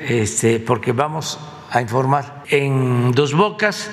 [0.07, 1.39] este, porque vamos
[1.71, 2.43] a informar.
[2.47, 3.89] En Dos Bocas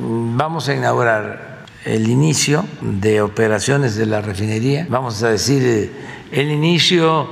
[0.00, 5.92] vamos a inaugurar el inicio de operaciones de la refinería, vamos a decir
[6.30, 7.28] el inicio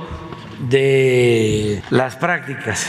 [0.69, 2.87] de las prácticas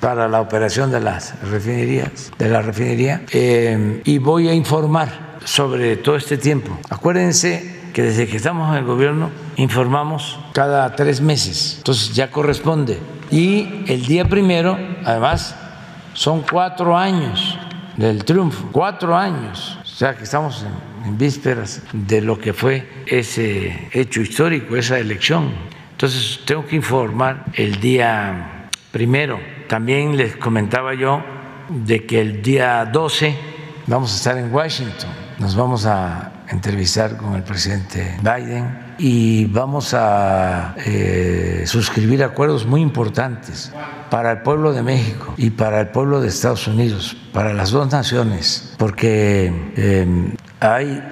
[0.00, 5.96] para la operación de las refinerías, de la refinería, eh, y voy a informar sobre
[5.96, 6.78] todo este tiempo.
[6.90, 12.98] Acuérdense que desde que estamos en el gobierno informamos cada tres meses, entonces ya corresponde.
[13.30, 15.56] Y el día primero, además,
[16.12, 17.58] son cuatro años
[17.96, 20.64] del triunfo, cuatro años, o sea que estamos
[21.04, 25.52] en, vísperas de lo que fue ese hecho histórico, esa elección.
[25.92, 29.38] Entonces tengo que informar el día primero.
[29.68, 31.22] También les comentaba yo
[31.68, 33.36] de que el día 12
[33.86, 39.94] vamos a estar en Washington, nos vamos a entrevistar con el presidente Biden y vamos
[39.94, 43.72] a eh, suscribir acuerdos muy importantes
[44.10, 47.90] para el pueblo de México y para el pueblo de Estados Unidos, para las dos
[47.90, 51.02] naciones, porque eh, hay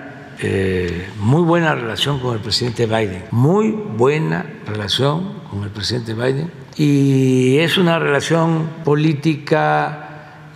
[0.41, 6.51] eh, muy buena relación con el presidente Biden, muy buena relación con el presidente Biden
[6.77, 10.02] y es una relación política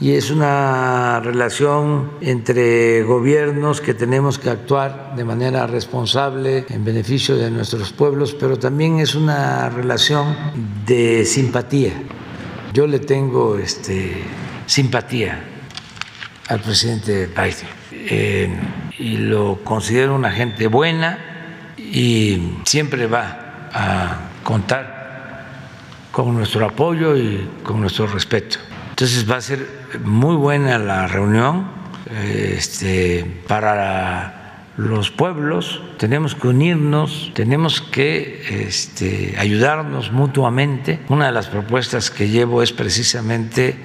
[0.01, 7.37] y es una relación entre gobiernos que tenemos que actuar de manera responsable en beneficio
[7.37, 10.37] de nuestros pueblos, pero también es una relación
[10.85, 11.93] de simpatía.
[12.75, 14.23] Yo le tengo este,
[14.67, 15.43] simpatía
[16.49, 18.61] al presidente Biden eh,
[18.99, 24.97] y lo considero una gente buena y siempre va a contar
[26.13, 28.59] con nuestro apoyo y con nuestro respeto.
[28.91, 31.67] Entonces va a ser muy buena la reunión
[32.11, 35.83] este, para los pueblos.
[35.99, 41.01] Tenemos que unirnos, tenemos que este, ayudarnos mutuamente.
[41.09, 43.77] Una de las propuestas que llevo es precisamente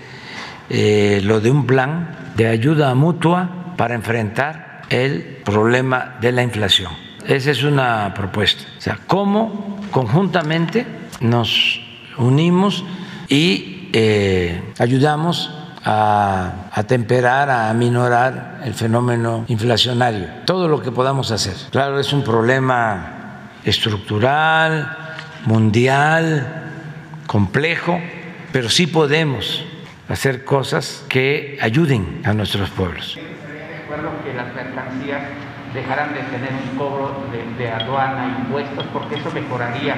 [0.70, 6.92] eh, lo de un plan de ayuda mutua para enfrentar el problema de la inflación.
[7.26, 8.64] Esa es una propuesta.
[8.78, 10.86] O sea, cómo conjuntamente
[11.22, 11.82] nos
[12.18, 12.84] unimos
[13.30, 15.52] y eh, ayudamos
[15.84, 21.56] a atemperar, a aminorar el fenómeno inflacionario, todo lo que podamos hacer.
[21.72, 24.98] Claro, es un problema estructural,
[25.46, 26.72] mundial,
[27.28, 28.00] complejo,
[28.52, 29.64] pero sí podemos
[30.10, 33.18] hacer cosas que ayuden a nuestros pueblos.
[33.82, 35.22] Recuerdo que las mercancías
[35.74, 39.96] dejarán de tener un cobro de, de aduana, impuestos, porque eso mejoraría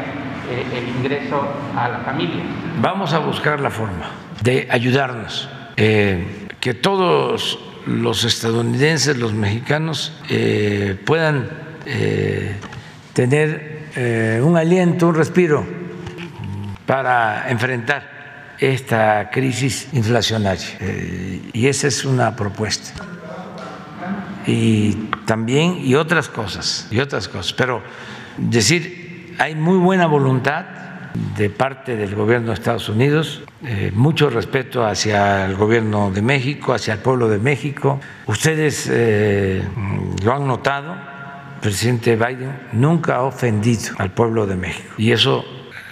[0.49, 1.41] eh, el ingreso
[1.75, 2.43] a la familia.
[2.79, 4.11] Vamos a buscar la forma
[4.41, 11.49] de ayudarnos, eh, que todos los estadounidenses, los mexicanos, eh, puedan
[13.13, 13.89] tener
[14.41, 15.65] un aliento, un respiro
[16.85, 20.65] para enfrentar esta crisis inflacionaria.
[21.51, 22.93] y esa es una propuesta.
[24.47, 24.93] Y
[25.25, 27.51] también, y otras cosas, y otras cosas.
[27.51, 27.81] Pero
[28.37, 30.82] decir hay muy buena voluntad
[31.37, 36.73] de parte del gobierno de Estados Unidos, eh, mucho respeto hacia el gobierno de México,
[36.73, 37.99] hacia el pueblo de México.
[38.25, 39.63] Ustedes eh,
[40.23, 45.45] lo han notado, el presidente Biden nunca ha ofendido al pueblo de México y eso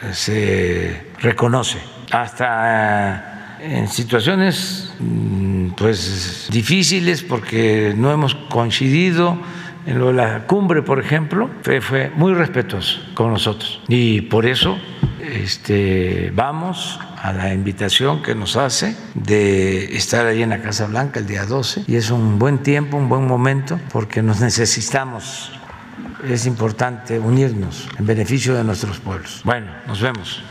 [0.03, 1.79] eh, se reconoce.
[2.11, 9.37] Hasta en situaciones mm, pues difíciles porque no hemos coincidido
[9.85, 11.49] en lo de la cumbre, por ejemplo,
[11.81, 13.81] fue, muy respetuoso con nosotros.
[13.87, 14.77] Y por eso
[15.21, 21.19] este, vamos a la invitación que nos hace de estar ahí en la Casa Blanca
[21.19, 25.51] el día 12 y es un buen tiempo, un buen momento porque nos necesitamos.
[26.27, 29.41] Es importante unirnos en beneficio de nuestros pueblos.
[29.43, 30.43] Bueno, nos vemos.